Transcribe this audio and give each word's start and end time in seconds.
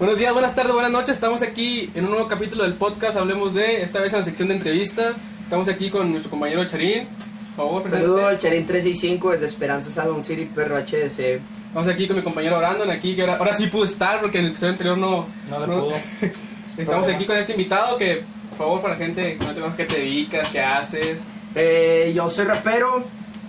Buenos 0.00 0.18
días, 0.18 0.32
buenas 0.32 0.54
tardes, 0.54 0.72
buenas 0.72 0.90
noches. 0.90 1.10
Estamos 1.10 1.42
aquí 1.42 1.90
en 1.94 2.06
un 2.06 2.12
nuevo 2.12 2.26
capítulo 2.26 2.64
del 2.64 2.72
podcast. 2.72 3.18
Hablemos 3.18 3.52
de, 3.52 3.82
esta 3.82 4.00
vez 4.00 4.14
en 4.14 4.20
la 4.20 4.24
sección 4.24 4.48
de 4.48 4.54
entrevistas. 4.54 5.14
Estamos 5.44 5.68
aquí 5.68 5.90
con 5.90 6.10
nuestro 6.10 6.30
compañero 6.30 6.64
Charín. 6.64 7.06
Por 7.54 7.66
favor, 7.66 7.82
presente. 7.82 8.06
Saludo 8.06 8.26
al 8.26 8.38
Charín 8.38 8.64
365 8.64 9.32
desde 9.32 9.44
Esperanza 9.44 9.90
Salon 9.90 10.24
City, 10.24 10.46
perro 10.46 10.76
HDC. 10.78 11.42
Estamos 11.66 11.86
aquí 11.86 12.06
con 12.06 12.16
mi 12.16 12.22
compañero 12.22 12.56
Brandon, 12.56 12.90
aquí 12.90 13.14
que 13.14 13.20
ahora, 13.20 13.36
ahora 13.36 13.52
sí 13.52 13.66
pudo 13.66 13.84
estar 13.84 14.22
porque 14.22 14.38
en 14.38 14.46
el 14.46 14.50
episodio 14.52 14.72
anterior 14.72 14.96
no... 14.96 15.26
No 15.50 15.60
le 15.60 15.66
pudo. 15.66 15.92
Estamos 16.78 17.06
aquí 17.06 17.26
con 17.26 17.36
este 17.36 17.52
invitado 17.52 17.98
que, 17.98 18.22
por 18.48 18.58
favor, 18.58 18.80
para 18.80 18.94
la 18.94 19.04
gente 19.04 19.36
que 19.36 19.44
no 19.44 19.52
te 19.52 19.60
conoce, 19.60 19.76
¿qué 19.76 19.84
te 19.84 20.00
dedicas? 20.00 20.48
¿Qué 20.48 20.60
haces? 20.62 21.18
Eh, 21.54 22.12
yo 22.16 22.30
soy 22.30 22.46
rapero, 22.46 23.04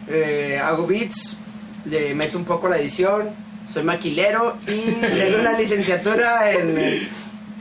eh, 0.09 0.59
hago 0.61 0.85
beats, 0.85 1.37
le 1.85 2.13
meto 2.13 2.37
un 2.37 2.43
poco 2.43 2.67
la 2.67 2.77
edición, 2.77 3.33
soy 3.71 3.83
maquilero 3.83 4.57
y 4.67 4.91
tengo 5.01 5.39
una 5.39 5.57
licenciatura 5.57 6.51
en, 6.51 6.77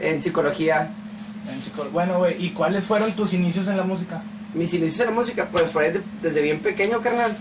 en 0.01 0.23
psicología. 0.23 0.91
En 1.49 1.93
Bueno, 1.93 2.19
güey, 2.19 2.45
¿y 2.45 2.51
cuáles 2.51 2.85
fueron 2.85 3.13
tus 3.13 3.33
inicios 3.33 3.67
en 3.69 3.77
la 3.77 3.85
música? 3.85 4.23
Mis 4.55 4.73
inicios 4.75 5.01
en 5.01 5.07
la 5.07 5.13
música, 5.13 5.49
pues 5.51 5.71
fue 5.71 5.91
desde, 5.91 6.03
desde 6.23 6.43
bien 6.43 6.61
pequeño, 6.61 7.01
carnal. 7.01 7.37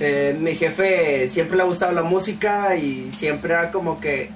Eh, 0.00 0.34
mi 0.40 0.54
jefe 0.54 1.28
siempre 1.28 1.56
le 1.56 1.62
ha 1.62 1.66
gustado 1.66 1.92
la 1.92 2.02
música 2.02 2.74
y 2.76 3.10
siempre 3.12 3.52
era 3.52 3.70
como 3.70 4.00
que 4.00 4.30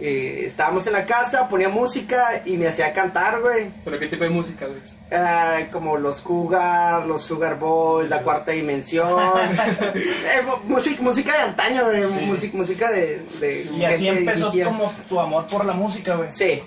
eh, 0.00 0.44
estábamos 0.46 0.86
en 0.86 0.92
la 0.94 1.06
casa, 1.06 1.48
ponía 1.48 1.68
música 1.68 2.42
y 2.44 2.56
me 2.56 2.68
hacía 2.68 2.92
cantar, 2.92 3.40
güey. 3.40 3.70
¿Sobre 3.84 3.98
qué 3.98 4.08
tipo 4.08 4.24
de 4.24 4.30
música, 4.30 4.66
güey? 4.66 4.78
Ah, 5.12 5.60
como 5.70 5.96
los 5.96 6.20
Cougar, 6.20 7.06
los 7.06 7.22
Sugar 7.22 7.58
Boys, 7.58 8.08
la 8.10 8.22
cuarta 8.22 8.52
dimensión. 8.52 9.08
Eh, 9.94 10.42
música, 10.64 11.00
música 11.02 11.32
de 11.32 11.38
antaño, 11.38 11.84
güey, 11.84 12.04
música, 12.26 12.56
música 12.56 12.90
de, 12.90 13.20
de 13.40 13.68
Y 13.76 13.84
así 13.84 14.08
empezó 14.08 14.50
dirigida. 14.50 14.66
como 14.66 14.92
tu 15.08 15.20
amor 15.20 15.46
por 15.46 15.64
la 15.64 15.72
música, 15.72 16.16
güey. 16.16 16.30
Sí, 16.32 16.60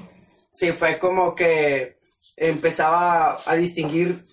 sí, 0.54 0.72
fue 0.72 0.98
como 0.98 1.36
que 1.36 1.98
empezaba 2.38 3.40
a 3.46 3.56
distinguir 3.56 4.24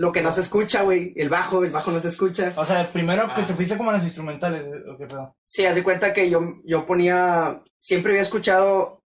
lo 0.00 0.12
que 0.12 0.22
no 0.22 0.32
se 0.32 0.40
escucha, 0.40 0.80
güey. 0.80 1.12
El 1.14 1.28
bajo, 1.28 1.62
el 1.62 1.70
bajo 1.70 1.90
no 1.90 2.00
se 2.00 2.08
escucha. 2.08 2.54
O 2.56 2.64
sea, 2.64 2.90
primero 2.90 3.26
que 3.34 3.42
Ah. 3.42 3.46
te 3.46 3.54
fuiste 3.54 3.76
como 3.76 3.90
a 3.90 3.92
las 3.92 4.02
instrumentales, 4.04 4.64
¿o 4.90 4.96
qué 4.96 5.04
pedo? 5.06 5.36
Sí, 5.44 5.66
haz 5.66 5.74
de 5.74 5.82
cuenta 5.82 6.14
que 6.14 6.30
yo, 6.30 6.40
yo 6.64 6.86
ponía, 6.86 7.60
siempre 7.80 8.12
había 8.12 8.22
escuchado, 8.22 9.02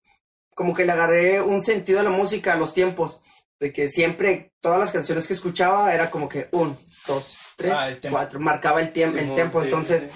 como 0.54 0.76
que 0.76 0.86
le 0.86 0.92
agarré 0.92 1.42
un 1.42 1.64
sentido 1.64 2.00
a 2.00 2.04
la 2.04 2.12
música 2.12 2.54
a 2.54 2.58
los 2.58 2.76
tiempos, 2.76 3.22
de 3.60 3.74
que 3.74 3.90
siempre, 3.90 4.54
todas 4.62 4.80
las 4.80 4.92
canciones 4.92 5.26
que 5.26 5.34
escuchaba 5.34 5.96
era 5.96 6.12
como 6.12 6.30
que 6.30 6.48
un, 6.52 6.78
dos, 7.08 7.36
tres, 7.58 7.74
Ah, 7.76 7.90
cuatro, 8.12 8.40
marcaba 8.40 8.80
el, 8.80 8.92
tiempo 8.92 9.18
el 9.18 9.26
sí, 9.30 9.42
entonces 9.72 10.04
sí, 10.04 10.10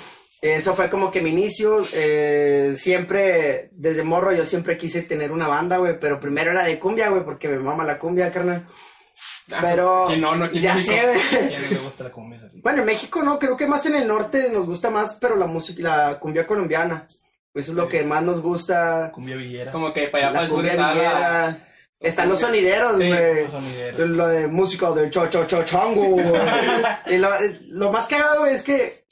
eso 0.44 0.75
fue 0.75 0.92
como 0.92 1.09
que 1.09 1.22
mi 1.22 1.31
inicio, 1.31 1.83
eh, 1.94 2.75
siempre, 2.78 3.70
desde 3.72 4.03
morro 4.03 4.31
yo 4.31 4.45
siempre 4.45 4.78
quise 4.78 5.02
tener 5.02 5.31
una 5.31 5.48
banda, 5.48 5.78
güey, 5.78 6.00
pero 6.00 6.20
primero 6.20 6.52
era 6.52 6.64
de 6.66 6.78
cumbia, 6.78 7.09
güey, 7.09 7.23
porque 7.23 7.48
me 7.48 7.58
mama 7.58 7.83
la 7.83 7.98
cumbia, 7.98 8.31
carnal, 8.31 8.67
Ah, 9.51 9.59
pero 9.61 10.05
¿quién 10.07 10.19
no, 10.21 10.35
no, 10.35 10.49
¿quién 10.51 10.61
ya 10.63 10.77
sé, 10.77 11.01
gusta 11.83 12.03
la 12.05 12.11
cumbia. 12.11 12.39
Bueno, 12.55 12.79
en 12.79 12.85
México 12.85 13.21
no, 13.23 13.39
creo 13.39 13.55
que 13.55 13.65
más 13.67 13.85
en 13.85 13.95
el 13.95 14.07
norte 14.07 14.49
nos 14.51 14.65
gusta 14.65 14.89
más, 14.89 15.15
pero 15.15 15.35
la 15.37 15.45
música, 15.45 15.81
la 15.81 16.19
cumbia 16.19 16.45
colombiana. 16.45 17.07
Pues 17.53 17.65
eso 17.65 17.71
es 17.71 17.77
lo 17.77 17.87
que 17.87 18.03
más 18.03 18.21
nos 18.23 18.41
gusta. 18.41 19.09
Cumbia 19.13 19.35
villera. 19.37 19.71
Como 19.71 19.93
que 19.93 20.09
para 20.09 20.27
allá, 20.29 20.33
para 20.33 20.41
La 20.41 20.45
el 20.45 20.47
sur 20.51 20.55
cumbia 20.57 20.71
está 20.73 20.87
la- 20.87 20.93
villera. 20.93 21.63
Están 21.99 22.29
los 22.29 22.39
sonideros, 22.39 22.97
Sí, 22.97 23.07
güey. 23.07 23.43
los 23.43 23.51
sonideros. 23.51 24.09
Lo 24.09 24.27
de 24.27 24.47
música 24.47 24.91
de 24.91 25.09
cho 25.09 25.27
cho 25.27 25.45
cho 25.47 25.63
chango. 25.63 26.17
y 27.07 27.17
lo, 27.17 27.29
lo 27.69 27.91
más 27.91 28.07
cagado 28.07 28.45
es 28.45 28.61
que 28.61 29.05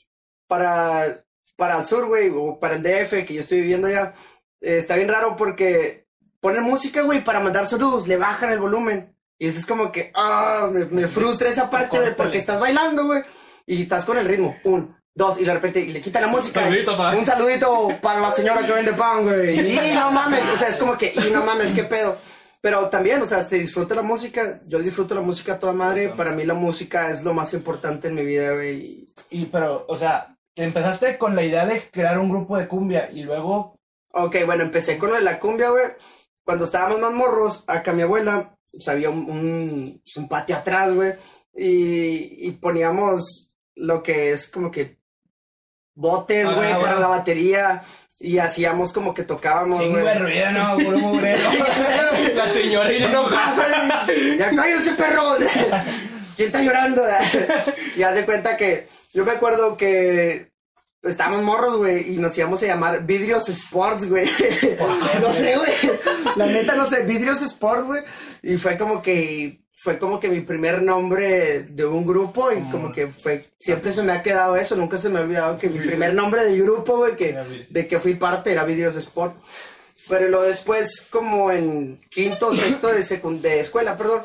para, 0.48 1.24
para 1.56 1.80
el 1.80 1.86
sur, 1.86 2.06
güey, 2.08 2.30
o 2.36 2.60
para 2.60 2.76
el 2.76 2.84
DF, 2.84 3.26
que 3.26 3.34
yo 3.34 3.42
estoy 3.42 3.62
viviendo 3.62 3.88
allá, 3.88 4.14
eh, 4.62 4.78
está 4.78 4.96
bien 4.98 5.10
raro 5.10 5.36
porque 5.36 6.06
ponen 6.40 6.62
música, 6.64 7.02
güey, 7.02 7.24
para 7.24 7.40
mandar 7.40 7.66
saludos, 7.66 8.08
le 8.08 8.18
bajan 8.18 8.52
el 8.54 8.60
volumen. 8.60 9.15
Y 9.38 9.48
eso 9.48 9.60
es 9.60 9.66
como 9.66 9.92
que, 9.92 10.12
ah, 10.16 10.70
me, 10.72 10.86
me 10.86 11.08
frustra 11.08 11.50
esa 11.50 11.70
parte, 11.70 11.98
güey, 12.00 12.16
porque 12.16 12.38
estás 12.38 12.60
bailando, 12.60 13.06
güey, 13.06 13.24
y 13.66 13.84
estás 13.84 14.06
con 14.06 14.18
el 14.18 14.28
ritmo. 14.28 14.56
Un, 14.64 14.96
dos, 15.14 15.40
y 15.40 15.46
de 15.46 15.54
repente 15.54 15.82
y 15.82 15.92
le 15.92 16.02
quitan 16.02 16.24
la 16.24 16.28
música. 16.30 16.62
Saludito, 16.62 16.98
pa. 16.98 17.16
Un 17.16 17.26
saludito 17.26 17.90
para 18.02 18.20
la 18.20 18.32
señora 18.32 18.66
que 18.66 18.72
vende 18.72 18.94
pan, 18.94 19.24
güey. 19.24 19.76
Y 19.76 19.94
no 19.94 20.12
mames, 20.12 20.42
o 20.54 20.58
sea, 20.58 20.70
es 20.70 20.78
como 20.78 20.98
que, 20.98 21.14
y 21.14 21.32
no 21.32 21.46
mames, 21.46 21.74
qué 21.74 21.84
pedo. 21.84 22.18
Pero 22.62 22.90
también, 22.90 23.22
o 23.22 23.28
sea, 23.28 23.44
se 23.44 23.60
disfruta 23.60 23.94
la 23.94 24.02
música. 24.02 24.60
Yo 24.66 24.80
disfruto 24.80 25.14
la 25.14 25.22
música 25.22 25.54
a 25.54 25.60
toda 25.60 25.74
madre. 25.74 26.10
Para 26.10 26.32
mí 26.32 26.46
la 26.46 26.56
música 26.56 27.12
es 27.12 27.24
lo 27.24 27.32
más 27.32 27.54
importante 27.54 28.08
en 28.08 28.16
mi 28.16 28.26
vida, 28.26 28.54
güey. 28.54 29.06
Y 29.30 29.46
pero, 29.46 29.86
o 29.88 29.96
sea, 29.96 30.36
empezaste 30.56 31.20
con 31.20 31.36
la 31.36 31.44
idea 31.44 31.68
de 31.68 31.92
crear 31.92 32.18
un 32.18 32.30
grupo 32.30 32.58
de 32.58 32.68
cumbia 32.68 33.12
y 33.14 33.22
luego 33.22 33.76
Ok, 34.18 34.38
bueno, 34.46 34.64
empecé 34.64 34.98
con 34.98 35.10
lo 35.10 35.16
de 35.16 35.22
la 35.22 35.40
cumbia, 35.40 35.70
güey. 35.70 35.88
Cuando 36.46 36.64
estábamos 36.64 37.02
más 37.02 37.12
morros, 37.12 37.66
acá 37.68 37.92
mi 37.92 38.02
abuela, 38.02 38.55
pues 38.76 38.88
había 38.88 39.10
un, 39.10 39.30
un, 39.30 40.02
un 40.16 40.28
patio 40.28 40.56
atrás, 40.56 40.94
güey. 40.94 41.14
Y, 41.56 42.48
y 42.48 42.52
poníamos 42.52 43.50
lo 43.76 44.04
que 44.04 44.32
es 44.32 44.48
como 44.48 44.70
que 44.72 44.98
botes, 45.94 46.46
Ah, 46.48 46.54
güey, 46.54 46.68
para 46.72 46.80
bueno. 46.80 47.00
la 47.00 47.08
batería. 47.08 47.84
Y 48.18 48.38
hacíamos 48.38 48.94
como 48.94 49.14
que 49.14 49.24
tocábamos, 49.24 49.80
chingo 49.80 49.92
güey. 49.94 50.06
de 50.06 50.14
ruido, 50.16 50.52
no, 50.52 50.78
puro 50.78 50.98
mugrero. 51.00 51.50
La 52.36 52.48
señora 52.48 52.92
y 52.94 53.04
enojada. 53.04 54.06
ya 54.38 54.56
cállese, 54.56 54.92
perro. 54.94 55.36
¿Quién 56.36 56.48
está 56.48 56.62
llorando? 56.62 57.02
y 57.98 58.04
haz 58.04 58.16
de 58.16 58.26
cuenta 58.26 58.56
que 58.58 58.88
yo 59.14 59.26
me 59.26 59.32
acuerdo 59.32 59.76
que 59.78 60.50
estábamos 61.04 61.44
morros, 61.44 61.78
güey, 61.78 62.14
y 62.14 62.18
nos 62.18 62.38
íbamos 62.38 62.64
a 62.64 62.68
llamar 62.68 63.06
Vidrios 63.06 63.48
Sports, 63.50 64.10
güey. 64.10 64.26
no 65.22 65.32
sé, 65.34 65.58
güey. 65.58 65.72
La 66.38 66.46
neta, 66.48 66.76
no 66.76 66.90
sé, 66.90 67.04
Vidrios 67.04 67.42
Sports, 67.42 67.86
güey. 67.86 68.02
Y 68.46 68.58
fue 68.58 68.78
como 68.78 69.02
que 69.02 69.66
fue 69.76 69.98
como 69.98 70.20
que 70.20 70.30
mi 70.30 70.42
primer 70.42 70.84
nombre 70.84 71.64
de 71.64 71.84
un 71.84 72.06
grupo 72.06 72.52
y 72.52 72.62
como 72.70 72.92
que 72.92 73.08
fue 73.08 73.44
siempre 73.60 73.92
se 73.92 74.04
me 74.04 74.12
ha 74.14 74.22
quedado 74.22 74.56
eso, 74.56 74.76
nunca 74.76 75.00
se 75.00 75.10
me 75.10 75.18
ha 75.18 75.24
olvidado 75.24 75.58
que 75.58 75.68
mi 75.68 75.80
primer 75.80 76.14
nombre 76.14 76.44
del 76.46 76.62
grupo, 76.62 76.98
güey, 76.98 77.16
que 77.16 77.66
de 77.68 77.88
que 77.88 78.00
fui 78.00 78.14
parte 78.14 78.52
era 78.52 78.64
Vidrios 78.64 78.96
Sport. 78.98 79.36
Pero 80.08 80.30
lo 80.30 80.44
después, 80.44 81.08
como 81.10 81.52
en 81.52 82.00
quinto, 82.12 82.54
sexto 82.54 82.90
de, 82.90 83.04
de 83.40 83.60
escuela, 83.60 83.98
perdón, 83.98 84.22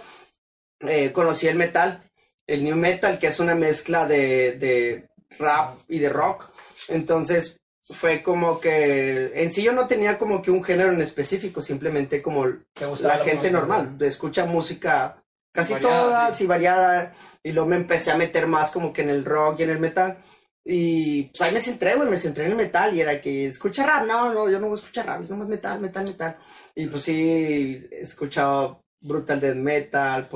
eh, 0.81 1.13
conocí 1.13 1.47
el 1.49 1.57
metal, 1.57 2.03
el 2.47 2.63
new 2.63 2.77
metal, 2.77 3.19
que 3.19 3.29
es 3.29 3.41
una 3.41 3.55
mezcla 3.55 4.07
de, 4.07 4.59
de 4.59 5.09
rap 5.39 5.79
y 5.89 5.99
de 5.99 6.11
rock. 6.11 6.51
Entonces 6.89 7.60
fue 7.91 8.23
como 8.23 8.61
que 8.61 9.33
en 9.35 9.53
sí 9.53 9.63
yo 9.63 9.73
no 9.73 9.87
tenía 9.87 10.19
como 10.19 10.43
que 10.43 10.51
un 10.51 10.63
género 10.63 10.93
en 10.93 11.01
específico, 11.01 11.61
simplemente 11.61 12.23
como 12.23 12.47
¿Te 12.73 12.87
gustaba 12.87 13.15
la 13.15 13.25
la 13.25 13.31
gente 13.31 13.51
normal, 13.51 13.97
escucha 14.01 14.47
música 14.47 15.23
casi 15.53 15.75
Variada, 15.75 16.03
toda, 16.03 16.29
sí. 16.31 16.35
sí, 16.37 16.47
variada, 16.47 17.13
y 17.43 17.53
luego 17.53 17.69
me 17.69 17.77
empecé 17.77 18.11
a 18.13 18.17
meter 18.17 18.47
más 18.47 18.71
como 18.71 18.93
que 18.93 19.03
en 19.03 19.11
el 19.11 19.25
rock 19.25 19.61
y 19.61 19.63
en 19.65 19.71
el 19.71 19.79
metal. 19.81 20.19
Y 20.65 21.25
pues 21.25 21.41
ahí 21.41 21.53
me 21.53 21.61
centré, 21.61 21.95
güey, 21.97 22.09
me 22.09 22.19
centré 22.19 22.45
en 22.45 22.53
el 22.53 22.57
metal 22.57 22.95
y 22.95 23.01
era 23.01 23.21
que 23.21 23.47
escucha 23.47 23.85
rap, 23.85 24.07
no, 24.07 24.33
no, 24.33 24.49
yo 24.49 24.61
no 24.61 24.69
voy 24.69 24.77
a 24.77 24.81
escuchar 24.81 25.07
rap, 25.07 25.23
yo 25.23 25.29
nomás 25.31 25.49
metal, 25.49 25.81
metal, 25.81 26.05
metal. 26.05 26.37
Y 26.75 26.87
pues 26.87 27.03
sí, 27.03 27.89
he 27.91 28.03
escuchado 28.03 28.85
brutal 29.03 29.41
death 29.41 29.55
metal, 29.57 30.29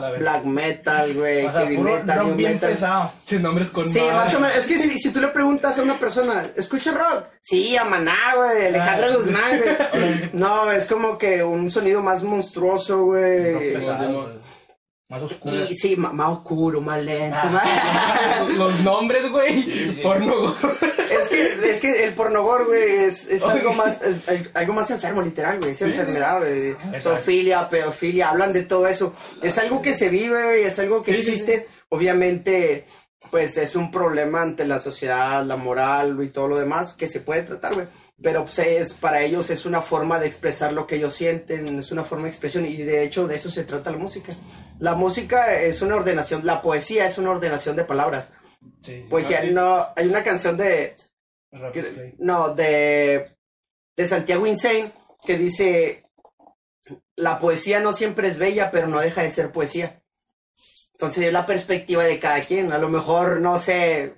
la 0.00 0.10
verga. 0.10 0.18
black 0.18 0.44
metal, 0.44 1.12
güey, 1.14 1.44
O 1.46 1.50
sea, 1.52 1.60
heavy 1.62 1.76
puro 1.76 1.90
metal, 1.92 2.18
rock 2.18 2.26
new 2.28 2.36
bien 2.36 2.52
metal. 2.52 2.70
pesado. 2.70 3.12
Sin 3.24 3.42
nombres 3.42 3.70
con 3.70 3.92
Sí, 3.92 4.00
más 4.12 4.32
o 4.34 4.40
menos. 4.40 4.56
Es 4.56 4.66
que 4.66 4.78
si, 4.82 4.98
si 4.98 5.10
tú 5.10 5.20
le 5.20 5.28
preguntas 5.28 5.78
a 5.78 5.82
una 5.82 5.94
persona, 5.94 6.44
¿escucha 6.56 6.92
rock? 6.92 7.24
Sí, 7.40 7.76
a 7.76 7.84
Maná, 7.84 8.16
güey, 8.36 8.66
Alejandro 8.68 9.08
Ah. 9.10 9.16
Guzmán, 9.16 9.58
güey. 9.60 10.30
No, 10.34 10.70
es 10.70 10.86
como 10.86 11.18
que 11.18 11.42
un 11.42 11.70
sonido 11.70 12.00
más 12.00 12.22
monstruoso, 12.22 13.04
güey. 13.06 13.74
Más 15.08 15.22
oscuro. 15.22 15.54
Y 15.70 15.76
sí, 15.76 15.96
más 15.96 16.28
oscuro, 16.30 16.80
más 16.80 17.02
lento, 17.02 17.36
Ah. 17.40 17.50
más... 17.50 18.50
Los 18.56 18.80
nombres, 18.80 19.30
güey. 19.30 19.62
sí. 19.62 20.00
Porno. 20.02 20.54
Es 21.10 21.28
que, 21.28 21.70
es 21.70 21.80
que 21.80 22.04
el 22.06 22.14
pornogor, 22.14 22.66
güey, 22.66 22.82
es, 23.04 23.26
es 23.28 23.42
algo 23.42 23.72
más, 23.74 24.00
es 24.02 24.26
al- 24.28 24.50
algo 24.54 24.72
más 24.72 24.90
enfermo, 24.90 25.22
literal, 25.22 25.58
güey. 25.60 25.72
Es 25.72 25.82
enfermedad, 25.82 26.38
güey. 26.40 27.00
Zoofilia, 27.00 27.68
pedofilia, 27.68 28.30
hablan 28.30 28.52
de 28.52 28.62
todo 28.64 28.86
eso. 28.88 29.14
Es 29.42 29.58
algo 29.58 29.82
que 29.82 29.94
se 29.94 30.08
vive, 30.08 30.42
güey, 30.44 30.62
es 30.64 30.78
algo 30.78 31.02
que 31.02 31.12
Sí, 31.14 31.20
sí, 31.22 31.30
existe. 31.32 31.68
Obviamente, 31.90 32.86
pues 33.30 33.56
es 33.56 33.76
un 33.76 33.90
problema 33.90 34.42
ante 34.42 34.64
la 34.66 34.80
sociedad, 34.80 35.44
la 35.44 35.56
moral 35.56 36.18
y 36.22 36.28
todo 36.30 36.48
lo 36.48 36.56
demás 36.58 36.94
que 36.94 37.08
se 37.08 37.20
puede 37.20 37.42
tratar, 37.42 37.74
güey. 37.74 37.86
Pero 38.22 38.44
pues, 38.44 38.58
es, 38.60 38.94
para 38.94 39.22
ellos 39.22 39.50
es 39.50 39.66
una 39.66 39.82
forma 39.82 40.20
de 40.20 40.26
expresar 40.28 40.72
lo 40.72 40.86
que 40.86 40.96
ellos 40.96 41.14
sienten, 41.14 41.80
es 41.80 41.90
una 41.90 42.04
forma 42.04 42.24
de 42.24 42.30
expresión 42.30 42.64
y 42.64 42.76
de 42.76 43.02
hecho 43.04 43.26
de 43.26 43.34
eso 43.36 43.50
se 43.50 43.64
trata 43.64 43.90
la 43.90 43.98
música. 43.98 44.32
La 44.78 44.94
música 44.94 45.60
es 45.60 45.82
una 45.82 45.96
ordenación, 45.96 46.46
la 46.46 46.62
poesía 46.62 47.06
es 47.06 47.18
una 47.18 47.30
ordenación 47.32 47.74
de 47.76 47.84
palabras. 47.84 48.30
Sí, 48.82 49.02
sí. 49.02 49.04
Poesía, 49.10 49.42
no, 49.50 49.86
hay 49.96 50.06
una 50.06 50.22
canción 50.22 50.56
de, 50.56 50.96
que- 51.72 52.14
no, 52.18 52.54
de, 52.54 53.36
de 53.96 54.08
Santiago 54.08 54.46
Insane, 54.46 54.92
que 55.26 55.36
dice, 55.36 56.04
la 57.16 57.38
poesía 57.40 57.80
no 57.80 57.92
siempre 57.92 58.28
es 58.28 58.38
bella, 58.38 58.70
pero 58.70 58.86
no 58.86 59.00
deja 59.00 59.22
de 59.22 59.30
ser 59.32 59.50
poesía. 59.50 60.02
Entonces 60.92 61.26
es 61.26 61.32
la 61.32 61.46
perspectiva 61.46 62.04
de 62.04 62.20
cada 62.20 62.40
quien. 62.42 62.72
A 62.72 62.78
lo 62.78 62.88
mejor, 62.88 63.40
no 63.40 63.58
sé, 63.58 64.14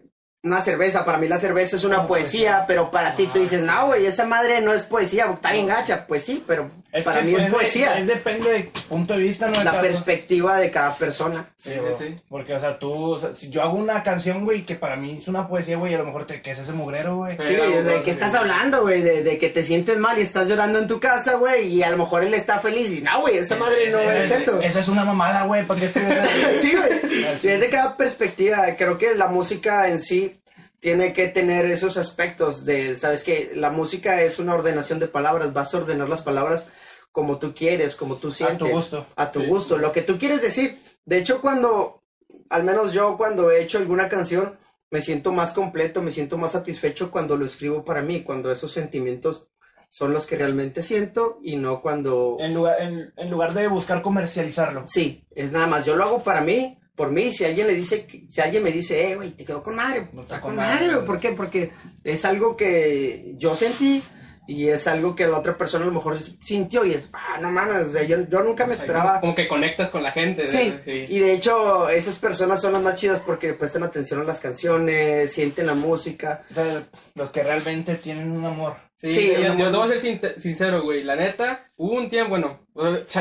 una 0.47 0.61
cerveza. 0.61 1.05
Para 1.05 1.19
mí 1.19 1.29
la 1.29 1.39
cerveza 1.39 1.77
es 1.77 1.85
una 1.85 1.99
No, 1.99 2.07
poesía, 2.09 2.57
pues, 2.59 2.67
pero 2.69 2.91
para 2.91 3.15
ti 3.15 3.29
tú 3.33 3.41
dices, 3.41 3.61
no, 3.63 3.87
güey, 3.87 4.07
esa 4.07 4.25
madre 4.25 4.61
no 4.61 4.73
es 4.73 4.85
poesía, 4.85 5.27
está 5.33 5.53
bien 5.53 5.67
gacha. 5.67 6.07
Pues 6.07 6.25
sí, 6.25 6.43
pero 6.47 6.71
para 7.05 7.21
mí 7.23 7.33
pues, 7.33 7.45
es 7.45 7.51
poesía. 7.51 7.99
Es, 7.99 8.07
depende 8.07 8.51
del 8.51 8.65
punto 8.89 9.13
de 9.15 9.21
vista, 9.21 9.47
¿no? 9.49 9.59
De 9.59 9.65
la 9.65 9.71
cada- 9.73 9.83
perspectiva 9.83 10.59
de 10.59 10.71
cada 10.71 10.95
persona. 10.95 11.51
Sí, 11.59 11.73
Sí. 11.99 12.19
Porque, 12.29 12.55
o 12.55 12.61
sea, 12.61 12.79
tú, 12.79 12.93
o 13.15 13.21
sea, 13.21 13.35
si 13.35 13.51
yo 13.51 13.63
hago 13.63 13.77
una 13.77 14.03
canción, 14.03 14.45
güey, 14.45 14.65
que 14.65 14.75
para 14.77 14.97
mí 14.97 15.19
es 15.21 15.29
una 15.29 15.49
poesía, 15.49 15.77
güey, 15.77 15.95
a 15.95 15.99
lo 15.99 16.05
mejor 16.05 16.27
te, 16.27 16.41
que 16.43 16.53
es 16.53 16.59
ese 16.59 16.73
mugrero, 16.73 17.17
güey. 17.17 17.33
Sí, 17.33 17.39
Pero, 17.49 17.65
¿de 17.71 17.83
pues, 17.83 18.03
qué 18.05 18.11
estás 18.13 18.35
hablando, 18.35 18.83
güey? 18.83 19.03
De, 19.03 19.23
de 19.23 19.39
que 19.39 19.49
te 19.49 19.65
sientes 19.65 19.99
mal 19.99 20.19
y 20.19 20.23
estás 20.23 20.47
llorando 20.49 20.79
en 20.79 20.87
tu 20.87 21.01
casa, 21.01 21.35
güey, 21.35 21.67
y 21.69 21.83
a 21.83 21.91
lo 21.91 21.97
mejor 21.99 22.23
él 22.25 22.35
está 22.35 22.61
feliz. 22.61 22.99
Y 22.99 23.03
no, 23.03 23.21
güey, 23.21 23.39
esa 23.39 23.57
madre 23.57 23.91
no 23.91 23.99
es 23.99 24.31
eso. 24.31 24.61
Esa 24.63 24.81
es 24.81 24.89
una 24.89 25.05
mamada, 25.05 25.45
güey, 25.45 25.65
¿para 25.67 25.81
qué 25.81 25.87
escribes 25.87 26.19
eso? 26.37 26.49
sí, 26.63 26.77
güey. 26.77 27.25
Así. 27.27 27.49
Desde 27.49 27.69
cada 27.71 27.97
perspectiva, 27.97 28.65
creo 28.79 28.97
que 28.99 29.15
la 29.15 29.27
música 29.27 29.89
en 29.89 30.01
sí 30.01 30.36
tiene 30.81 31.13
que 31.13 31.29
tener 31.29 31.65
esos 31.67 31.97
aspectos 31.97 32.65
de, 32.65 32.97
sabes 32.97 33.23
que 33.25 33.53
la 33.55 33.71
música 33.71 34.21
es 34.23 34.39
una 34.39 34.55
ordenación 34.55 34.99
de 34.99 35.09
palabras, 35.09 35.53
vas 35.53 35.75
a 35.75 35.79
ordenar 35.79 36.09
las 36.09 36.23
palabras 36.23 36.69
como 37.13 37.39
tú 37.39 37.55
quieres, 37.55 37.97
como 37.97 38.17
tú 38.17 38.31
sientes. 38.31 38.71
gusto. 38.71 39.07
A 39.17 39.33
tu 39.33 39.41
Sí. 39.41 39.47
gusto, 39.47 39.79
lo 39.79 39.91
que 39.93 40.03
tú 40.03 40.19
quieres 40.19 40.43
decir. 40.43 40.79
De 41.05 41.17
hecho, 41.19 41.41
cuando, 41.41 42.03
al 42.51 42.63
menos 42.65 42.93
yo 42.93 43.17
cuando 43.17 43.51
he 43.51 43.63
hecho 43.63 43.79
alguna 43.79 44.09
canción, 44.09 44.59
me 44.91 45.01
siento 45.03 45.33
más 45.33 45.53
completo, 45.53 46.03
me 46.03 46.13
siento 46.13 46.37
más 46.39 46.53
satisfecho 46.53 47.11
cuando 47.11 47.37
lo 47.37 47.47
escribo 47.47 47.85
para 47.85 48.03
mí, 48.03 48.23
cuando 48.23 48.53
esos 48.53 48.71
sentimientos 48.73 49.49
son 49.89 50.13
los 50.13 50.27
que 50.27 50.37
realmente 50.37 50.83
siento 50.83 51.39
y 51.43 51.57
no 51.57 51.81
cuando... 51.81 52.37
En 52.39 52.53
lugar, 52.55 52.83
en, 52.83 53.13
en 53.17 53.31
lugar 53.31 53.55
de 53.55 53.67
buscar 53.69 54.03
comercializarlo. 54.03 54.85
Sí, 54.89 55.25
es 55.35 55.53
nada 55.53 55.67
más, 55.69 55.85
yo 55.87 55.97
lo 55.97 56.05
hago 56.05 56.23
para 56.23 56.41
mí, 56.43 56.79
por 56.97 57.11
mí, 57.11 57.33
si 57.33 57.45
alguien 57.45 57.67
le 57.67 57.75
dice, 57.75 58.07
si 58.29 58.41
alguien 58.41 58.63
me 58.63 58.73
dice, 58.73 59.11
eh, 59.11 59.17
güey, 59.17 59.31
te 59.33 59.45
quedó 59.45 59.63
con 59.63 59.77
madre, 59.77 60.09
No 60.13 60.23
está 60.23 60.37
está 60.37 60.41
con 60.41 60.57
madre, 60.57 60.87
madre, 60.87 60.95
güey, 60.95 61.07
¿por 61.07 61.21
qué? 61.21 61.33
Porque 61.33 61.71
es 62.03 62.25
algo 62.25 62.57
que 62.57 63.35
yo 63.37 63.55
sentí 63.55 64.03
y 64.47 64.69
es 64.69 64.87
algo 64.87 65.15
que 65.15 65.27
la 65.27 65.39
otra 65.39 65.59
persona 65.59 65.85
a 65.85 65.89
lo 65.89 65.93
mejor 65.93 66.19
sintió 66.43 66.85
y 66.85 66.93
es, 66.93 67.11
ah, 67.13 67.39
no 67.41 67.51
mames, 67.51 67.89
o 67.89 67.93
sea, 67.93 68.05
yo, 68.05 68.17
yo 68.29 68.43
nunca 68.43 68.67
me 68.67 68.75
esperaba. 68.75 69.21
Como 69.21 69.35
que 69.35 69.47
conectas 69.47 69.91
con 69.91 70.03
la 70.03 70.13
gente. 70.13 70.49
Sí, 70.49 70.75
sí. 70.83 71.05
y 71.09 71.19
de 71.19 71.33
hecho 71.33 71.89
esas 71.91 72.19
personas 72.19 72.61
son 72.61 72.73
las 72.73 72.83
más 72.83 72.95
chidas 72.95 73.21
porque 73.27 73.53
prestan 73.53 73.83
atención 73.83 74.21
a 74.21 74.25
las 74.25 74.41
canciones, 74.41 75.33
sienten 75.33 75.67
la 75.67 75.75
música. 75.75 76.45
O 76.51 76.55
sea, 76.55 76.85
los 77.15 77.31
que 77.31 77.43
realmente 77.43 77.97
tienen 77.97 78.31
un 78.31 78.45
amor. 78.45 78.86
Sí, 78.97 79.13
Sí, 79.13 79.33
yo, 79.35 79.55
yo 79.59 79.71
te 79.71 79.77
voy 79.77 79.87
a 79.87 79.89
ser 79.93 80.01
sin- 80.01 80.41
sincero, 80.41 80.83
güey. 80.83 81.03
La 81.05 81.17
neta, 81.17 81.71
hubo 81.77 81.93
un 81.97 82.09
tiempo, 82.09 82.31
bueno, 82.31 82.61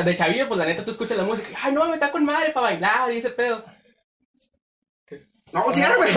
de 0.04 0.16
chavillo, 0.16 0.48
pues 0.48 0.58
la 0.58 0.64
neta 0.66 0.84
tú 0.84 0.90
escuchas 0.90 1.18
la 1.18 1.24
música. 1.24 1.50
y, 1.50 1.54
Ay, 1.62 1.72
no, 1.74 1.86
me 1.88 1.94
está 1.94 2.10
con 2.10 2.24
madre 2.24 2.50
para 2.52 2.68
bailar 2.68 3.12
y 3.12 3.18
ese 3.18 3.30
pedo. 3.30 3.62
No, 5.52 5.72
cigarro, 5.72 5.96
güey. 5.98 6.10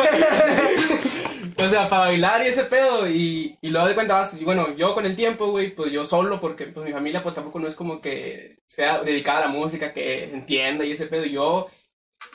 O 1.61 1.67
sea, 1.67 1.89
para 1.89 2.03
bailar 2.07 2.41
y 2.45 2.47
ese 2.47 2.63
pedo. 2.63 3.05
Y, 3.09 3.57
y 3.61 3.69
luego 3.69 3.87
de 3.87 3.93
cuenta 3.93 4.13
vas, 4.13 4.33
y 4.33 4.45
bueno, 4.45 4.73
yo 4.77 4.93
con 4.95 5.05
el 5.05 5.17
tiempo, 5.17 5.51
güey, 5.51 5.75
pues 5.75 5.91
yo 5.91 6.05
solo, 6.05 6.39
porque 6.39 6.67
pues 6.67 6.85
mi 6.85 6.93
familia, 6.93 7.21
pues 7.21 7.35
tampoco 7.35 7.59
no 7.59 7.67
es 7.67 7.75
como 7.75 7.99
que 7.99 8.59
sea 8.65 9.03
dedicada 9.03 9.39
a 9.39 9.41
la 9.41 9.47
música, 9.49 9.91
que 9.91 10.23
entienda 10.23 10.85
y 10.85 10.93
ese 10.93 11.07
pedo. 11.07 11.25
Y 11.25 11.33
yo, 11.33 11.69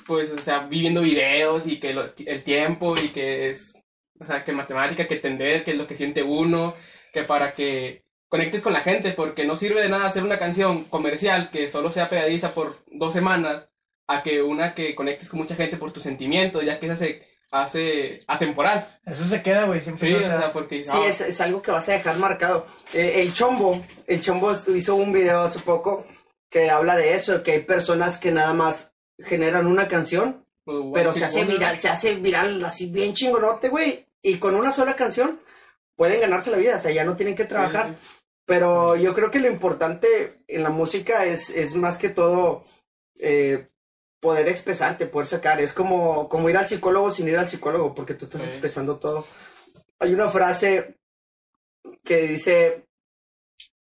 pues, 0.06 0.30
o 0.30 0.38
sea, 0.38 0.66
viviendo 0.66 1.00
videos 1.00 1.66
y 1.66 1.80
que 1.80 1.94
lo- 1.94 2.12
el 2.26 2.42
tiempo 2.44 2.96
y 3.02 3.08
que 3.08 3.48
es, 3.50 3.74
o 4.20 4.26
sea, 4.26 4.44
que 4.44 4.52
matemática, 4.52 5.06
que 5.08 5.14
entender, 5.14 5.64
que 5.64 5.70
es 5.70 5.78
lo 5.78 5.86
que 5.86 5.96
siente 5.96 6.22
uno, 6.22 6.74
que 7.14 7.22
para 7.22 7.54
que 7.54 8.02
conectes 8.28 8.60
con 8.60 8.72
la 8.72 8.80
gente, 8.80 9.12
porque 9.12 9.46
no 9.46 9.56
sirve 9.56 9.80
de 9.80 9.88
nada 9.88 10.06
hacer 10.06 10.24
una 10.24 10.38
canción 10.38 10.84
comercial 10.84 11.50
que 11.50 11.70
solo 11.70 11.92
sea 11.92 12.10
pegadiza 12.10 12.52
por 12.52 12.80
dos 12.90 13.14
semanas, 13.14 13.68
a 14.08 14.22
que 14.24 14.42
una 14.42 14.74
que 14.74 14.94
conectes 14.96 15.30
con 15.30 15.38
mucha 15.38 15.54
gente 15.54 15.76
por 15.76 15.92
tus 15.92 16.02
sentimientos, 16.02 16.64
ya 16.64 16.80
que 16.80 16.86
se 16.88 16.92
hace, 16.92 17.28
hace 17.52 18.24
atemporal. 18.26 18.98
Eso 19.06 19.24
se 19.24 19.40
queda, 19.40 19.64
güey, 19.64 19.80
siempre. 19.80 20.08
Sí, 20.08 20.12
se 20.12 20.18
o 20.18 20.22
queda. 20.22 20.38
sea, 20.40 20.52
porque... 20.52 20.84
Sí, 20.84 20.90
ah, 20.92 21.06
es, 21.06 21.20
es 21.20 21.40
algo 21.40 21.62
que 21.62 21.70
vas 21.70 21.88
a 21.88 21.92
dejar 21.92 22.16
marcado. 22.18 22.66
Eh, 22.92 23.22
el 23.22 23.32
Chombo, 23.32 23.80
el 24.06 24.20
Chombo 24.20 24.52
hizo 24.74 24.96
un 24.96 25.12
video 25.12 25.42
hace 25.42 25.60
poco 25.60 26.04
que 26.50 26.70
habla 26.70 26.96
de 26.96 27.14
eso, 27.14 27.44
que 27.44 27.52
hay 27.52 27.60
personas 27.60 28.18
que 28.18 28.32
nada 28.32 28.52
más 28.52 28.94
generan 29.20 29.66
una 29.66 29.86
canción, 29.86 30.44
pues, 30.64 30.78
pero 30.92 31.12
se 31.12 31.24
hace 31.24 31.44
viral, 31.44 31.78
se 31.78 31.88
hace 31.88 32.16
viral 32.16 32.64
así 32.64 32.90
bien 32.90 33.14
chingonote, 33.14 33.68
güey. 33.68 34.06
Y 34.20 34.38
con 34.38 34.56
una 34.56 34.72
sola 34.72 34.96
canción 34.96 35.40
pueden 35.96 36.20
ganarse 36.20 36.50
la 36.50 36.56
vida, 36.56 36.76
o 36.76 36.80
sea, 36.80 36.90
ya 36.92 37.04
no 37.04 37.16
tienen 37.16 37.36
que 37.36 37.44
trabajar. 37.44 37.90
sí, 37.90 37.96
Pero 38.46 38.96
yo 38.96 39.14
creo 39.14 39.30
que 39.30 39.40
lo 39.40 39.48
importante 39.50 40.42
en 40.48 40.62
la 40.62 40.70
música 40.70 41.24
es, 41.24 41.50
es 41.50 41.74
más 41.74 41.98
que 41.98 42.08
todo 42.10 42.64
eh, 43.18 43.68
poder 44.20 44.48
expresarte, 44.48 45.06
poder 45.06 45.26
sacar. 45.28 45.60
Es 45.60 45.72
como, 45.72 46.28
como 46.28 46.48
ir 46.50 46.56
al 46.56 46.66
psicólogo 46.68 47.10
sin 47.10 47.28
ir 47.28 47.36
al 47.38 47.48
psicólogo, 47.48 47.94
porque 47.94 48.14
tú 48.14 48.24
estás 48.26 48.42
Sí. 48.42 48.48
expresando 48.50 48.96
todo. 48.98 49.26
Hay 50.00 50.12
una 50.12 50.28
frase 50.28 50.96
que 52.02 52.22
dice, 52.26 52.84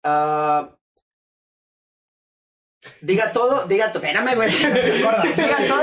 ah, 0.02 0.76
diga 3.00 3.32
todo, 3.32 3.66
diga 3.66 3.92
todo, 3.92 4.02
espérame, 4.04 4.34
güey. 4.34 4.50
Diga 5.36 5.56
todo, 5.68 5.79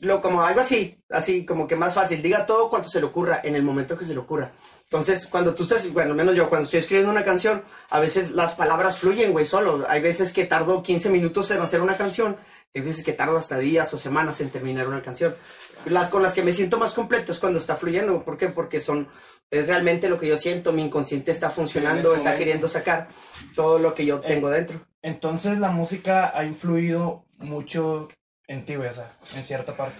lo, 0.00 0.22
como 0.22 0.42
algo 0.42 0.60
así, 0.60 0.98
así 1.10 1.44
como 1.44 1.66
que 1.66 1.76
más 1.76 1.94
fácil, 1.94 2.22
diga 2.22 2.46
todo 2.46 2.70
cuanto 2.70 2.88
se 2.88 3.00
le 3.00 3.06
ocurra, 3.06 3.40
en 3.44 3.54
el 3.54 3.62
momento 3.62 3.96
que 3.96 4.06
se 4.06 4.14
le 4.14 4.20
ocurra. 4.20 4.52
Entonces, 4.84 5.26
cuando 5.26 5.54
tú 5.54 5.64
estás, 5.64 5.92
bueno, 5.92 6.14
menos 6.14 6.34
yo, 6.34 6.48
cuando 6.48 6.64
estoy 6.64 6.80
escribiendo 6.80 7.12
una 7.12 7.24
canción, 7.24 7.62
a 7.90 8.00
veces 8.00 8.32
las 8.32 8.54
palabras 8.54 8.98
fluyen, 8.98 9.32
güey, 9.32 9.46
solo. 9.46 9.86
Hay 9.88 10.00
veces 10.00 10.32
que 10.32 10.46
tardo 10.46 10.82
15 10.82 11.10
minutos 11.10 11.50
en 11.50 11.60
hacer 11.60 11.80
una 11.80 11.96
canción, 11.96 12.36
hay 12.74 12.80
veces 12.80 13.04
que 13.04 13.12
tardo 13.12 13.36
hasta 13.36 13.58
días 13.58 13.92
o 13.94 13.98
semanas 13.98 14.40
en 14.40 14.50
terminar 14.50 14.88
una 14.88 15.02
canción. 15.02 15.36
Las 15.84 16.08
con 16.08 16.22
las 16.22 16.34
que 16.34 16.42
me 16.42 16.52
siento 16.52 16.78
más 16.78 16.94
completo 16.94 17.32
es 17.32 17.38
cuando 17.38 17.58
está 17.58 17.76
fluyendo. 17.76 18.24
¿Por 18.24 18.36
qué? 18.36 18.48
Porque 18.48 18.80
son, 18.80 19.08
es 19.50 19.68
realmente 19.68 20.08
lo 20.08 20.18
que 20.18 20.28
yo 20.28 20.36
siento, 20.36 20.72
mi 20.72 20.82
inconsciente 20.82 21.30
está 21.30 21.50
funcionando, 21.50 22.14
está 22.14 22.36
queriendo 22.36 22.68
sacar 22.68 23.08
todo 23.54 23.78
lo 23.78 23.94
que 23.94 24.06
yo 24.06 24.20
tengo 24.20 24.50
dentro. 24.50 24.80
Entonces 25.02 25.58
la 25.58 25.70
música 25.70 26.36
ha 26.36 26.44
influido 26.44 27.24
mucho 27.38 28.08
en 28.50 28.64
ti, 28.64 28.74
güey, 28.74 28.88
o 28.88 28.94
sea, 28.94 29.16
en 29.36 29.44
cierta 29.44 29.76
parte. 29.76 29.96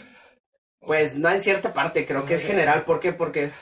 Pues 0.80 1.14
no 1.14 1.30
en 1.30 1.40
cierta 1.40 1.72
parte, 1.72 2.04
creo 2.04 2.24
que 2.24 2.34
es 2.34 2.42
general. 2.42 2.82
¿Por 2.84 2.98
qué? 2.98 3.12
Porque 3.12 3.52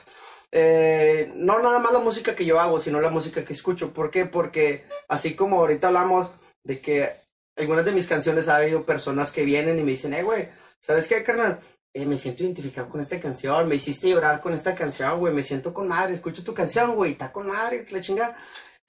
eh, 0.50 1.30
no 1.34 1.60
nada 1.60 1.78
más 1.78 1.92
la 1.92 1.98
música 1.98 2.34
que 2.34 2.46
yo 2.46 2.58
hago, 2.58 2.80
sino 2.80 2.98
la 3.00 3.10
música 3.10 3.44
que 3.44 3.52
escucho. 3.52 3.92
¿Por 3.92 4.10
qué? 4.10 4.24
Porque 4.24 4.86
así 5.08 5.34
como 5.34 5.58
ahorita 5.58 5.88
hablamos 5.88 6.32
de 6.64 6.80
que 6.80 7.12
algunas 7.56 7.84
de 7.84 7.92
mis 7.92 8.08
canciones 8.08 8.48
ha 8.48 8.56
habido 8.56 8.86
personas 8.86 9.30
que 9.30 9.44
vienen 9.44 9.78
y 9.78 9.82
me 9.82 9.90
dicen, 9.90 10.14
eh, 10.14 10.22
güey, 10.22 10.48
¿sabes 10.80 11.06
qué, 11.06 11.22
carnal? 11.22 11.60
Eh, 11.92 12.06
me 12.06 12.16
siento 12.16 12.44
identificado 12.44 12.88
con 12.88 13.02
esta 13.02 13.20
canción, 13.20 13.68
me 13.68 13.74
hiciste 13.74 14.08
llorar 14.08 14.40
con 14.40 14.54
esta 14.54 14.74
canción, 14.74 15.18
güey, 15.18 15.34
me 15.34 15.44
siento 15.44 15.74
con 15.74 15.86
madre, 15.86 16.14
escucho 16.14 16.42
tu 16.42 16.54
canción, 16.54 16.94
güey, 16.94 17.12
está 17.12 17.30
con 17.30 17.48
madre, 17.48 17.84
que 17.84 17.94
la 17.94 18.00
chingada. 18.00 18.38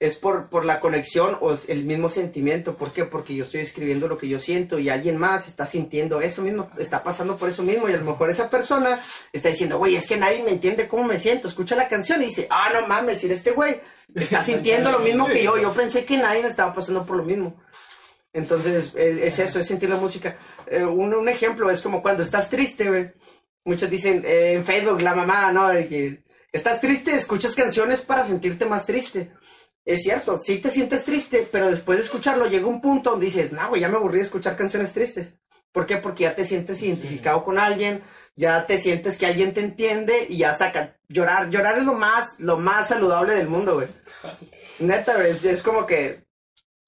Es 0.00 0.16
por, 0.16 0.48
por 0.48 0.64
la 0.64 0.80
conexión 0.80 1.36
o 1.40 1.52
es 1.52 1.68
el 1.68 1.84
mismo 1.84 2.08
sentimiento. 2.08 2.74
¿Por 2.74 2.90
qué? 2.90 3.04
Porque 3.04 3.34
yo 3.34 3.44
estoy 3.44 3.60
escribiendo 3.60 4.08
lo 4.08 4.18
que 4.18 4.28
yo 4.28 4.40
siento 4.40 4.78
y 4.78 4.88
alguien 4.88 5.18
más 5.18 5.46
está 5.46 5.66
sintiendo 5.66 6.20
eso 6.22 6.42
mismo, 6.42 6.70
está 6.78 7.04
pasando 7.04 7.36
por 7.36 7.50
eso 7.50 7.62
mismo 7.62 7.88
y 7.88 7.92
a 7.92 7.98
lo 7.98 8.04
mejor 8.04 8.30
esa 8.30 8.48
persona 8.48 8.98
está 9.32 9.50
diciendo, 9.50 9.76
güey, 9.76 9.96
es 9.96 10.08
que 10.08 10.16
nadie 10.16 10.42
me 10.42 10.50
entiende 10.50 10.88
cómo 10.88 11.04
me 11.04 11.20
siento. 11.20 11.48
Escucha 11.48 11.76
la 11.76 11.86
canción 11.86 12.22
y 12.22 12.26
dice, 12.26 12.46
ah, 12.50 12.70
no 12.72 12.88
mames, 12.88 13.22
y 13.22 13.30
este 13.30 13.50
güey 13.50 13.80
está 14.14 14.42
sintiendo 14.42 14.90
lo 14.90 15.00
mismo 15.00 15.26
que 15.26 15.44
yo. 15.44 15.56
Yo 15.58 15.72
pensé 15.74 16.04
que 16.04 16.16
nadie 16.16 16.46
estaba 16.46 16.74
pasando 16.74 17.04
por 17.04 17.16
lo 17.16 17.22
mismo. 17.22 17.62
Entonces, 18.32 18.92
es, 18.94 19.18
es 19.18 19.38
eso, 19.38 19.60
es 19.60 19.66
sentir 19.66 19.90
la 19.90 19.96
música. 19.96 20.36
Eh, 20.66 20.84
un, 20.84 21.12
un 21.12 21.28
ejemplo 21.28 21.70
es 21.70 21.82
como 21.82 22.00
cuando 22.00 22.22
estás 22.22 22.48
triste, 22.48 22.88
güey. 22.88 23.12
Muchos 23.64 23.90
dicen 23.90 24.24
eh, 24.24 24.54
en 24.54 24.64
Facebook, 24.64 25.02
la 25.02 25.14
mamá, 25.14 25.52
¿no? 25.52 25.68
De 25.68 25.88
que 25.88 26.22
estás 26.52 26.80
triste, 26.80 27.14
escuchas 27.14 27.54
canciones 27.54 28.00
para 28.00 28.26
sentirte 28.26 28.66
más 28.66 28.86
triste. 28.86 29.32
Es 29.84 30.02
cierto, 30.02 30.38
sí 30.38 30.58
te 30.58 30.70
sientes 30.70 31.04
triste, 31.04 31.48
pero 31.50 31.70
después 31.70 31.98
de 31.98 32.04
escucharlo 32.04 32.46
llega 32.46 32.66
un 32.66 32.80
punto 32.80 33.10
donde 33.10 33.26
dices, 33.26 33.52
no, 33.52 33.68
güey, 33.68 33.80
ya 33.80 33.88
me 33.88 33.96
aburrí 33.96 34.18
de 34.18 34.24
escuchar 34.24 34.56
canciones 34.56 34.92
tristes. 34.92 35.34
¿Por 35.72 35.86
qué? 35.86 35.96
Porque 35.96 36.24
ya 36.24 36.34
te 36.34 36.44
sientes 36.44 36.82
identificado 36.82 37.44
con 37.44 37.58
alguien, 37.58 38.02
ya 38.36 38.66
te 38.66 38.78
sientes 38.78 39.16
que 39.16 39.26
alguien 39.26 39.54
te 39.54 39.60
entiende 39.60 40.26
y 40.28 40.38
ya 40.38 40.54
saca. 40.54 40.96
Llorar, 41.08 41.50
llorar 41.50 41.78
es 41.78 41.84
lo 41.84 41.94
más, 41.94 42.38
lo 42.38 42.56
más 42.58 42.88
saludable 42.88 43.34
del 43.34 43.48
mundo, 43.48 43.74
güey. 43.74 43.88
Neta, 44.78 45.16
güey, 45.16 45.30
es 45.30 45.62
como 45.62 45.86
que 45.86 46.24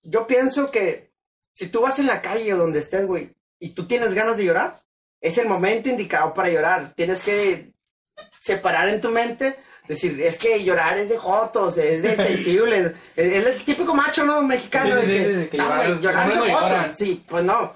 yo 0.02 0.26
pienso 0.26 0.70
que 0.70 1.12
si 1.54 1.68
tú 1.68 1.80
vas 1.80 1.98
en 1.98 2.06
la 2.06 2.22
calle 2.22 2.52
o 2.54 2.56
donde 2.56 2.80
estés, 2.80 3.06
güey, 3.06 3.34
y 3.58 3.70
tú 3.70 3.86
tienes 3.86 4.14
ganas 4.14 4.36
de 4.36 4.44
llorar, 4.44 4.84
es 5.20 5.38
el 5.38 5.48
momento 5.48 5.88
indicado 5.88 6.34
para 6.34 6.48
llorar. 6.48 6.94
Tienes 6.96 7.22
que 7.22 7.72
separar 8.40 8.88
en 8.88 9.00
tu 9.00 9.10
mente, 9.10 9.56
decir, 9.94 10.20
es 10.20 10.38
que 10.38 10.62
llorar 10.64 10.98
es 10.98 11.08
de 11.08 11.18
jotos, 11.18 11.78
es 11.78 12.02
de 12.02 12.16
sensibles, 12.16 12.92
es, 13.16 13.32
es 13.32 13.46
el 13.46 13.64
típico 13.64 13.94
macho, 13.94 14.24
¿no? 14.24 14.42
Mexicano, 14.42 15.00
Sí, 15.02 15.06
sí, 15.06 15.12
que, 15.12 15.48
que 15.50 15.56
"No, 15.58 15.64
llorar- 15.64 15.86
es 15.86 16.00
de 16.02 16.36
jotos". 16.52 16.62
lloran. 16.70 16.94
Sí, 16.94 17.24
pues 17.28 17.44
no. 17.44 17.72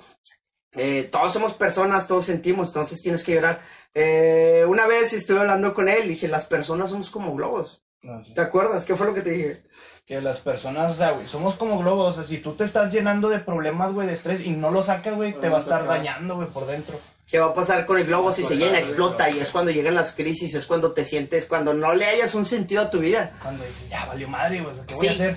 Eh, 0.75 1.09
todos 1.11 1.33
somos 1.33 1.55
personas, 1.55 2.07
todos 2.07 2.27
sentimos, 2.27 2.69
entonces 2.69 3.01
tienes 3.01 3.25
que 3.25 3.35
llorar. 3.35 3.61
Eh, 3.95 4.65
una 4.69 4.87
vez 4.87 5.13
estuve 5.15 5.41
hablando 5.41 5.73
con 5.73 5.89
él, 5.89 6.07
dije, 6.09 6.29
las 6.29 6.45
personas 6.47 6.91
somos 6.91 7.09
como 7.11 7.35
globos. 7.35 7.83
No, 8.03 8.23
sí. 8.25 8.35
¿Te 8.35 8.43
acuerdas? 8.43 8.85
¿Qué 8.85 8.95
fue 8.95 9.07
lo 9.07 9.15
que 9.15 9.23
te 9.23 9.31
dije? 9.31 9.63
Que 10.05 10.21
las 10.21 10.39
personas, 10.41 10.93
o 10.93 10.95
sea, 10.95 11.13
güey, 11.13 11.27
somos 11.27 11.57
como 11.57 11.79
globos. 11.79 12.13
O 12.13 12.21
sea, 12.21 12.29
si 12.29 12.39
tú 12.39 12.53
te 12.53 12.65
estás 12.65 12.93
llenando 12.93 13.29
de 13.31 13.39
problemas, 13.41 13.93
güey, 13.93 14.07
de 14.07 14.13
estrés 14.13 14.41
y 14.45 14.51
no 14.51 14.71
lo 14.71 14.83
sacas, 14.83 15.15
güey, 15.17 15.33
te 15.41 15.49
va 15.49 15.59
a 15.59 15.61
estar 15.63 15.87
dañando, 15.87 16.37
güey, 16.37 16.49
por 16.49 16.67
dentro. 16.67 17.01
¿Qué 17.29 17.41
va 17.41 17.47
a 17.47 17.55
pasar 17.55 17.87
con 17.87 17.99
el 17.99 18.07
globo 18.07 18.33
si 18.33 18.45
se 18.45 18.57
llena, 18.57 18.79
explota? 18.79 19.29
Y 19.31 19.41
es 19.41 19.51
cuando 19.51 19.73
llegan 19.73 19.97
las 19.97 20.13
crisis, 20.13 20.55
es 20.55 20.65
cuando 20.65 20.93
te 20.93 21.05
sientes, 21.05 21.47
cuando 21.47 21.75
no 21.75 21.93
le 21.93 22.05
hayas 22.07 22.35
un 22.37 22.47
sentido 22.47 22.83
a 22.83 22.91
tu 22.91 23.01
vida. 23.01 23.33
Cuando 23.43 23.65
dices, 23.65 23.89
ya 23.89 24.07
valió 24.07 24.29
madre, 24.29 24.63
güey, 24.63 24.77
¿qué 24.87 24.95
voy 24.95 25.09
a 25.09 25.11
hacer? 25.11 25.37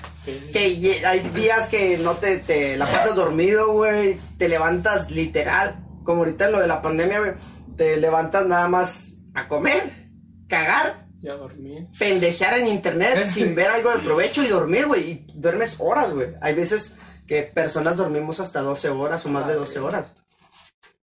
Que 0.54 1.02
hay 1.04 1.20
días 1.34 1.68
que 1.68 1.98
no 1.98 2.14
te, 2.14 2.38
te 2.38 2.78
la 2.78 2.86
pasas 2.86 3.16
dormido, 3.16 3.72
güey, 3.72 4.20
te 4.38 4.48
levantas 4.48 5.10
literal, 5.10 5.80
como 6.04 6.20
ahorita 6.20 6.46
en 6.46 6.52
lo 6.52 6.60
de 6.60 6.68
la 6.68 6.82
pandemia, 6.84 7.20
güey, 7.22 7.32
te 7.76 7.98
levantas 7.98 8.46
nada 8.46 8.68
más 8.68 9.14
a 9.34 9.48
comer, 9.48 10.12
cagar, 10.48 11.08
Ya 11.22 11.34
dormí. 11.34 11.88
pendejear 11.98 12.60
en 12.60 12.68
internet 12.68 13.30
sin 13.34 13.56
ver 13.56 13.68
algo 13.72 13.92
de 13.92 13.98
provecho 14.00 14.44
y 14.44 14.48
dormir, 14.48 14.86
güey, 14.86 15.10
y 15.10 15.26
duermes 15.34 15.78
horas, 15.80 16.14
güey. 16.14 16.30
Hay 16.42 16.54
veces 16.54 16.96
que 17.26 17.42
personas 17.42 17.98
dormimos 17.98 18.40
hasta 18.40 18.62
12 18.62 18.90
horas 18.90 19.26
o 19.26 19.30
más 19.30 19.48
de 19.48 19.56
12 19.56 19.80
horas. 19.80 20.12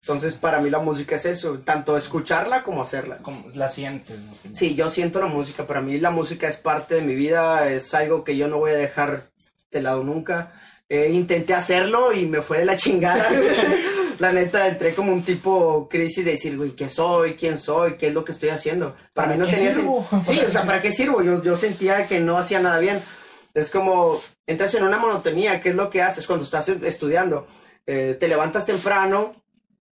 Entonces, 0.07 0.35
para 0.35 0.61
mí 0.61 0.71
la 0.71 0.79
música 0.79 1.17
es 1.17 1.25
eso, 1.25 1.59
tanto 1.65 1.97
escucharla 1.97 2.63
como 2.63 2.81
hacerla. 2.81 3.17
Como 3.19 3.51
la 3.55 3.69
sientes, 3.69 4.17
¿no? 4.17 4.55
Sí, 4.55 4.77
yo 4.77 4.89
siento 4.89 5.21
la 5.21 5.27
música. 5.27 5.67
Para 5.67 5.81
mí 5.81 5.99
la 5.99 6.11
música 6.11 6.49
es 6.49 6.59
parte 6.59 6.95
de 6.95 7.03
mi 7.03 7.17
vida, 7.17 7.69
es 7.69 7.93
algo 7.93 8.23
que 8.23 8.37
yo 8.37 8.47
no 8.47 8.59
voy 8.59 8.71
a 8.71 8.77
dejar 8.77 9.33
de 9.73 9.83
lado 9.83 10.05
nunca. 10.05 10.53
Eh, 10.89 11.11
intenté 11.11 11.55
hacerlo 11.55 12.13
y 12.13 12.25
me 12.27 12.41
fue 12.41 12.59
de 12.59 12.67
la 12.67 12.77
chingada. 12.77 13.29
la 14.21 14.31
neta, 14.31 14.69
entré 14.69 14.95
como 14.95 15.13
un 15.13 15.25
tipo 15.25 15.89
crisis 15.89 16.25
de 16.25 16.31
decir, 16.31 16.57
güey, 16.57 16.71
¿qué 16.77 16.89
soy? 16.89 17.35
¿Quién 17.35 17.59
soy? 17.59 17.97
¿Qué 17.97 18.07
es 18.07 18.15
lo 18.15 18.25
que 18.25 18.31
estoy 18.31 18.51
haciendo? 18.51 18.95
Para, 19.13 19.27
¿Para 19.27 19.33
mí 19.33 19.39
no 19.41 19.47
qué 19.47 19.57
tenía 19.57 19.75
sirvo? 19.75 20.07
Sí, 20.25 20.41
o 20.47 20.51
sea, 20.53 20.63
¿para 20.63 20.81
qué 20.81 20.93
sirvo? 20.93 21.21
Yo, 21.21 21.43
yo 21.43 21.57
sentía 21.57 22.07
que 22.07 22.21
no 22.21 22.39
hacía 22.39 22.61
nada 22.61 22.79
bien. 22.79 23.03
Es 23.55 23.71
como, 23.71 24.23
entras 24.47 24.73
en 24.77 24.85
una 24.85 24.99
monotonía. 24.99 25.61
¿Qué 25.61 25.71
es 25.71 25.75
lo 25.75 25.91
que 25.91 26.01
haces 26.01 26.29
cuando 26.29 26.45
estás 26.45 26.69
estudiando? 26.69 27.49
Eh, 27.87 28.17
te 28.21 28.29
levantas 28.29 28.67
temprano, 28.67 29.35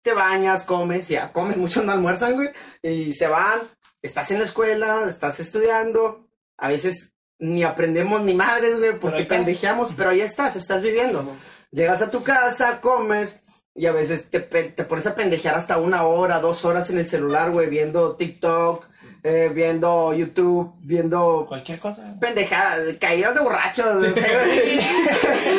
te 0.02 0.12
bañas, 0.12 0.64
comes, 0.64 1.08
ya 1.08 1.32
comes, 1.32 1.56
muchos 1.58 1.84
no 1.84 1.92
almuerzan, 1.92 2.34
güey, 2.34 2.50
y 2.82 3.12
se 3.14 3.28
van, 3.28 3.60
estás 4.02 4.30
en 4.30 4.38
la 4.38 4.44
escuela, 4.44 5.06
estás 5.08 5.40
estudiando, 5.40 6.28
a 6.56 6.68
veces 6.68 7.12
ni 7.38 7.62
aprendemos 7.62 8.22
ni 8.22 8.34
madres, 8.34 8.78
güey, 8.78 8.98
porque 8.98 9.22
estás. 9.22 9.36
pendejeamos, 9.38 9.92
pero 9.96 10.10
ahí 10.10 10.20
estás, 10.20 10.56
estás 10.56 10.82
viviendo. 10.82 11.36
Llegas 11.70 12.02
a 12.02 12.10
tu 12.10 12.22
casa, 12.24 12.80
comes, 12.80 13.40
y 13.74 13.86
a 13.86 13.92
veces 13.92 14.28
te, 14.28 14.40
te 14.40 14.84
pones 14.84 15.06
a 15.06 15.14
pendejear 15.14 15.54
hasta 15.54 15.78
una 15.78 16.02
hora, 16.04 16.40
dos 16.40 16.64
horas 16.64 16.90
en 16.90 16.98
el 16.98 17.06
celular, 17.06 17.52
güey, 17.52 17.68
viendo 17.68 18.16
TikTok, 18.16 18.88
eh, 19.22 19.50
viendo 19.54 20.14
YouTube, 20.14 20.74
viendo 20.80 21.44
Cualquier 21.48 21.78
cosa. 21.78 22.14
pendejadas, 22.20 22.96
caídas 23.00 23.34
de 23.34 23.40
borrachos, 23.40 23.96
no 23.96 24.14
sé, 24.14 24.20
güey. 24.20 24.80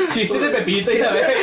Chistes 0.14 0.42
de 0.42 0.50
Pepito 0.50 0.92
y 0.98 1.02
a 1.02 1.12
ver. 1.12 1.34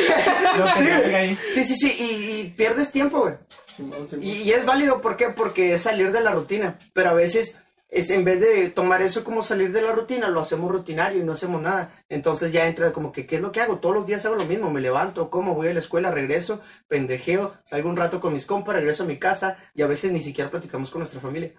Lo 0.57 0.65
que 0.73 1.37
Sí. 1.53 1.63
Sí, 1.63 1.63
sí, 1.63 1.75
sí, 1.75 1.95
y, 1.99 2.39
y 2.41 2.49
pierdes 2.51 2.91
tiempo, 2.91 3.19
güey. 3.21 3.35
Simón, 3.75 4.07
Simón. 4.07 4.25
Y, 4.25 4.31
y 4.43 4.51
es 4.51 4.65
válido, 4.65 5.01
¿por 5.01 5.17
qué? 5.17 5.29
Porque 5.29 5.75
es 5.75 5.83
salir 5.83 6.11
de 6.11 6.21
la 6.21 6.31
rutina. 6.31 6.79
Pero 6.93 7.09
a 7.11 7.13
veces, 7.13 7.57
es, 7.89 8.09
en 8.09 8.23
vez 8.25 8.39
de 8.39 8.69
tomar 8.69 9.01
eso 9.01 9.23
como 9.23 9.43
salir 9.43 9.71
de 9.71 9.81
la 9.81 9.91
rutina, 9.91 10.29
lo 10.29 10.41
hacemos 10.41 10.71
rutinario 10.71 11.21
y 11.21 11.23
no 11.23 11.33
hacemos 11.33 11.61
nada. 11.61 11.93
Entonces 12.09 12.51
ya 12.51 12.67
entra 12.67 12.91
como 12.91 13.11
que, 13.11 13.25
¿qué 13.27 13.35
es 13.35 13.41
lo 13.41 13.51
que 13.51 13.61
hago? 13.61 13.77
Todos 13.77 13.95
los 13.95 14.07
días 14.07 14.25
hago 14.25 14.35
lo 14.35 14.45
mismo. 14.45 14.69
Me 14.71 14.81
levanto, 14.81 15.29
como, 15.29 15.53
voy 15.53 15.67
a 15.67 15.73
la 15.73 15.79
escuela, 15.79 16.11
regreso, 16.11 16.61
pendejeo, 16.87 17.53
salgo 17.65 17.89
un 17.89 17.97
rato 17.97 18.19
con 18.19 18.33
mis 18.33 18.45
compas, 18.45 18.75
regreso 18.75 19.03
a 19.03 19.07
mi 19.07 19.17
casa 19.17 19.57
y 19.75 19.83
a 19.83 19.87
veces 19.87 20.11
ni 20.11 20.21
siquiera 20.21 20.49
platicamos 20.49 20.89
con 20.89 21.01
nuestra 21.01 21.21
familia. 21.21 21.53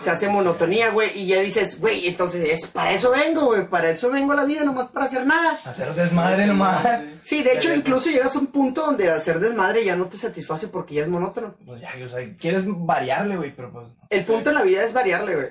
Se 0.00 0.10
hace 0.10 0.28
monotonía, 0.28 0.90
güey, 0.90 1.10
y 1.14 1.26
ya 1.28 1.40
dices, 1.40 1.78
güey, 1.78 2.08
entonces 2.08 2.50
es 2.50 2.66
para 2.66 2.90
eso 2.90 3.12
vengo, 3.12 3.46
güey, 3.46 3.68
para 3.68 3.88
eso 3.88 4.10
vengo 4.10 4.32
a 4.32 4.36
la 4.36 4.44
vida, 4.44 4.64
nomás 4.64 4.88
para 4.88 5.06
hacer 5.06 5.24
nada. 5.24 5.58
Hacer 5.64 5.94
desmadre 5.94 6.44
nomás. 6.44 6.84
Sí, 7.22 7.44
de 7.44 7.52
hecho, 7.52 7.72
incluso 7.72 8.10
llegas 8.10 8.34
a 8.34 8.40
un 8.40 8.48
punto 8.48 8.84
donde 8.84 9.08
hacer 9.08 9.38
desmadre 9.38 9.84
ya 9.84 9.94
no 9.94 10.06
te 10.06 10.16
satisface 10.16 10.66
porque 10.66 10.96
ya 10.96 11.02
es 11.02 11.08
monótono. 11.08 11.56
Pues 11.64 11.80
ya, 11.80 11.92
o 12.04 12.08
sea, 12.08 12.36
quieres 12.36 12.64
variarle, 12.66 13.36
güey, 13.36 13.54
pero 13.54 13.72
pues. 13.72 13.86
El 14.10 14.24
punto 14.24 14.50
en 14.50 14.56
la 14.56 14.62
vida 14.62 14.84
es 14.84 14.92
variarle, 14.92 15.36
güey. 15.36 15.48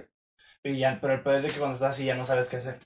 y 0.65 0.79
ya, 0.79 0.97
pero 0.99 1.13
el 1.13 1.21
peor 1.21 1.37
es 1.37 1.43
de 1.43 1.49
que 1.49 1.59
cuando 1.59 1.75
estás 1.75 1.95
así 1.95 2.03
ya 2.03 2.15
no 2.15 2.27
sabes 2.27 2.49
qué 2.49 2.57
hacer. 2.57 2.79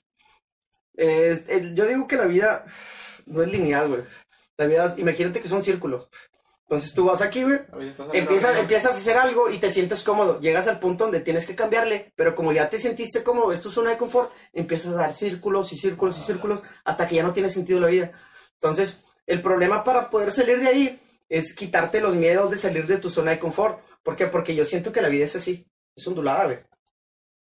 Eh, 0.96 1.72
yo 1.74 1.86
digo 1.86 2.06
que 2.06 2.16
la 2.16 2.26
vida 2.26 2.64
no 3.26 3.42
es 3.42 3.50
lineal, 3.50 3.88
güey. 3.88 4.02
La 4.56 4.66
vida, 4.66 4.94
imagínate 4.98 5.40
que 5.40 5.48
son 5.48 5.64
círculos. 5.64 6.08
Entonces 6.70 6.94
tú 6.94 7.06
vas 7.06 7.20
aquí, 7.20 7.42
güey, 7.42 7.58
empiezas, 8.12 8.56
empiezas 8.56 8.92
a 8.92 8.98
hacer 8.98 9.18
algo 9.18 9.50
y 9.50 9.58
te 9.58 9.72
sientes 9.72 10.04
cómodo. 10.04 10.38
Llegas 10.38 10.68
al 10.68 10.78
punto 10.78 11.02
donde 11.02 11.18
tienes 11.18 11.44
que 11.44 11.56
cambiarle, 11.56 12.12
pero 12.14 12.36
como 12.36 12.52
ya 12.52 12.70
te 12.70 12.78
sentiste 12.78 13.24
cómodo, 13.24 13.52
es 13.52 13.60
tu 13.60 13.72
zona 13.72 13.90
de 13.90 13.98
confort, 13.98 14.30
empiezas 14.52 14.94
a 14.94 14.98
dar 14.98 15.14
círculos 15.14 15.72
y 15.72 15.76
círculos 15.76 16.16
y 16.20 16.22
círculos 16.22 16.62
hasta 16.84 17.08
que 17.08 17.16
ya 17.16 17.24
no 17.24 17.32
tiene 17.32 17.50
sentido 17.50 17.80
la 17.80 17.88
vida. 17.88 18.12
Entonces, 18.52 18.98
el 19.26 19.42
problema 19.42 19.82
para 19.82 20.10
poder 20.10 20.30
salir 20.30 20.60
de 20.60 20.68
ahí 20.68 21.00
es 21.28 21.56
quitarte 21.56 22.00
los 22.00 22.14
miedos 22.14 22.48
de 22.52 22.58
salir 22.58 22.86
de 22.86 22.98
tu 22.98 23.10
zona 23.10 23.32
de 23.32 23.40
confort. 23.40 23.80
¿Por 24.04 24.14
qué? 24.14 24.28
Porque 24.28 24.54
yo 24.54 24.64
siento 24.64 24.92
que 24.92 25.02
la 25.02 25.08
vida 25.08 25.24
es 25.24 25.34
así, 25.34 25.68
es 25.96 26.06
ondulada, 26.06 26.44
güey. 26.44 26.58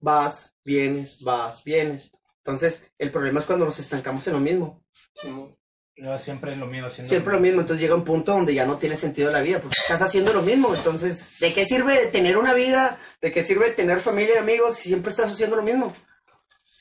Vas, 0.00 0.56
vienes, 0.64 1.20
vas, 1.20 1.62
vienes. 1.62 2.10
Entonces, 2.38 2.90
el 2.98 3.12
problema 3.12 3.38
es 3.38 3.46
cuando 3.46 3.66
nos 3.66 3.78
estancamos 3.78 4.26
en 4.26 4.32
lo 4.32 4.40
mismo. 4.40 4.82
Simón. 5.14 5.56
Yo 5.96 6.18
siempre 6.18 6.56
lo 6.56 6.66
mismo 6.66 6.86
haciendo. 6.88 7.08
Siempre 7.10 7.34
lo 7.34 7.40
mismo, 7.40 7.60
entonces 7.60 7.80
llega 7.82 7.94
un 7.94 8.04
punto 8.04 8.32
donde 8.32 8.54
ya 8.54 8.64
no 8.64 8.78
tiene 8.78 8.96
sentido 8.96 9.30
la 9.30 9.40
vida, 9.42 9.58
porque 9.60 9.76
estás 9.78 10.00
haciendo 10.02 10.32
lo 10.32 10.42
mismo, 10.42 10.74
entonces, 10.74 11.38
¿de 11.38 11.52
qué 11.52 11.66
sirve 11.66 12.06
tener 12.06 12.38
una 12.38 12.54
vida? 12.54 12.98
¿De 13.20 13.30
qué 13.30 13.44
sirve 13.44 13.70
tener 13.72 14.00
familia 14.00 14.36
y 14.36 14.38
amigos 14.38 14.76
si 14.76 14.88
siempre 14.88 15.10
estás 15.10 15.30
haciendo 15.30 15.56
lo 15.56 15.62
mismo? 15.62 15.94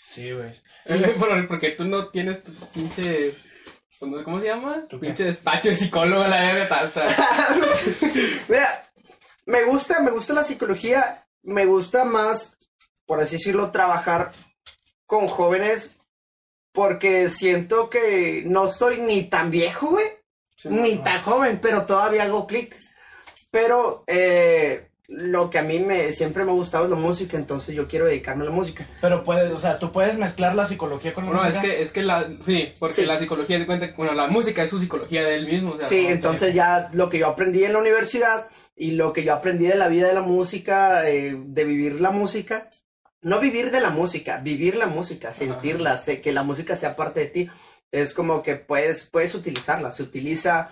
Sí, 0.08 0.32
güey. 0.32 0.52
Eh, 0.86 1.16
por- 1.20 1.48
Porque 1.48 1.72
tú 1.72 1.86
no 1.86 2.10
tienes 2.10 2.44
tu 2.44 2.52
pinche. 2.74 3.36
¿Cómo 4.00 4.40
se 4.40 4.48
llama? 4.48 4.82
¿Tú 4.90 4.96
Tu 4.98 5.00
pinche 5.02 5.26
despacho 5.26 5.70
de 5.70 5.76
psicólogo, 5.76 6.26
la 6.28 6.38
verga, 6.54 6.68
tanta. 6.70 7.06
Mira, 8.48 8.92
me 9.46 9.64
gusta, 9.66 10.00
me 10.02 10.10
gusta 10.12 10.34
la 10.34 10.44
psicología, 10.44 11.26
me 11.44 11.66
gusta 11.66 12.04
más, 12.06 12.58
por 13.06 13.20
así 13.22 13.36
decirlo, 13.38 13.72
trabajar 13.72 14.32
con 15.06 15.28
jóvenes, 15.28 15.96
porque 16.72 17.30
siento 17.30 17.90
que 17.90 18.44
no 18.46 18.68
estoy 18.68 19.02
ni 19.02 19.24
tan 19.24 19.52
viejo, 19.52 19.90
güey, 19.92 20.06
ni 20.66 20.98
tan 20.98 21.22
joven, 21.22 21.60
pero 21.62 21.86
todavía 21.86 22.24
hago 22.24 22.48
clic. 22.48 22.76
Pero 23.50 24.04
eh, 24.08 24.88
lo 25.08 25.50
que 25.50 25.60
a 25.60 25.64
mí 25.64 25.80
me 25.80 26.14
siempre 26.14 26.46
me 26.46 26.52
ha 26.52 26.54
gustado 26.54 26.86
es 26.86 26.90
la 26.90 26.96
música, 26.96 27.36
entonces 27.38 27.76
yo 27.76 27.88
quiero 27.88 28.06
dedicarme 28.06 28.44
a 28.44 28.50
la 28.50 28.52
música. 28.56 28.88
Pero 29.02 29.24
puedes, 29.26 29.52
o 29.52 29.58
sea, 29.58 29.78
tú 29.78 29.92
puedes 29.92 30.18
mezclar 30.18 30.56
la 30.56 30.66
psicología 30.68 31.14
con 31.14 31.26
la 31.26 31.32
No, 31.32 31.40
es 31.44 31.56
música. 31.56 31.62
que, 31.64 31.82
es 31.82 31.92
que 31.92 32.02
la. 32.02 32.30
Sí, 32.46 32.74
porque 32.80 32.96
Sí. 32.96 33.06
la 33.06 33.20
psicología 33.20 33.60
de 33.60 33.66
cuenta. 33.66 33.94
Bueno, 33.98 34.14
la 34.14 34.28
música 34.28 34.64
es 34.64 34.70
su 34.70 34.80
psicología 34.80 35.24
de 35.26 35.36
él 35.36 35.48
mismo. 35.48 35.72
o 35.72 35.78
sea, 35.78 35.88
Sí, 35.90 36.06
que- 36.06 36.12
entonces 36.14 36.54
ya 36.54 36.90
lo 36.94 37.10
que 37.10 37.20
yo 37.20 37.28
aprendí 37.28 37.64
en 37.66 37.74
la 37.74 37.80
universidad 37.80 38.48
y 38.76 38.92
lo 38.92 39.12
que 39.12 39.24
yo 39.26 39.34
aprendí 39.34 39.68
de 39.68 39.76
la 39.76 39.90
vida 39.90 40.08
de 40.08 40.14
la 40.14 40.22
música, 40.22 41.10
eh, 41.10 41.36
de 41.38 41.64
vivir 41.66 42.00
la 42.00 42.12
música, 42.12 42.70
no 43.22 43.40
vivir 43.40 43.72
de 43.72 43.82
la 43.82 43.90
música, 43.90 44.38
vivir 44.38 44.76
la 44.76 44.88
música, 44.88 45.34
sentirla, 45.34 45.98
sé 45.98 46.22
que 46.22 46.32
la 46.32 46.44
música 46.44 46.76
sea 46.76 46.96
parte 46.96 47.22
de 47.22 47.26
ti, 47.28 47.50
es 47.92 48.14
como 48.14 48.42
que 48.42 48.56
puedes, 48.56 49.06
puedes 49.06 49.36
utilizarla, 49.36 49.92
se 49.92 50.04
utiliza 50.04 50.72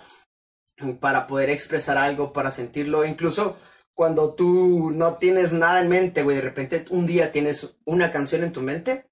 para 1.00 1.26
poder 1.26 1.50
expresar 1.50 1.98
algo, 1.98 2.32
para 2.32 2.50
sentirlo, 2.50 3.04
incluso 3.04 3.56
cuando 3.94 4.34
tú 4.34 4.90
no 4.92 5.16
tienes 5.16 5.52
nada 5.52 5.80
en 5.80 5.88
mente, 5.88 6.22
güey, 6.22 6.36
de 6.36 6.42
repente 6.42 6.86
un 6.90 7.06
día 7.06 7.32
tienes 7.32 7.76
una 7.84 8.10
canción 8.10 8.42
en 8.42 8.52
tu 8.52 8.62
mente, 8.62 9.10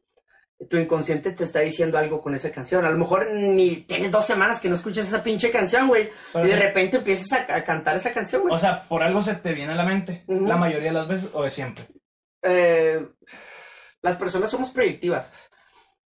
tu 0.68 0.76
inconsciente 0.76 1.30
te 1.33 1.45
está 1.45 1.61
diciendo 1.61 1.99
algo 1.99 2.21
con 2.21 2.35
esa 2.35 2.50
canción. 2.50 2.85
A 2.85 2.90
lo 2.90 2.99
mejor 2.99 3.28
ni 3.33 3.76
tienes 3.76 4.11
dos 4.11 4.26
semanas 4.26 4.61
que 4.61 4.68
no 4.68 4.75
escuchas 4.75 5.07
esa 5.07 5.23
pinche 5.23 5.52
canción, 5.52 5.87
güey. 5.87 6.09
Pero 6.33 6.47
y 6.47 6.50
de 6.50 6.57
sí. 6.57 6.62
repente 6.62 6.97
empiezas 6.97 7.33
a, 7.33 7.54
a 7.54 7.64
cantar 7.64 7.97
esa 7.97 8.12
canción, 8.12 8.42
güey. 8.42 8.54
O 8.54 8.59
sea, 8.59 8.88
por 8.88 9.04
algo 9.04 9.23
se 9.23 9.35
te 9.37 9.52
viene 9.52 9.75
a 9.75 9.76
la 9.76 9.85
mente. 9.85 10.25
La 10.26 10.57
mayoría 10.57 10.88
de 10.88 10.95
las 10.95 11.07
veces 11.07 11.28
o 11.33 11.45
de 11.45 11.50
siempre. 11.50 11.87
Eh, 12.49 13.07
las 14.02 14.17
personas 14.17 14.50
somos 14.50 14.71
proyectivas. 14.71 15.31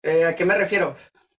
Eh, 0.04 0.26
¿A 0.26 0.36
qué 0.36 0.46
me 0.46 0.58
refiero? 0.58 0.96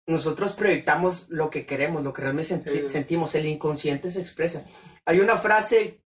Nosotros 0.07 0.53
proyectamos 0.53 1.27
lo 1.29 1.49
que 1.51 1.65
queremos, 1.67 2.03
lo 2.03 2.13
que 2.13 2.23
realmente 2.23 2.55
senti- 2.55 2.81
Sí. 2.83 2.89
sentimos. 2.89 3.35
El 3.35 3.47
inconsciente 3.47 4.11
se 4.11 4.21
expresa. 4.21 4.65
Hay 5.07 5.21
una 5.21 5.37
frase 5.39 6.03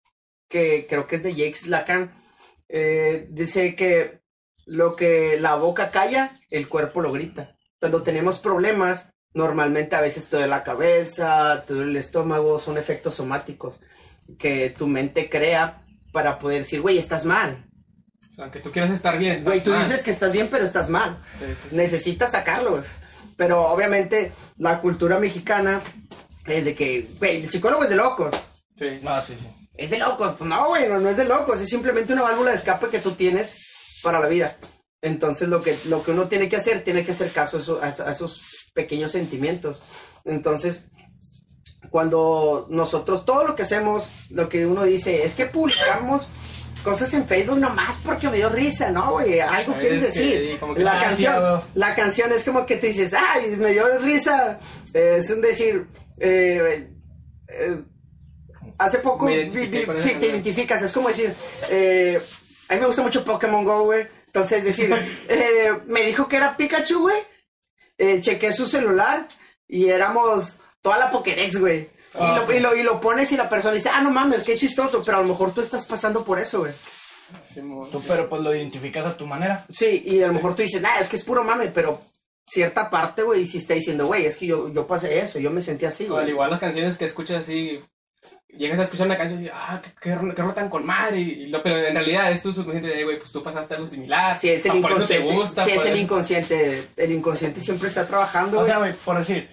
que 0.48 0.86
creo 0.88 1.06
que 1.06 1.16
es 1.16 1.22
de 1.22 1.34
Jacques 1.34 1.66
Lacan. 1.66 2.16
eh, 2.72 3.26
dice 3.30 3.74
que 3.74 4.20
lo 4.64 4.94
que 4.94 5.40
la 5.40 5.56
boca 5.56 5.90
calla, 5.90 6.40
el 6.50 6.68
cuerpo 6.68 7.00
lo 7.00 7.10
grita. 7.10 7.56
Cuando 7.80 8.04
tenemos 8.04 8.38
problemas, 8.38 9.12
normalmente 9.34 9.96
a 9.96 10.00
veces 10.00 10.28
te 10.28 10.36
duele 10.36 10.50
la 10.50 10.62
cabeza, 10.62 11.64
te 11.66 11.74
duele 11.74 11.90
el 11.90 11.96
estómago, 11.96 12.60
son 12.60 12.78
efectos 12.78 13.16
somáticos 13.16 13.80
que 14.38 14.70
tu 14.70 14.86
mente 14.86 15.28
crea 15.28 15.84
para 16.12 16.38
poder 16.38 16.60
decir, 16.60 16.80
güey, 16.80 16.98
estás 16.98 17.24
mal. 17.24 17.68
O 18.40 18.42
sea, 18.44 18.50
que 18.50 18.60
tú 18.60 18.72
quieras 18.72 18.90
estar 18.90 19.18
bien. 19.18 19.32
estás 19.32 19.44
Güey, 19.44 19.60
tú 19.60 19.68
mal. 19.70 19.84
dices 19.84 20.02
que 20.02 20.10
estás 20.10 20.32
bien, 20.32 20.48
pero 20.50 20.64
estás 20.64 20.88
mal. 20.88 21.18
Sí, 21.38 21.44
sí, 21.62 21.68
sí. 21.70 21.76
Necesitas 21.76 22.30
sacarlo, 22.32 22.70
güey. 22.70 22.82
Pero 23.36 23.66
obviamente 23.66 24.32
la 24.56 24.80
cultura 24.80 25.18
mexicana 25.18 25.82
es 26.46 26.64
de 26.64 26.74
que, 26.74 27.10
güey, 27.18 27.42
el 27.44 27.50
psicólogo 27.50 27.84
es 27.84 27.90
de 27.90 27.96
locos. 27.96 28.34
Sí. 28.78 28.98
No, 29.02 29.20
sí, 29.20 29.36
sí. 29.38 29.46
Es 29.76 29.90
de 29.90 29.98
locos. 29.98 30.36
Pues 30.38 30.48
no, 30.48 30.68
güey, 30.68 30.88
no, 30.88 30.98
no 30.98 31.10
es 31.10 31.18
de 31.18 31.24
locos. 31.26 31.60
Es 31.60 31.68
simplemente 31.68 32.14
una 32.14 32.22
válvula 32.22 32.50
de 32.52 32.56
escape 32.56 32.88
que 32.88 33.00
tú 33.00 33.12
tienes 33.12 33.54
para 34.02 34.20
la 34.20 34.26
vida. 34.26 34.56
Entonces 35.02 35.48
lo 35.48 35.60
que, 35.62 35.76
lo 35.86 36.02
que 36.02 36.12
uno 36.12 36.28
tiene 36.28 36.48
que 36.48 36.56
hacer, 36.56 36.82
tiene 36.82 37.04
que 37.04 37.12
hacer 37.12 37.30
caso 37.32 37.58
a, 37.58 37.60
eso- 37.60 37.80
a 37.82 38.08
a 38.08 38.12
esos 38.12 38.42
pequeños 38.72 39.12
sentimientos. 39.12 39.82
Entonces, 40.24 40.84
cuando 41.90 42.66
nosotros, 42.70 43.24
todo 43.24 43.46
lo 43.46 43.56
que 43.56 43.62
hacemos, 43.62 44.08
lo 44.30 44.48
que 44.48 44.66
uno 44.66 44.84
dice, 44.84 45.24
es 45.24 45.34
que 45.34 45.46
publicamos 45.46 46.28
cosas 46.82 47.12
en 47.14 47.26
Facebook 47.26 47.58
nomás 47.58 47.96
porque 48.04 48.28
me 48.28 48.36
dio 48.38 48.48
risa, 48.48 48.90
¿no, 48.90 49.12
güey? 49.12 49.40
Algo 49.40 49.74
quieres 49.80 50.00
decir. 50.14 50.58
que, 50.74 50.82
la 50.82 50.92
canción, 51.08 51.34
la 51.74 51.94
canción 51.94 52.32
es 52.32 52.44
como 52.44 52.66
que 52.66 52.76
te 52.76 52.88
dices, 52.88 53.12
ay, 53.14 53.56
me 53.56 53.72
dio 53.72 53.98
risa. 53.98 54.58
Eh, 54.94 55.16
es 55.18 55.30
un 55.30 55.40
decir, 55.40 55.86
eh, 56.18 56.88
eh, 57.48 57.80
hace 58.78 58.98
poco, 58.98 59.26
vi- 59.50 59.70
sí, 60.00 60.14
te 60.20 60.26
identificas, 60.28 60.82
es 60.82 60.92
como 60.92 61.08
decir, 61.08 61.34
eh, 61.70 62.20
a 62.68 62.74
mí 62.74 62.80
me 62.80 62.86
gusta 62.86 63.02
mucho 63.02 63.24
Pokémon 63.24 63.64
Go, 63.64 63.84
güey. 63.84 64.06
Entonces, 64.26 64.62
decir, 64.64 64.90
me 65.86 66.02
dijo 66.06 66.28
que 66.28 66.36
era 66.36 66.56
Pikachu, 66.56 67.00
güey. 67.00 67.22
Chequé 68.22 68.52
su 68.54 68.66
celular 68.66 69.28
y 69.68 69.88
éramos 69.90 70.58
toda 70.80 70.96
la 70.98 71.10
Pokédex, 71.10 71.60
güey. 71.60 71.90
Y, 72.14 72.18
Ah, 72.18 72.36
lo, 72.38 72.44
ok. 72.44 72.54
y, 72.54 72.60
lo, 72.60 72.76
y 72.76 72.82
lo 72.82 73.00
pones 73.00 73.30
y 73.32 73.36
la 73.36 73.48
persona 73.48 73.74
dice, 73.74 73.90
ah, 73.92 74.00
no 74.00 74.10
mames, 74.10 74.42
qué 74.42 74.56
chistoso, 74.56 75.02
pero 75.04 75.18
a 75.18 75.22
lo 75.22 75.28
mejor 75.28 75.52
tú 75.54 75.60
estás 75.60 75.86
pasando 75.86 76.24
por 76.24 76.38
eso, 76.40 76.60
güey. 76.60 76.72
Simón. 77.44 77.88
Tú, 77.90 78.02
pero 78.06 78.28
pues 78.28 78.42
lo 78.42 78.54
identificas 78.54 79.06
a 79.06 79.16
tu 79.16 79.26
manera. 79.26 79.64
Sí, 79.70 80.02
y 80.04 80.22
a 80.22 80.26
lo 80.26 80.32
mejor 80.32 80.56
tú 80.56 80.62
dices, 80.62 80.80
nah, 80.82 80.98
es 81.00 81.08
que 81.08 81.16
es 81.16 81.22
puro 81.24 81.44
mame, 81.44 81.68
pero 81.68 82.02
cierta 82.46 82.90
parte, 82.90 83.22
güey, 83.22 83.46
sí 83.46 83.58
está 83.58 83.74
diciendo, 83.74 84.06
güey, 84.06 84.26
es 84.26 84.36
que 84.36 84.46
yo, 84.46 84.72
yo 84.72 84.86
pasé 84.86 85.20
eso, 85.20 85.38
yo 85.38 85.50
me 85.52 85.62
sentí 85.62 85.86
así, 85.86 86.04
O 86.08 86.16
al 86.16 86.22
güey. 86.22 86.30
igual 86.30 86.50
las 86.50 86.58
canciones 86.58 86.96
que 86.96 87.04
escuchas 87.04 87.44
así, 87.44 87.78
llegas 88.48 88.80
a 88.80 88.82
escuchar 88.82 89.06
una 89.06 89.16
canción 89.16 89.38
y 89.38 89.42
dices, 89.44 89.56
ah, 89.56 89.80
qué, 89.80 89.90
qué, 90.00 90.14
ro- 90.16 90.34
qué 90.34 90.42
rola 90.42 90.54
tan 90.54 90.68
con 90.68 90.84
madre. 90.84 91.20
Y, 91.20 91.46
lo- 91.46 91.62
pero 91.62 91.78
en 91.78 91.94
realidad 91.94 92.32
es 92.32 92.42
tu 92.42 92.52
subconsciente 92.52 92.88
de, 92.88 93.04
güey, 93.04 93.20
pues 93.20 93.30
tú 93.30 93.40
pasaste 93.44 93.74
algo 93.74 93.86
similar. 93.86 94.40
Sí, 94.40 94.48
es 94.48 94.64
el 94.66 94.72
Ah, 94.72 94.74
por 94.82 94.90
eso 94.92 95.04
te 95.06 95.14
inconsciente. 95.20 95.34
gusta. 95.36 95.64
sí, 95.64 95.70
es 95.70 95.80
el 95.82 95.86
eso- 95.92 95.96
inconsciente. 95.98 96.88
El 96.96 97.12
inconsciente 97.12 97.60
siempre 97.60 97.86
está 97.88 98.04
trabajando, 98.08 98.56
O 98.56 98.60
güey. 98.62 98.66
sea, 98.72 98.78
güey, 98.80 98.92
por 98.94 99.16
decir, 99.18 99.48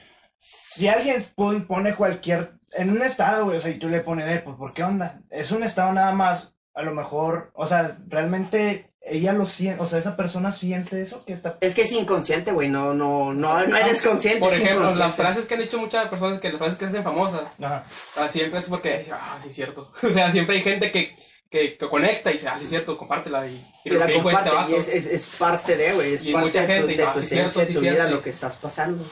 si 0.77 0.87
alguien 0.87 1.25
pon- 1.35 1.65
pone 1.65 1.95
cualquier, 1.95 2.53
en 2.73 2.89
un 2.91 3.01
estado, 3.01 3.45
güey, 3.45 3.57
o 3.57 3.61
sea, 3.61 3.71
y 3.71 3.79
tú 3.79 3.89
le 3.89 4.01
pones, 4.01 4.27
eh, 4.29 4.41
pues, 4.43 4.55
¿por 4.57 4.73
qué 4.73 4.83
onda? 4.83 5.21
Es 5.29 5.51
un 5.51 5.63
estado 5.63 5.91
nada 5.93 6.13
más, 6.13 6.53
a 6.73 6.81
lo 6.83 6.93
mejor, 6.93 7.51
o 7.53 7.67
sea, 7.67 7.97
realmente 8.07 8.91
ella 9.01 9.31
lo 9.31 9.45
siente, 9.45 9.81
o 9.81 9.87
sea, 9.87 9.99
esa 9.99 10.17
persona 10.17 10.51
siente 10.51 11.01
eso 11.01 11.23
que 11.23 11.31
está... 11.33 11.57
Es 11.61 11.73
que 11.75 11.83
es 11.83 11.91
inconsciente, 11.93 12.51
güey, 12.51 12.67
no, 12.67 12.93
no, 12.93 13.33
no, 13.33 13.65
no 13.65 13.75
eres 13.77 14.01
consciente. 14.01 14.39
Por 14.41 14.53
ejemplo, 14.53 14.93
las 14.95 15.15
frases 15.15 15.45
que 15.45 15.53
han 15.55 15.61
dicho 15.61 15.77
muchas 15.79 16.09
personas, 16.09 16.41
que 16.41 16.49
las 16.49 16.57
frases 16.57 16.77
que 16.77 16.85
hacen 16.85 17.03
famosas, 17.03 17.43
Ajá. 17.61 17.85
ah, 18.17 18.27
siempre 18.27 18.59
es 18.59 18.65
porque, 18.65 19.07
ah, 19.13 19.37
sí, 19.41 19.49
es 19.49 19.55
cierto. 19.55 19.91
O 20.03 20.11
sea, 20.11 20.31
siempre 20.31 20.57
hay 20.57 20.61
gente 20.61 20.91
que, 20.91 21.15
que, 21.49 21.77
que 21.77 21.87
conecta 21.89 22.31
y 22.31 22.33
dice, 22.33 22.49
ah, 22.49 22.55
sí, 22.57 22.65
es 22.65 22.69
cierto, 22.69 22.97
compártela. 22.97 23.47
Y, 23.47 23.55
y 23.55 23.65
Y 23.85 23.89
lo 23.91 23.99
la 23.99 24.07
que 24.07 24.13
dijo 24.13 24.29
este 24.29 24.49
comparte, 24.49 24.71
y 24.71 24.75
vato. 24.75 24.89
es, 24.91 25.05
es, 25.05 25.05
es 25.05 25.25
parte 25.37 25.77
de, 25.77 25.93
güey, 25.93 26.13
es 26.15 26.25
Y 26.25 26.33
parte 26.33 26.47
mucha 26.47 26.61
de 26.61 26.67
tu, 26.67 26.73
gente 26.73 26.87
de 26.87 26.93
dice, 26.97 27.03
tu 27.03 27.09
ah, 27.09 27.13
sí, 27.13 27.19
esencia, 27.19 27.37
cierto, 27.43 27.59
de 27.61 27.65
sí, 27.67 27.73
tu 27.75 27.79
cierto, 27.79 27.95
vida, 27.97 28.07
sí. 28.09 28.13
lo 28.13 28.21
que 28.21 28.29
estás 28.29 28.55
pasando. 28.57 29.05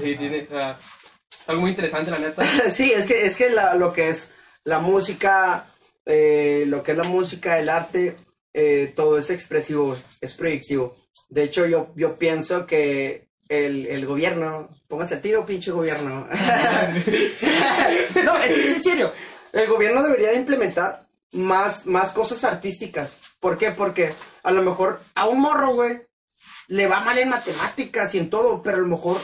Sí, 0.00 0.16
tiene, 0.16 0.38
es 0.38 0.50
algo 1.46 1.60
muy 1.60 1.70
interesante, 1.70 2.10
la 2.10 2.18
neta. 2.18 2.44
sí, 2.72 2.92
es 2.92 3.06
que, 3.06 3.26
es 3.26 3.36
que 3.36 3.50
lo 3.50 3.92
que 3.92 4.08
es 4.08 4.32
la 4.64 4.80
música, 4.80 5.66
eh, 6.04 6.64
lo 6.66 6.82
que 6.82 6.92
es 6.92 6.98
la 6.98 7.04
música, 7.04 7.58
el 7.58 7.68
arte, 7.68 8.16
eh, 8.52 8.92
todo 8.96 9.18
es 9.18 9.30
expresivo, 9.30 9.96
es 10.20 10.34
proyectivo. 10.34 10.96
De 11.28 11.42
hecho, 11.44 11.66
yo, 11.66 11.92
yo 11.96 12.16
pienso 12.18 12.66
que 12.66 13.28
el, 13.48 13.86
el 13.86 14.06
gobierno, 14.06 14.68
póngase 14.88 15.14
el 15.14 15.20
tiro, 15.22 15.46
pinche 15.46 15.70
gobierno. 15.70 16.26
no, 18.24 18.38
es 18.38 18.54
que 18.54 18.60
es 18.60 18.76
en 18.76 18.82
serio. 18.82 19.12
El 19.52 19.68
gobierno 19.68 20.02
debería 20.02 20.30
de 20.30 20.36
implementar 20.36 21.06
más, 21.32 21.86
más 21.86 22.12
cosas 22.12 22.44
artísticas. 22.44 23.16
¿Por 23.40 23.58
qué? 23.58 23.70
Porque 23.70 24.14
a 24.42 24.50
lo 24.50 24.62
mejor 24.62 25.00
a 25.14 25.26
un 25.28 25.40
morro, 25.40 25.74
güey, 25.74 26.02
le 26.68 26.86
va 26.86 27.00
mal 27.00 27.18
en 27.18 27.28
matemáticas 27.28 28.14
y 28.14 28.18
en 28.18 28.30
todo, 28.30 28.62
pero 28.62 28.78
a 28.78 28.80
lo 28.80 28.86
mejor 28.86 29.20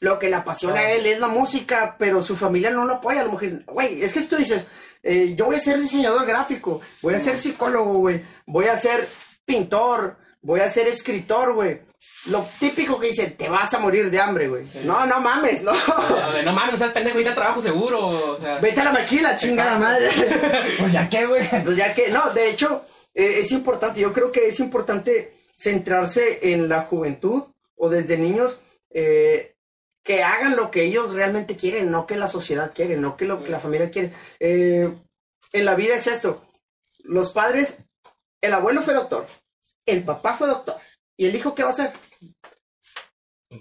lo 0.00 0.18
que 0.18 0.28
le 0.28 0.36
apasiona 0.36 0.80
a 0.80 0.92
él 0.92 1.06
es 1.06 1.20
la 1.20 1.28
música, 1.28 1.96
pero 1.98 2.22
su 2.22 2.36
familia 2.36 2.70
no 2.70 2.84
lo 2.84 2.94
apoya. 2.94 3.20
A 3.20 3.24
lo 3.24 3.32
mejor, 3.32 3.64
güey, 3.66 4.02
es 4.02 4.12
que 4.12 4.22
tú 4.22 4.36
dices, 4.36 4.66
eh, 5.02 5.34
yo 5.36 5.46
voy 5.46 5.56
a 5.56 5.60
ser 5.60 5.80
diseñador 5.80 6.26
gráfico, 6.26 6.80
voy 7.02 7.14
a 7.14 7.20
ser 7.20 7.38
psicólogo, 7.38 7.94
güey, 7.94 8.24
voy 8.46 8.66
a 8.66 8.76
ser 8.76 9.08
pintor, 9.44 10.16
voy 10.42 10.60
a 10.60 10.70
ser 10.70 10.88
escritor, 10.88 11.54
güey. 11.54 11.80
Lo 12.26 12.44
típico 12.58 12.98
que 12.98 13.08
dicen, 13.08 13.36
te 13.36 13.48
vas 13.48 13.72
a 13.72 13.78
morir 13.78 14.10
de 14.10 14.20
hambre, 14.20 14.48
güey. 14.48 14.66
No, 14.84 15.06
no 15.06 15.20
mames, 15.20 15.62
no. 15.62 15.70
A 15.70 16.30
ver, 16.32 16.44
no 16.44 16.52
mames, 16.52 16.80
no 16.80 16.92
pendejo, 16.92 17.20
ir 17.20 17.28
al 17.28 17.36
trabajo 17.36 17.62
seguro. 17.62 18.08
O 18.08 18.40
sea, 18.40 18.58
Vete 18.58 18.80
a 18.80 18.84
la 18.84 18.92
maquila, 18.92 19.36
chingada 19.36 19.78
madre. 19.78 20.10
Pues 20.78 20.92
ya 20.92 21.08
qué, 21.08 21.24
güey. 21.26 21.42
Pues 21.64 21.76
ya 21.76 21.94
que, 21.94 22.08
no, 22.08 22.30
de 22.30 22.50
hecho, 22.50 22.84
eh, 23.14 23.38
es 23.40 23.52
importante, 23.52 24.00
yo 24.00 24.12
creo 24.12 24.32
que 24.32 24.48
es 24.48 24.58
importante 24.58 25.36
centrarse 25.56 26.52
en 26.52 26.68
la 26.68 26.82
juventud 26.82 27.44
o 27.76 27.88
desde 27.88 28.18
niños 28.18 28.60
eh, 28.90 29.55
que 30.06 30.22
hagan 30.22 30.56
lo 30.56 30.70
que 30.70 30.84
ellos 30.84 31.12
realmente 31.12 31.56
quieren, 31.56 31.90
no 31.90 32.06
que 32.06 32.16
la 32.16 32.28
sociedad 32.28 32.72
quiere, 32.74 32.96
no 32.96 33.16
que 33.16 33.24
lo 33.26 33.42
que 33.42 33.50
la 33.50 33.60
familia 33.60 33.90
quiere. 33.90 34.12
Eh, 34.40 34.90
en 35.52 35.64
la 35.64 35.74
vida 35.74 35.96
es 35.96 36.06
esto, 36.06 36.46
los 37.00 37.32
padres, 37.32 37.78
el 38.40 38.54
abuelo 38.54 38.82
fue 38.82 38.94
doctor, 38.94 39.26
el 39.84 40.04
papá 40.04 40.34
fue 40.34 40.46
doctor, 40.48 40.76
y 41.16 41.26
el 41.26 41.34
hijo 41.34 41.54
qué 41.54 41.62
va 41.64 41.70
a 41.70 41.72
hacer? 41.72 41.92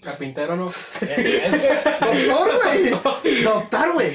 carpintero 0.01 0.55
no. 0.57 0.65
Doctor, 0.65 2.61
güey. 2.63 2.89
Doctor, 3.43 3.93
güey. 3.93 4.13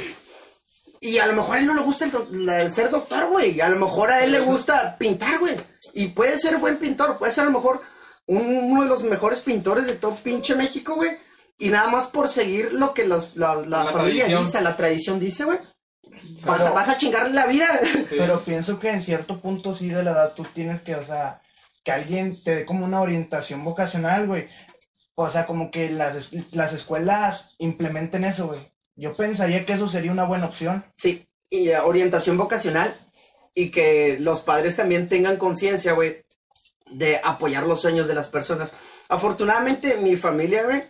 Y 1.00 1.18
a 1.18 1.26
lo 1.26 1.32
mejor 1.32 1.56
a 1.56 1.58
él 1.60 1.66
no 1.66 1.74
le 1.74 1.80
gusta 1.82 2.04
el 2.04 2.72
ser 2.74 2.90
doctor, 2.90 3.30
güey. 3.30 3.60
A 3.62 3.68
lo 3.70 3.76
mejor 3.76 4.10
a 4.10 4.22
él 4.22 4.32
le 4.32 4.40
gusta 4.40 4.96
pintar, 4.98 5.38
güey. 5.38 5.56
Y 5.94 6.08
puede 6.08 6.38
ser 6.38 6.58
buen 6.58 6.76
pintor. 6.76 7.16
Puede 7.18 7.32
ser 7.32 7.42
a 7.44 7.46
lo 7.46 7.52
mejor 7.52 7.80
un- 8.26 8.44
uno 8.72 8.82
de 8.82 8.88
los 8.90 9.02
mejores 9.04 9.40
pintores 9.40 9.86
de 9.86 9.94
todo 9.94 10.14
pinche 10.16 10.54
México, 10.54 10.94
güey. 10.96 11.16
Y 11.60 11.68
nada 11.68 11.88
más 11.88 12.06
por 12.08 12.28
seguir 12.28 12.72
lo 12.72 12.92
que 12.94 13.06
los- 13.06 13.36
la, 13.36 13.54
la 13.54 13.84
La 13.84 13.92
familia 13.92 14.24
tradición. 14.24 14.44
dice, 14.46 14.60
la 14.62 14.76
tradición 14.76 15.20
dice, 15.20 15.44
güey. 15.44 15.58
Vas, 16.44 16.60
a- 16.60 16.64
Pero- 16.64 16.74
vas 16.74 16.88
a 16.88 16.98
chingarle 16.98 17.34
la 17.34 17.46
vida. 17.46 17.66
Sí. 17.82 18.06
Pero 18.10 18.40
pienso 18.40 18.80
que 18.80 18.90
en 18.90 19.02
cierto 19.02 19.40
punto 19.40 19.74
sí 19.74 19.88
de 19.88 20.02
la 20.02 20.10
edad 20.12 20.32
tú 20.34 20.44
tienes 20.54 20.80
que, 20.80 20.96
o 20.96 21.04
sea, 21.04 21.40
que 21.84 21.92
alguien 21.92 22.42
te 22.42 22.54
dé 22.56 22.64
como 22.66 22.84
una 22.84 23.00
orientación 23.00 23.62
vocacional, 23.64 24.26
güey. 24.26 24.48
O 25.14 25.28
sea, 25.30 25.46
como 25.46 25.70
que 25.70 25.90
las, 25.90 26.30
las 26.52 26.72
escuelas 26.72 27.54
implementen 27.58 28.24
eso, 28.24 28.46
güey. 28.48 28.72
Yo 28.96 29.16
pensaría 29.16 29.64
que 29.66 29.74
eso 29.74 29.86
sería 29.88 30.12
una 30.12 30.24
buena 30.24 30.46
opción. 30.46 30.84
Sí, 30.96 31.26
y 31.50 31.70
orientación 31.70 32.36
vocacional 32.38 32.96
y 33.54 33.70
que 33.70 34.16
los 34.20 34.40
padres 34.40 34.76
también 34.76 35.08
tengan 35.08 35.36
conciencia, 35.36 35.92
güey, 35.92 36.24
de 36.90 37.20
apoyar 37.22 37.64
los 37.66 37.80
sueños 37.82 38.08
de 38.08 38.14
las 38.14 38.28
personas. 38.28 38.72
Afortunadamente, 39.08 39.96
mi 40.02 40.16
familia, 40.16 40.64
güey, 40.64 40.84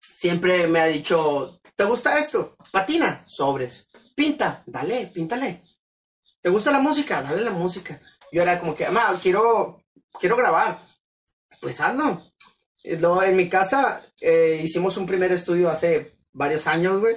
siempre 0.00 0.66
me 0.66 0.80
ha 0.80 0.86
dicho, 0.86 1.60
¿te 1.76 1.84
gusta 1.84 2.18
esto? 2.18 2.56
Patina, 2.72 3.24
sobres. 3.26 3.88
Pinta, 4.14 4.62
dale, 4.66 5.06
píntale. 5.06 5.62
¿Te 6.40 6.50
gusta 6.50 6.72
la 6.72 6.80
música? 6.80 7.22
Dale 7.22 7.42
la 7.42 7.50
música. 7.50 8.00
Yo 8.32 8.42
era 8.42 8.58
como 8.58 8.74
que, 8.74 8.84
mamá, 8.86 9.18
quiero, 9.22 9.84
quiero 10.20 10.36
grabar. 10.36 10.82
Pues 11.60 11.80
hazlo. 11.80 12.22
Luego, 12.84 13.22
en 13.22 13.36
mi 13.36 13.48
casa 13.48 14.02
eh, 14.20 14.60
hicimos 14.64 14.96
un 14.96 15.06
primer 15.06 15.32
estudio 15.32 15.70
hace 15.70 16.18
varios 16.32 16.66
años, 16.66 17.00
güey. 17.00 17.16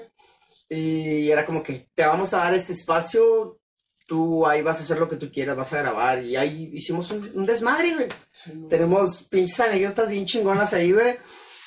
Y 0.70 1.30
era 1.30 1.46
como 1.46 1.64
que 1.64 1.90
te 1.94 2.06
vamos 2.06 2.34
a 2.34 2.38
dar 2.38 2.54
este 2.54 2.74
espacio, 2.74 3.60
tú 4.08 4.48
ahí 4.48 4.62
vas 4.62 4.80
a 4.80 4.84
hacer 4.84 4.98
lo 5.00 5.10
que 5.10 5.18
tú 5.18 5.32
quieras, 5.32 5.58
vas 5.58 5.74
a 5.74 5.78
grabar. 5.78 6.24
Y 6.24 6.36
ahí 6.36 6.72
hicimos 6.74 7.12
un, 7.12 7.30
un 7.34 7.46
desmadre, 7.46 7.96
güey. 7.96 8.10
Tenemos 8.70 9.24
pinches 9.24 9.60
anécdotas 9.60 10.10
bien 10.10 10.26
chingonas 10.26 10.74
ahí, 10.74 10.92
güey. 10.92 11.18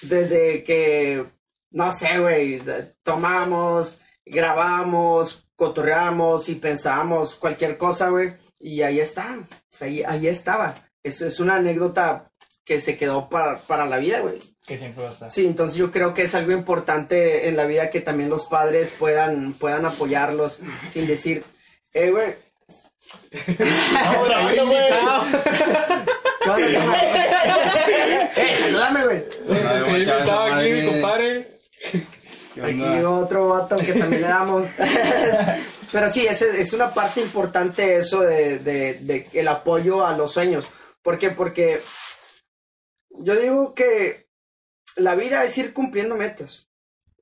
Desde 0.03 0.65
que, 0.65 1.27
no 1.71 1.93
sé, 1.93 2.19
güey, 2.19 2.63
tomamos, 3.03 4.01
grabamos, 4.25 5.47
cotorreamos 5.57 6.49
y 6.49 6.57
pensamos 6.57 7.35
cualquier 7.37 7.79
cosa, 7.79 8.09
güey. 8.09 8.35
Y 8.59 8.83
ahí 8.83 9.01
está, 9.01 9.39
o 9.41 9.57
sea, 9.69 9.89
ahí, 9.89 10.03
ahí 10.03 10.27
estaba. 10.27 10.89
Eso 11.03 11.27
es 11.27 11.39
una 11.39 11.57
anécdota 11.57 12.31
que 12.65 12.81
se 12.81 12.97
quedó 12.97 13.29
para, 13.29 13.59
para 13.61 13.87
la 13.87 13.99
vida, 13.99 14.21
güey. 14.21 14.41
Que 14.67 14.79
siempre 14.79 15.05
va 15.05 15.11
a 15.11 15.13
estar. 15.13 15.31
Sí, 15.31 15.47
entonces 15.47 15.77
yo 15.77 15.91
creo 15.91 16.15
que 16.15 16.23
es 16.23 16.35
algo 16.35 16.53
importante 16.53 17.49
en 17.49 17.57
la 17.57 17.67
vida 17.67 17.91
que 17.91 18.01
también 18.01 18.31
los 18.31 18.47
padres 18.47 18.91
puedan, 18.91 19.53
puedan 19.53 19.85
apoyarlos 19.85 20.61
sin 20.91 21.07
decir, 21.07 21.45
eh, 21.93 22.11
güey, 22.11 22.37
grabando, 24.25 24.67
güey. 24.67 24.85
Eh, 28.37 28.57
salúdame, 28.61 29.05
güey. 29.05 29.25
Que 29.29 29.91
invitado 29.99 30.43
aquí, 30.43 30.73
mi 30.73 30.87
compadre. 30.87 31.59
Aquí 32.63 33.05
otro 33.05 33.49
vato 33.49 33.77
que 33.77 33.93
también 33.93 34.23
le 34.23 34.29
damos. 34.29 34.69
Pero 35.93 36.11
sí, 36.11 36.27
es, 36.27 36.43
es 36.43 36.73
una 36.73 36.93
parte 36.93 37.21
importante 37.21 37.97
eso 37.99 38.21
de, 38.21 38.59
de- 38.59 38.95
de 38.95 39.29
el 39.33 39.49
apoyo 39.49 40.05
a 40.07 40.17
los 40.17 40.33
sueños. 40.33 40.65
¿Por 41.03 41.19
qué? 41.19 41.31
Porque 41.31 41.83
yo 43.11 43.37
digo 43.37 43.75
que 43.75 44.29
la 44.97 45.15
vida 45.15 45.45
es 45.45 45.57
ir 45.59 45.73
cumpliendo 45.73 46.17
metas. 46.17 46.67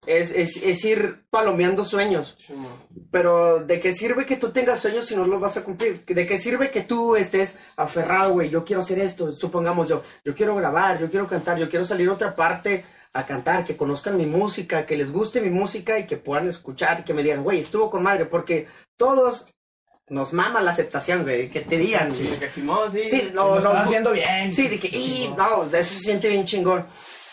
Es, 0.05 0.33
es, 0.33 0.57
es 0.57 0.85
ir 0.85 1.25
palomeando 1.31 1.85
sueños. 1.85 2.37
Pero 3.11 3.61
¿de 3.61 3.81
qué 3.81 3.95
sirve 3.95 4.27
que 4.27 4.37
tú 4.37 4.51
tengas 4.51 4.81
sueños 4.81 5.07
si 5.07 5.15
no 5.15 5.27
los 5.27 5.41
vas 5.41 5.57
a 5.57 5.65
cumplir? 5.65 6.05
¿De 6.05 6.27
qué 6.27 6.38
sirve 6.38 6.71
que 6.71 6.83
tú 6.83 7.15
estés 7.15 7.59
aferrado, 7.77 8.33
güey? 8.33 8.51
Yo 8.51 8.65
quiero 8.65 8.83
hacer 8.83 8.99
esto, 8.99 9.33
supongamos 9.33 9.88
yo. 9.88 10.03
Yo 10.25 10.35
quiero 10.35 10.57
grabar, 10.57 10.99
yo 10.99 11.09
quiero 11.09 11.29
cantar, 11.29 11.59
yo 11.59 11.71
quiero 11.71 11.85
salir 11.85 12.09
a 12.09 12.15
otra 12.15 12.35
parte 12.35 12.85
a 13.12 13.27
cantar, 13.27 13.65
que 13.65 13.77
conozcan 13.77 14.17
mi 14.17 14.27
música, 14.27 14.87
que 14.87 14.97
les 14.97 15.12
guste 15.12 15.41
mi 15.41 15.51
música 15.51 15.99
y 15.99 16.07
que 16.07 16.17
puedan 16.17 16.49
escuchar 16.49 17.01
y 17.01 17.03
que 17.05 17.15
me 17.15 17.23
digan, 17.23 17.43
güey, 17.45 17.61
estuvo 17.61 17.91
con 17.91 18.03
madre, 18.03 18.25
porque 18.25 18.67
todos 18.97 19.47
nos 20.09 20.33
mama 20.33 20.61
la 20.62 20.73
aceptación, 20.73 21.23
güey, 21.23 21.51
que 21.51 21.61
te 21.61 21.79
digan. 21.79 22.15
Sí, 22.15 22.29
que 22.38 22.51
sí. 22.51 22.62
Sí, 23.09 23.31
No, 23.35 23.57
no, 23.57 23.61
lo 23.61 23.79
haciendo 23.79 24.12
bien. 24.12 24.51
Sí, 24.51 24.69
de 24.69 24.81
que, 24.81 24.88
y, 24.88 25.33
no, 25.37 25.65
eso 25.65 25.95
se 25.95 26.01
siente 26.01 26.29
bien 26.29 26.45
chingón. 26.45 26.87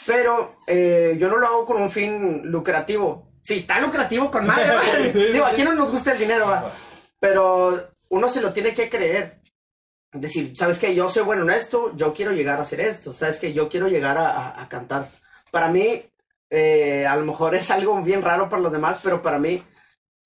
Pero 0.05 0.57
eh, 0.67 1.15
yo 1.19 1.27
no 1.27 1.37
lo 1.37 1.47
hago 1.47 1.65
con 1.65 1.81
un 1.81 1.91
fin 1.91 2.41
lucrativo. 2.45 3.27
Sí, 3.43 3.59
está 3.59 3.79
lucrativo 3.79 4.29
con 4.31 4.45
madre. 4.45 4.77
Digo, 5.33 5.45
aquí 5.45 5.63
no 5.63 5.73
nos 5.73 5.91
gusta 5.91 6.11
el 6.13 6.19
dinero, 6.19 6.47
¿va? 6.47 6.71
Pero 7.19 7.89
uno 8.09 8.29
se 8.29 8.41
lo 8.41 8.53
tiene 8.53 8.73
que 8.73 8.89
creer. 8.89 9.41
Decir, 10.11 10.53
¿sabes 10.57 10.79
qué? 10.79 10.95
Yo 10.95 11.07
soy 11.09 11.23
bueno 11.23 11.43
en 11.43 11.51
esto, 11.51 11.95
yo 11.95 12.13
quiero 12.13 12.31
llegar 12.31 12.59
a 12.59 12.63
hacer 12.63 12.79
esto. 12.81 13.13
¿Sabes 13.13 13.37
qué? 13.37 13.53
Yo 13.53 13.69
quiero 13.69 13.87
llegar 13.87 14.17
a, 14.17 14.29
a- 14.31 14.63
a 14.63 14.69
cantar. 14.69 15.09
Para 15.51 15.67
mí, 15.67 16.01
eh, 16.49 17.05
a 17.05 17.15
lo 17.15 17.25
mejor 17.25 17.53
es 17.53 17.69
algo 17.69 18.01
bien 18.01 18.21
raro 18.23 18.49
para 18.49 18.61
los 18.61 18.71
demás, 18.71 18.99
pero 19.03 19.21
para 19.21 19.37
mí, 19.37 19.61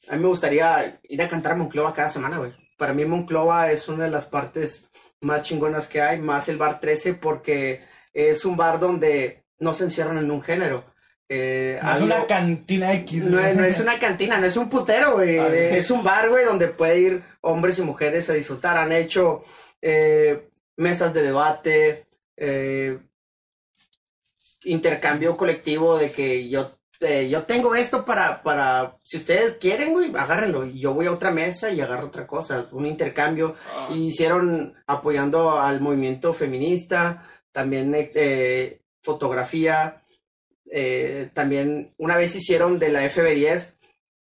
a 0.07 0.15
mí 0.15 0.21
me 0.21 0.27
gustaría 0.29 0.99
ir 1.03 1.21
a 1.21 1.27
cantar 1.27 1.53
a 1.53 1.55
Monclova 1.55 1.93
cada 1.93 2.09
semana, 2.09 2.37
güey. 2.37 2.53
Para 2.77 2.93
mí 2.93 3.03
Monclova 3.05 3.71
es 3.71 3.87
una 3.89 4.05
de 4.05 4.11
las 4.11 4.25
partes 4.25 4.85
más 5.21 5.43
chingonas 5.43 5.87
que 5.87 6.01
hay, 6.01 6.17
más 6.19 6.47
el 6.49 6.57
bar 6.57 6.79
13, 6.79 7.15
porque 7.15 7.85
es 8.13 8.45
un 8.45 8.55
bar 8.55 8.79
donde 8.79 9.42
no 9.63 9.73
se 9.73 9.85
encierran 9.85 10.17
en 10.17 10.29
un 10.29 10.41
género. 10.41 10.85
Eh, 11.29 11.79
No 11.81 11.95
es 11.95 12.01
una 12.01 12.27
cantina 12.27 12.93
X. 12.93 13.23
no, 13.23 13.41
no 13.53 13.63
es 13.63 13.79
una 13.79 13.97
cantina, 13.97 14.37
no 14.37 14.45
es 14.45 14.57
un 14.57 14.69
putero, 14.69 15.13
güey. 15.13 15.39
Ah. 15.39 15.47
Es 15.47 15.89
un 15.89 16.03
bar, 16.03 16.29
güey, 16.29 16.45
donde 16.45 16.67
puede 16.67 16.99
ir 16.99 17.23
hombres 17.41 17.79
y 17.79 17.81
mujeres 17.81 18.29
a 18.29 18.33
disfrutar. 18.33 18.77
Han 18.77 18.91
hecho 18.91 19.43
eh, 19.81 20.49
mesas 20.77 21.13
de 21.13 21.23
debate, 21.23 22.05
eh, 22.37 22.99
intercambio 24.65 25.37
colectivo 25.37 25.97
de 25.97 26.11
que 26.11 26.49
yo, 26.49 26.77
yo 27.29 27.43
tengo 27.43 27.73
esto 27.75 28.05
para, 28.05 28.43
para, 28.43 28.97
si 29.03 29.17
ustedes 29.17 29.57
quieren, 29.57 29.93
güey, 29.93 30.11
agárrenlo. 30.15 30.65
Y 30.65 30.79
yo 30.79 30.93
voy 30.93 31.07
a 31.07 31.11
otra 31.11 31.31
mesa 31.31 31.69
y 31.71 31.81
agarro 31.81 32.07
otra 32.07 32.27
cosa, 32.27 32.67
un 32.71 32.85
intercambio. 32.85 33.55
Ah, 33.75 33.89
hicieron 33.93 34.75
apoyando 34.87 35.59
al 35.59 35.81
movimiento 35.81 36.33
feminista, 36.33 37.27
también 37.51 37.93
eh, 37.95 38.82
fotografía, 39.03 40.01
eh, 40.71 41.29
también 41.33 41.93
una 41.97 42.17
vez 42.17 42.35
hicieron 42.35 42.79
de 42.79 42.89
la 42.89 43.03
FB10 43.05 43.73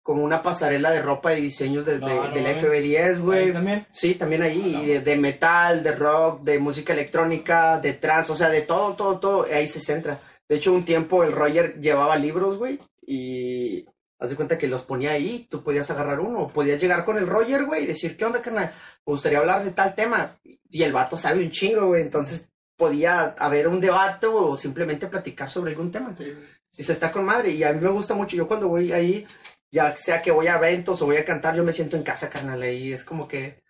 como 0.01 0.23
una 0.23 0.41
pasarela 0.41 0.89
de 0.89 1.01
ropa 1.01 1.33
y 1.35 1.41
diseños 1.41 1.85
de, 1.85 1.99
de- 1.99 1.99
No, 1.99 2.27
no 2.29 2.33
de 2.33 2.41
la 2.41 2.49
mames. 2.53 2.63
FB10, 2.63 3.13
Ahí 3.15 3.19
güey. 3.19 3.53
también. 3.53 3.87
Sí, 3.91 4.15
también 4.15 4.41
ahí, 4.41 4.71
No. 4.73 4.83
y 4.83 4.87
de, 4.87 5.01
de 5.01 5.17
metal, 5.17 5.83
de 5.83 5.91
rock, 5.95 6.41
de 6.43 6.57
música 6.57 6.93
electrónica, 6.93 7.79
de 7.79 7.93
trance, 7.93 8.31
o 8.31 8.35
sea, 8.35 8.49
de 8.49 8.61
todo, 8.63 8.95
todo, 8.95 9.19
todo, 9.19 9.45
ahí 9.53 9.67
se 9.67 9.79
centra. 9.81 10.19
De 10.47 10.55
hecho, 10.55 10.73
un 10.73 10.83
tiempo 10.85 11.23
el 11.23 11.31
Roger 11.31 11.79
llevaba 11.79 12.15
libros, 12.15 12.57
güey, 12.57 12.79
y 13.05 13.85
haz 14.17 14.29
de 14.31 14.35
cuenta 14.35 14.57
que 14.57 14.67
los 14.67 14.81
ponía 14.81 15.11
ahí, 15.11 15.45
tú 15.49 15.61
podías 15.63 15.91
agarrar 15.91 16.19
uno, 16.21 16.47
podías 16.47 16.79
llegar 16.81 17.05
con 17.05 17.17
el 17.19 17.27
Roger, 17.27 17.65
güey, 17.65 17.83
y 17.83 17.87
decir, 17.87 18.17
¿qué 18.17 18.25
onda, 18.25 18.41
carnal? 18.41 18.73
Me 19.05 19.13
gustaría 19.13 19.37
hablar 19.37 19.63
de 19.63 19.71
tal 19.71 19.93
tema, 19.93 20.39
y 20.43 20.81
el 20.81 20.91
vato 20.91 21.17
sabe 21.17 21.43
un 21.43 21.51
chingo, 21.51 21.85
güey, 21.87 22.01
entonces 22.01 22.48
podía 22.79 23.35
haber 23.37 23.67
un 23.67 23.81
debate 23.81 24.25
o 24.25 24.55
simplemente 24.55 25.07
platicar 25.07 25.51
sobre 25.51 25.71
algún 25.71 25.91
tema. 25.91 26.15
sí. 26.17 26.33
Y 26.77 26.83
se 26.83 26.93
está 26.93 27.11
con 27.11 27.25
madre. 27.25 27.51
Y 27.51 27.61
a 27.65 27.73
mí 27.73 27.81
me 27.81 27.89
gusta 27.89 28.13
mucho. 28.13 28.37
Yo 28.37 28.47
cuando 28.47 28.69
voy 28.69 28.93
ahí, 28.93 29.27
ya 29.69 29.97
sea 29.97 30.21
que 30.21 30.31
voy 30.31 30.47
a 30.47 30.55
eventos 30.55 31.01
o 31.01 31.07
voy 31.07 31.17
a 31.17 31.25
cantar, 31.25 31.53
yo 31.53 31.63
me 31.65 31.73
siento 31.73 31.97
en 31.97 32.03
casa, 32.03 32.29
carnal. 32.29 32.61
Ahí 32.61 32.93
es 32.93 33.03
como 33.03 33.27
que 33.27 33.61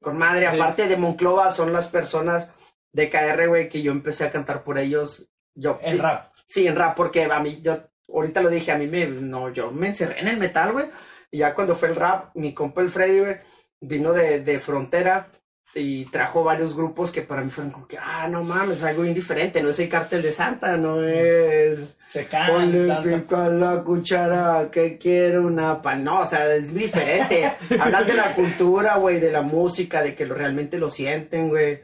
con 0.00 0.16
madre. 0.16 0.48
Sí. 0.48 0.56
Aparte 0.56 0.88
de 0.88 0.96
Monclova, 0.96 1.52
son 1.52 1.70
las 1.74 1.88
personas 1.88 2.50
de 2.92 3.10
KR, 3.10 3.46
güey, 3.48 3.68
que 3.68 3.82
yo 3.82 3.92
empecé 3.92 4.24
a 4.24 4.32
cantar 4.32 4.64
por 4.64 4.78
ellos. 4.78 5.28
Yo, 5.54 5.78
El 5.82 5.98
rap. 5.98 6.32
Sí, 6.46 6.66
en 6.66 6.76
rap, 6.76 6.96
porque 6.96 7.24
a 7.24 7.40
mí, 7.40 7.60
yo, 7.60 7.76
ahorita 8.08 8.40
lo 8.40 8.48
dije, 8.48 8.72
a 8.72 8.78
mí 8.78 8.86
me, 8.86 9.04
no, 9.06 9.50
yo 9.50 9.70
me 9.70 9.88
encerré 9.88 10.20
en 10.20 10.28
el 10.28 10.38
metal, 10.38 10.72
güey. 10.72 10.86
Y 11.30 11.38
ya 11.38 11.54
cuando 11.54 11.76
fue 11.76 11.88
el 11.88 11.96
rap, 11.96 12.34
mi 12.36 12.54
compa 12.54 12.80
el 12.80 12.90
Freddy, 12.90 13.20
güey, 13.20 13.36
vino 13.80 14.14
de, 14.14 14.40
de 14.40 14.60
Frontera 14.60 15.28
y 15.74 16.06
trajo 16.06 16.42
varios 16.42 16.74
grupos 16.74 17.12
que 17.12 17.22
para 17.22 17.42
mí 17.42 17.50
fueron 17.50 17.72
como 17.72 17.86
que, 17.86 17.98
ah, 17.98 18.28
no 18.28 18.42
mames, 18.42 18.82
algo 18.82 19.04
indiferente, 19.04 19.62
no 19.62 19.70
es 19.70 19.78
el 19.78 19.88
cartel 19.88 20.22
de 20.22 20.32
Santa, 20.32 20.76
no 20.76 21.02
es... 21.02 21.80
Se 22.08 22.22
pico 22.22 23.36
a 23.36 23.48
la 23.48 23.82
cuchara 23.82 24.70
que 24.70 24.96
quiere 24.96 25.38
una 25.38 25.82
pan. 25.82 26.04
No, 26.04 26.20
o 26.20 26.26
sea, 26.26 26.54
es 26.54 26.72
diferente. 26.72 27.52
Hablan 27.80 28.06
de 28.06 28.14
la 28.14 28.32
cultura, 28.34 28.96
güey, 28.96 29.18
de 29.20 29.32
la 29.32 29.42
música, 29.42 30.02
de 30.02 30.14
que 30.14 30.24
lo, 30.24 30.34
realmente 30.34 30.78
lo 30.78 30.88
sienten, 30.88 31.48
güey. 31.48 31.80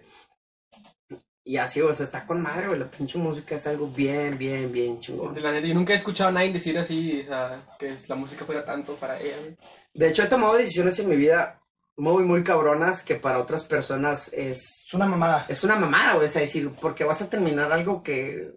Y 1.45 1.57
así, 1.57 1.81
o 1.81 1.93
sea, 1.93 2.07
está 2.07 2.25
con 2.25 2.41
madre, 2.41 2.69
güey. 2.69 2.79
La 2.79 2.91
pinche 2.91 3.19
música 3.19 3.57
es 3.57 3.67
algo 3.67 3.89
bien, 3.89 4.39
bien, 4.39 4.71
bien 4.71 5.01
chingón. 5.01 5.35
De 5.35 5.41
la 5.41 5.51
neta, 5.51 5.67
yo 5.67 5.75
nunca 5.75 5.93
he 5.93 5.97
escuchado 5.97 6.31
a 6.31 6.33
nadie 6.33 6.53
decir 6.53 6.79
así, 6.79 7.23
o 7.23 7.27
sea, 7.27 7.77
que 7.79 7.95
la 8.07 8.15
música 8.15 8.45
fuera 8.45 8.65
tanto 8.65 8.95
para 8.95 9.21
ella, 9.21 9.37
güey. 9.41 9.57
De 9.93 10.09
hecho, 10.09 10.23
he 10.23 10.29
tomado 10.29 10.57
decisiones 10.57 10.99
en 11.01 11.11
mi 11.11 11.17
vida 11.17 11.62
muy, 11.97 12.25
muy 12.25 12.43
cabronas 12.43 13.03
que 13.03 13.17
para 13.17 13.39
otras 13.39 13.65
personas 13.65 14.33
es, 14.33 14.85
Es 14.87 14.95
una 14.95 15.07
mamada. 15.07 15.47
es 15.49 15.63
una 15.65 15.77
mamada, 15.77 16.15
güey. 16.15 16.27
Es 16.27 16.35
decir, 16.35 16.71
porque 16.81 17.05
vas 17.05 17.23
a 17.23 17.31
terminar 17.31 17.73
algo 17.73 18.03
que, 18.03 18.53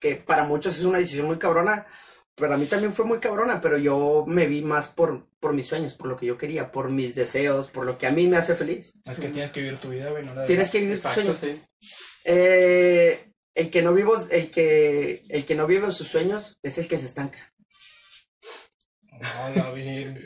que 0.00 0.16
para 0.16 0.44
muchos 0.44 0.76
es 0.76 0.84
una 0.84 0.98
decisión 0.98 1.26
muy 1.26 1.38
cabrona. 1.38 1.86
Para 2.34 2.56
mí 2.56 2.66
también 2.66 2.92
fue 2.92 3.04
muy 3.04 3.20
cabrona, 3.20 3.60
pero 3.60 3.78
yo 3.78 4.24
me 4.26 4.48
vi 4.48 4.62
más 4.62 4.88
por, 4.88 5.28
por 5.38 5.54
mis 5.54 5.68
sueños, 5.68 5.94
por 5.94 6.08
lo 6.08 6.16
que 6.16 6.26
yo 6.26 6.36
quería, 6.36 6.72
por 6.72 6.90
mis 6.90 7.14
deseos, 7.14 7.68
por 7.68 7.86
lo 7.86 7.96
que 7.96 8.08
a 8.08 8.10
mí 8.10 8.26
me 8.26 8.36
hace 8.36 8.56
feliz. 8.56 8.92
Es 9.04 9.20
que 9.20 9.28
tienes 9.28 9.52
que 9.52 9.60
vivir 9.60 9.78
tu 9.78 9.90
vida, 9.90 10.10
güey. 10.10 10.24
No 10.24 10.34
la 10.34 10.44
Tienes 10.44 10.70
que 10.72 10.80
vivir 10.80 11.00
tus 11.00 11.12
sueños. 11.12 11.38
sí. 11.38 11.60
Eh, 12.24 13.30
el 13.54 13.70
que 13.70 13.82
no 13.82 13.92
vivo, 13.92 14.16
el 14.30 14.50
que, 14.50 15.22
el 15.28 15.44
que 15.44 15.54
no 15.54 15.66
vive 15.68 15.92
sus 15.92 16.08
sueños 16.08 16.58
es 16.62 16.76
el 16.78 16.88
que 16.88 16.98
se 16.98 17.06
estanca. 17.06 17.38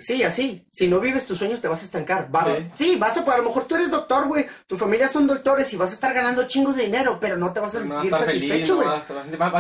Sí, 0.03 0.23
así. 0.23 0.67
Si 0.73 0.89
no 0.89 1.01
vives 1.01 1.27
tus 1.27 1.39
sueños, 1.39 1.61
te 1.61 1.69
vas 1.69 1.83
a 1.83 1.85
estancar. 1.85 2.31
Vas, 2.31 2.49
Sí. 2.49 2.71
sí. 2.79 2.97
vas 2.97 3.17
a, 3.17 3.21
a 3.21 3.37
lo 3.39 3.45
mejor 3.45 3.65
tú 3.67 3.77
eres 3.77 3.91
doctor, 3.91 4.29
güey. 4.29 4.47
Tu 4.67 4.77
familia 4.77 5.09
son 5.09 5.27
doctores 5.27 5.73
y 5.73 5.77
vas 5.77 5.91
a 5.91 5.95
estar 5.95 6.15
ganando 6.15 6.47
chingos 6.49 6.77
de 6.77 6.85
dinero, 6.85 7.19
pero 7.21 7.37
no 7.37 7.53
te 7.53 7.61
vas 7.61 7.75
a 7.75 7.81
No 7.81 7.95
sentir 8.03 8.11
satisfecho, 8.15 8.77
güey. 8.77 8.89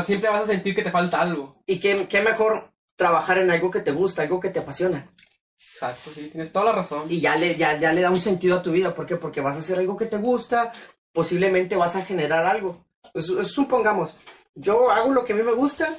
siempre 0.07 0.31
vas 0.31 0.45
a 0.45 0.47
sentir 0.47 0.75
que 0.75 0.83
te 0.83 0.91
falta 0.91 1.21
algo. 1.21 1.62
Y 1.67 1.79
qué, 1.81 2.07
qué 2.09 2.21
mejor 2.23 2.73
trabajar 2.97 3.38
en 3.38 3.51
algo 3.51 3.71
que 3.71 3.81
te 3.81 3.93
gusta, 3.93 4.23
algo 4.23 4.41
que 4.41 4.51
te 4.51 4.59
apasiona. 4.61 5.11
Exacto, 5.75 6.11
sí, 6.14 6.29
tienes 6.33 6.51
toda 6.53 6.64
la 6.67 6.73
razón. 6.73 7.05
Y 7.09 7.21
ya 7.21 7.37
le, 7.37 7.57
ya, 7.57 7.79
ya 7.79 7.93
le 7.93 8.01
da 8.01 8.11
un 8.11 8.21
sentido 8.21 8.57
a 8.57 8.62
tu 8.62 8.73
vida. 8.73 8.95
¿Por 8.95 9.07
qué? 9.07 9.17
Porque 9.17 9.41
vas 9.41 9.57
a 9.57 9.61
hacer 9.61 9.79
algo 9.79 9.97
que 9.97 10.07
te 10.07 10.17
gusta, 10.17 10.73
posiblemente 11.12 11.77
vas 11.77 11.95
a 11.97 12.05
generar 12.05 12.45
algo. 12.47 12.85
Pues, 13.12 13.31
pues, 13.31 13.47
supongamos, 13.49 14.17
yo 14.55 14.91
hago 14.91 15.12
lo 15.12 15.25
que 15.25 15.33
a 15.35 15.37
mí 15.37 15.43
me 15.43 15.53
gusta. 15.53 15.95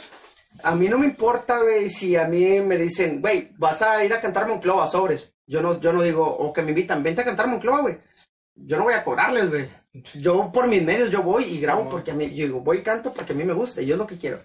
A 0.64 0.76
mí 0.76 0.90
no 0.90 0.98
me 0.98 1.06
importa, 1.06 1.60
güey, 1.60 1.90
si 1.90 2.16
a 2.16 2.26
mí 2.26 2.60
me 2.62 2.78
dicen, 2.78 3.22
güey, 3.22 3.52
vas 3.58 3.82
a 3.82 4.04
ir 4.04 4.14
a 4.14 4.22
cantar 4.22 4.48
Monclova, 4.48 4.88
sobres. 4.90 5.32
Yo 5.48 5.62
no, 5.62 5.80
yo 5.80 5.94
no 5.94 6.02
digo, 6.02 6.26
o 6.26 6.54
que 6.54 6.62
me 6.62 6.70
invitan, 6.70 7.02
vente 7.02 7.22
a 7.22 7.26
cantar 7.26 7.48
Monclova, 7.48 7.82
güey. 7.82 7.98
Yo 8.56 8.78
no 8.78 8.84
voy 8.84 8.94
a 8.94 9.04
cobrarles, 9.04 9.50
güey. 9.50 9.70
Yo 10.16 10.52
por 10.52 10.68
mis 10.68 10.84
medios, 10.84 11.10
yo 11.10 11.24
voy 11.24 11.46
y 11.46 11.60
grabo 11.60 11.90
porque 11.90 12.12
a 12.12 12.14
mí, 12.14 12.34
yo 12.36 12.46
digo, 12.46 12.60
voy 12.60 12.80
y 12.80 12.82
canto 12.82 13.14
porque 13.14 13.34
a 13.34 13.36
mí 13.36 13.44
me 13.44 13.54
gusta 13.54 13.82
y 13.82 13.86
yo 13.86 13.96
es 13.96 14.00
lo 14.00 14.06
que 14.06 14.18
quiero. 14.18 14.44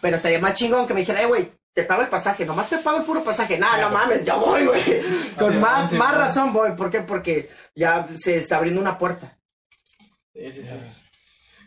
Pero 0.00 0.16
estaría 0.16 0.40
más 0.40 0.54
chingón 0.54 0.86
que 0.86 0.94
me 0.94 1.00
dijera, 1.00 1.22
eh, 1.22 1.26
güey, 1.26 1.50
te 1.72 1.84
pago 1.84 2.02
el 2.02 2.08
pasaje, 2.08 2.44
nomás 2.44 2.68
te 2.68 2.78
pago 2.78 2.98
el 2.98 3.04
puro 3.04 3.24
pasaje. 3.24 3.58
Nah, 3.58 3.78
no 3.78 3.90
mames, 3.90 4.24
yo 4.24 4.38
voy, 4.38 4.66
güey. 4.66 4.82
Con 5.38 5.60
más, 5.60 5.90
sí, 5.90 5.96
más 5.96 6.16
razón 6.16 6.52
voy. 6.52 6.72
¿Por 6.72 6.90
qué? 6.90 7.00
Porque 7.00 7.50
ya 7.74 8.06
se 8.14 8.36
está 8.36 8.58
abriendo 8.58 8.80
una 8.80 8.98
puerta. 8.98 9.38
Sí, 10.34 10.52
sí, 10.52 10.62
sí. 10.62 10.76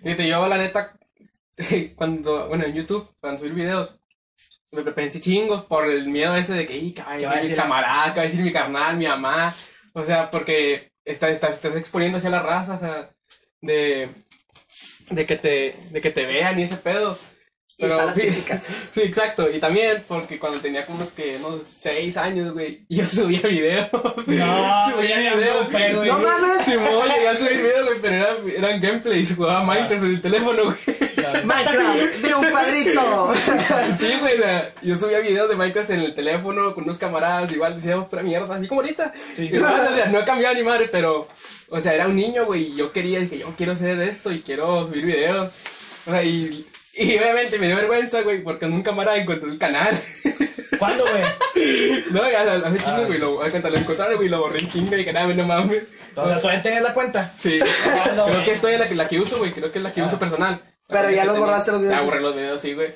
Fíjate, 0.04 0.28
yo 0.28 0.48
la 0.48 0.58
neta, 0.58 0.96
cuando, 1.96 2.48
bueno, 2.48 2.66
en 2.66 2.74
YouTube, 2.74 3.10
cuando 3.20 3.40
subí 3.40 3.52
videos, 3.52 3.96
me 4.72 4.84
pensé 4.92 5.22
chingos 5.22 5.64
por 5.66 5.86
el 5.86 6.08
miedo 6.10 6.36
ese 6.36 6.54
de 6.54 6.68
que, 6.68 6.76
"Ih, 6.78 6.92
¿qué 6.94 7.02
va 7.02 7.14
a 7.14 7.18
¿Qué 7.18 7.26
va 7.26 7.32
a 7.32 7.36
decir 7.36 7.42
mis 7.44 7.50
decir? 7.52 7.58
camaradas? 7.58 8.12
¿Qué 8.14 8.20
va 8.20 8.22
a 8.22 8.26
decir 8.26 8.42
mi 8.42 8.52
carnal, 8.52 8.98
mi 8.98 9.08
mamá? 9.08 9.56
O 9.94 10.04
sea, 10.04 10.30
porque 10.30 10.92
está, 11.06 11.30
está- 11.30 11.48
estás 11.50 11.76
exponiendo 11.78 12.18
hacia 12.18 12.30
la 12.30 12.42
raza, 12.42 12.76
o 12.76 12.80
sea, 12.80 13.10
de, 13.62 14.10
de, 15.12 15.26
que 15.26 15.38
te, 15.38 15.76
de 15.92 16.02
que 16.02 16.12
te 16.12 16.26
vean 16.26 16.60
y 16.60 16.64
ese 16.64 16.76
pedo. 16.78 17.18
Las 17.78 18.16
sí, 18.16 18.32
sí, 18.94 19.02
exacto. 19.02 19.50
Y 19.52 19.60
también 19.60 20.04
porque 20.08 20.40
cuando 20.40 20.60
tenía 20.60 20.86
como 20.86 21.00
unos 21.00 21.12
que, 21.14 21.38
unos 21.38 21.62
seis 21.68 22.16
años, 22.18 22.54
güey, 22.54 22.86
yo 22.90 23.06
subía 23.08 23.42
videos. 23.42 23.90
No, 23.94 24.92
subía 24.92 25.18
videos. 25.20 25.72
no, 25.72 25.98
güey. 25.98 26.10
No 26.10 26.20
mames. 26.20 26.66
Simón, 26.66 27.08
llegué 27.10 27.28
a 27.30 27.38
subir 27.38 27.58
videos, 27.58 27.86
güey, 27.86 28.00
pero 28.02 28.16
eran, 28.16 28.36
eran 28.58 28.82
gameplays, 28.82 29.36
jugaba 29.36 29.64
Minecraft 29.64 30.04
en 30.04 30.10
el 30.10 30.22
teléfono, 30.22 30.64
güey. 30.66 30.78
Minecraft, 31.44 32.16
de 32.22 32.36
un 32.36 32.46
cuadrito. 32.46 33.34
Sí, 33.98 34.14
güey, 34.20 34.36
yo 34.82 34.96
subía 34.96 35.20
videos 35.20 35.50
de 35.50 35.56
Minecraft 35.56 35.90
en 35.92 36.02
el 36.02 36.14
teléfono 36.14 36.74
con 36.74 36.84
unos 36.84 36.98
camaradas, 36.98 37.52
igual 37.54 37.76
decíamos 37.76 38.08
pura 38.08 38.22
mierda, 38.24 38.56
así 38.56 38.68
como 38.68 38.82
ahorita. 38.82 39.14
Sí. 39.36 39.50
Y, 39.52 39.58
o 39.58 39.66
sea, 39.66 40.08
no 40.12 40.20
he 40.20 40.26
cambiado 40.26 40.56
ni 40.56 40.64
madre, 40.64 40.90
pero, 40.92 41.28
o 41.70 41.80
sea, 41.80 41.94
era 41.94 42.08
un 42.08 42.16
niño, 42.16 42.46
güey, 42.46 42.74
y 42.74 42.76
yo 42.76 42.92
quería, 42.92 43.20
dije, 43.20 43.38
yo 43.40 43.54
quiero 43.58 43.74
hacer 43.74 44.00
esto 44.02 44.32
y 44.32 44.42
quiero 44.42 44.86
subir 44.86 45.06
videos. 45.06 45.52
O 46.08 46.12
sea, 46.12 46.24
y, 46.24 46.66
y 46.94 47.18
obviamente 47.18 47.58
me 47.60 47.68
dio 47.68 47.76
vergüenza, 47.78 48.22
güey, 48.22 48.44
porque 48.44 48.66
un 48.66 48.82
camarada 48.84 49.18
encontró 49.18 49.50
el 49.52 49.58
canal. 49.58 49.98
¿Cuándo, 50.80 51.06
güey? 51.06 51.24
no, 52.12 52.30
ya 52.30 52.42
hace 52.42 52.78
chingo, 52.80 52.92
Ah. 52.98 53.04
güey, 53.08 53.18
lo, 53.18 53.38
cuenta 53.38 53.70
lo 53.70 53.78
encontraron, 53.78 54.18
güey, 54.18 54.28
lo 54.30 54.40
borré 54.42 54.60
en 54.60 54.70
chinga 54.70 54.96
y 54.96 55.00
dije, 55.00 55.14
nada, 55.14 55.28
no 55.34 55.46
mames. 55.46 55.84
O 56.16 56.28
sea, 56.28 56.40
¿todavía 56.42 56.62
tienes 56.62 56.82
la 56.82 56.94
cuenta? 56.94 57.34
Sí, 57.38 57.60
no, 58.16 58.26
creo 58.26 58.28
güey. 58.28 58.46
que 58.46 58.52
estoy 58.52 58.74
en 58.74 58.80
la 58.82 58.88
que, 58.88 58.96
la 58.96 59.08
que 59.08 59.20
uso, 59.20 59.38
güey, 59.38 59.52
creo 59.54 59.72
que 59.72 59.78
es 59.80 59.84
la 59.84 59.94
que 59.94 60.02
Ah. 60.02 60.06
uso 60.08 60.20
personal. 60.20 60.62
Pero 60.88 61.10
ya 61.10 61.26
los 61.26 61.40
borraste 61.40 61.72
los 61.72 61.82
videos. 61.82 61.98
Ya 61.98 62.06
borré 62.06 62.22
los 62.22 62.36
videos, 62.36 62.62
sí, 62.62 62.74
güey. 62.74 62.94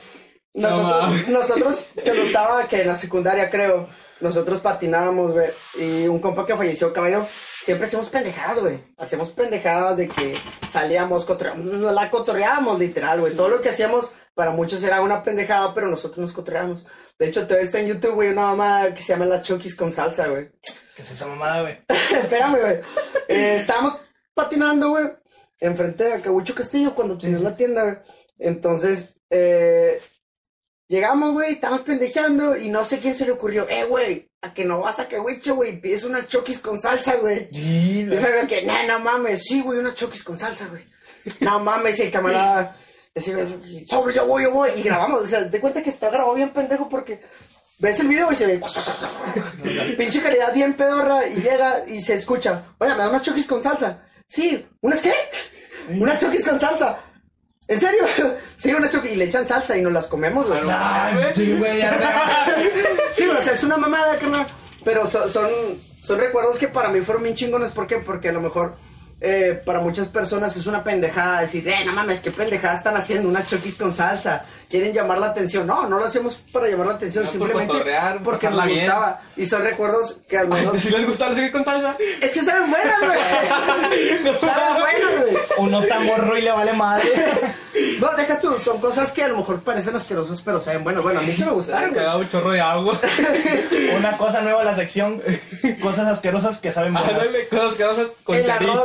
Nosotros, 0.54 1.02
mames. 1.02 1.30
nosotros 1.30 1.86
que 2.04 2.13
no 2.13 2.21
estaba, 2.21 2.67
que 2.67 2.82
en 2.82 2.88
la 2.88 2.95
secundaria 2.95 3.49
creo, 3.49 3.89
nosotros 4.19 4.60
patinábamos, 4.60 5.32
güey, 5.32 5.49
y 5.75 6.08
un 6.08 6.19
compa 6.19 6.45
que 6.45 6.56
falleció, 6.56 6.91
caballo, 6.91 7.28
siempre 7.63 7.88
hacíamos 7.88 8.10
pendejadas, 8.10 8.60
güey. 8.60 8.80
Hacíamos 8.97 9.30
pendejadas 9.32 9.97
de 9.97 10.10
que 10.10 10.36
salíamos, 10.71 11.25
cotorreábamos, 11.25 11.73
nos 11.73 11.93
la 11.93 12.10
cotorreábamos, 12.10 12.80
literal, 12.80 13.21
güey. 13.21 13.36
Todo 13.36 13.49
lo 13.49 13.62
que 13.62 13.69
hacíamos 13.69 14.12
para 14.34 14.52
muchos 14.52 14.84
era 14.84 15.02
una 15.02 15.23
pendejada, 15.23 15.73
pero 15.73 15.88
nosotros 15.88 16.19
nos 16.19 16.34
cotorreábamos. 16.34 16.86
De 17.17 17.28
hecho, 17.28 17.43
todavía 17.43 17.65
está 17.65 17.80
en 17.80 17.88
YouTube, 17.88 18.15
güey, 18.15 18.30
una 18.30 18.47
mamá 18.56 18.93
que 18.93 19.02
se 19.02 19.13
llama 19.13 19.25
Las 19.25 19.43
Chokis 19.43 19.75
con 19.75 19.93
salsa, 19.93 20.28
güey. 20.28 20.49
¿Qué 20.95 21.02
es 21.02 21.12
esa 21.12 21.28
mamada, 21.28 21.62
güey? 21.62 21.82
Espérame, 21.89 22.60
güey. 22.60 22.80
Eh, 23.28 23.58
estábamos 23.60 24.02
patinando, 24.34 24.89
güey, 24.89 25.06
enfrente 25.59 26.05
de 26.05 26.13
Acabucho 26.13 26.55
Castillo 26.55 26.95
cuando 26.95 27.17
tenías 27.17 27.41
la 27.41 27.55
tienda, 27.55 27.83
güey. 27.83 27.97
Entonces, 28.39 29.09
eh, 29.29 30.01
llegamos, 30.87 31.33
güey, 31.33 31.53
estábamos 31.53 31.81
pendejeando 31.81 32.57
y 32.57 32.69
no 32.69 32.85
sé 32.85 32.99
quién 32.99 33.15
se 33.15 33.25
le 33.25 33.31
ocurrió, 33.31 33.67
eh, 33.69 33.85
güey, 33.85 34.29
a 34.41 34.53
que 34.53 34.65
no 34.65 34.81
vas 34.81 34.99
a 34.99 35.03
Acabucho, 35.03 35.55
güey, 35.55 35.79
pides 35.79 36.03
unas 36.03 36.27
chokis 36.27 36.59
con 36.59 36.79
salsa, 36.81 37.15
güey. 37.15 37.49
Y 37.51 38.07
fue 38.07 38.47
que, 38.47 38.63
no, 38.63 38.73
no 38.87 38.99
mames, 38.99 39.43
sí, 39.43 39.61
güey, 39.61 39.79
unas 39.79 39.95
chokis 39.95 40.23
con 40.23 40.39
salsa, 40.39 40.67
güey. 40.67 40.83
No 41.41 41.59
mames, 41.59 41.99
y 41.99 42.03
el 42.03 42.11
camarada, 42.11 42.77
güey, 43.13 43.85
sobre, 43.87 44.13
yo 44.13 44.25
voy, 44.25 44.43
yo 44.43 44.53
voy. 44.53 44.69
Y 44.77 44.83
grabamos, 44.83 45.23
o 45.23 45.27
sea, 45.27 45.49
te 45.49 45.59
cuenta 45.59 45.83
que 45.83 45.89
está 45.89 46.09
grabado 46.09 46.35
bien 46.35 46.51
pendejo 46.51 46.87
porque 46.87 47.21
ves 47.77 47.99
el 47.99 48.07
video 48.07 48.31
y 48.31 48.35
se 48.35 48.47
ve, 48.47 48.61
pinche 49.97 50.21
calidad 50.21 50.53
bien 50.53 50.73
pedorra, 50.73 51.27
y 51.27 51.35
llega 51.41 51.85
y 51.87 52.01
se 52.01 52.13
escucha, 52.13 52.63
oye, 52.77 52.91
me 52.93 52.99
da 52.99 53.09
unas 53.09 53.23
chokis 53.23 53.47
con 53.47 53.61
salsa. 53.61 54.08
Sí, 54.29 54.65
¿unas 54.81 55.01
qué? 55.01 55.13
Unas 55.89 56.19
chokis 56.19 56.45
con 56.45 56.59
salsa. 56.59 56.99
¿En 57.67 57.79
serio? 57.79 58.03
Sí, 58.59 58.73
unas 58.73 58.91
chokis, 58.91 59.13
y 59.13 59.15
le 59.15 59.23
echan 59.23 59.47
salsa 59.47 59.77
y 59.77 59.81
nos 59.81 59.93
las 59.93 60.07
comemos, 60.07 60.45
güey. 60.45 60.61
No. 60.61 60.67
Ay, 60.69 61.31
sí, 61.33 61.55
güey, 61.57 61.77
ya 61.77 61.97
Sí, 63.15 63.23
o 63.25 63.41
sea, 63.41 63.53
es 63.53 63.63
una 63.63 63.77
mamada, 63.77 64.17
carnal. 64.17 64.47
Pero 64.83 65.07
so- 65.07 65.29
son, 65.29 65.49
son 66.01 66.19
recuerdos 66.19 66.57
que 66.59 66.67
para 66.67 66.89
mí 66.89 66.99
fueron 66.99 67.23
bien 67.23 67.35
chingones. 67.37 67.71
¿Por 67.71 67.87
qué? 67.87 67.99
Porque 67.99 68.27
a 68.27 68.33
lo 68.33 68.41
mejor 68.41 68.75
eh, 69.21 69.62
para 69.65 69.79
muchas 69.79 70.08
personas 70.08 70.55
es 70.55 70.65
una 70.65 70.84
pendejada 70.84 71.41
decir, 71.41 71.67
eh, 71.67 71.75
no 71.86 71.93
mames, 71.93 72.21
qué 72.21 72.32
pendejada 72.32 72.77
están 72.77 72.95
haciendo 72.95 73.27
unas 73.27 73.49
chokis 73.49 73.75
con 73.75 73.93
salsa. 73.95 74.43
Quieren 74.69 74.93
llamar 74.93 75.17
la 75.17 75.27
atención. 75.27 75.65
No, 75.65 75.88
no 75.89 75.97
lo 75.97 76.05
hacemos 76.05 76.38
para 76.53 76.67
llamar 76.67 76.88
la 76.88 76.93
atención, 76.93 77.25
No, 77.25 77.32
simplemente 77.32 77.73
porque 78.23 78.49
nos 78.51 78.65
bien. 78.65 78.86
gustaba. 78.86 79.21
Y 79.36 79.45
son 79.47 79.63
recuerdos 79.63 80.21
que 80.27 80.38
al 80.38 80.47
menos. 80.47 80.77
Si 80.79 80.89
les 80.91 81.08
gusta 81.08 81.34
seguir 81.34 81.51
con 81.51 81.65
salsa. 81.65 81.97
es 82.21 82.32
que 82.34 82.41
saben 82.41 82.69
buenas, 82.69 82.99
güey. 83.01 84.38
saben 84.39 84.82
buenas, 84.82 85.21
güey. 85.21 85.38
Uno 85.58 85.84
tan 85.86 86.05
morro 86.05 86.38
y 86.38 86.41
le 86.43 86.51
vale 86.51 86.73
madre. 86.73 87.10
No, 87.99 88.09
deja 88.15 88.39
tú, 88.39 88.53
son 88.57 88.79
cosas 88.79 89.12
que 89.12 89.23
a 89.23 89.27
lo 89.27 89.38
mejor 89.38 89.62
parecen 89.62 89.95
asquerosas, 89.95 90.41
pero 90.41 90.59
saben 90.59 90.83
buenas. 90.83 91.03
Bueno, 91.03 91.19
a 91.19 91.23
mí 91.23 91.33
sí 91.33 91.43
me 91.43 91.51
gustaron, 91.51 91.93
güey. 91.93 92.05
Un 92.05 92.29
chorro 92.29 92.51
de 92.51 92.62
agua. 92.62 92.99
Una 93.97 94.17
cosa 94.17 94.41
nueva 94.41 94.62
a 94.62 94.65
la 94.65 94.75
sección. 94.75 95.21
Cosas 95.81 96.07
asquerosas 96.07 96.59
que 96.59 96.71
saben 96.71 96.93
buenas. 96.93 97.12
Ándale, 97.12 97.47
cosas 97.47 97.73
que 97.75 97.83
vas 97.83 97.97
con 98.23 98.35
El 98.35 98.49
arroz, 98.49 98.83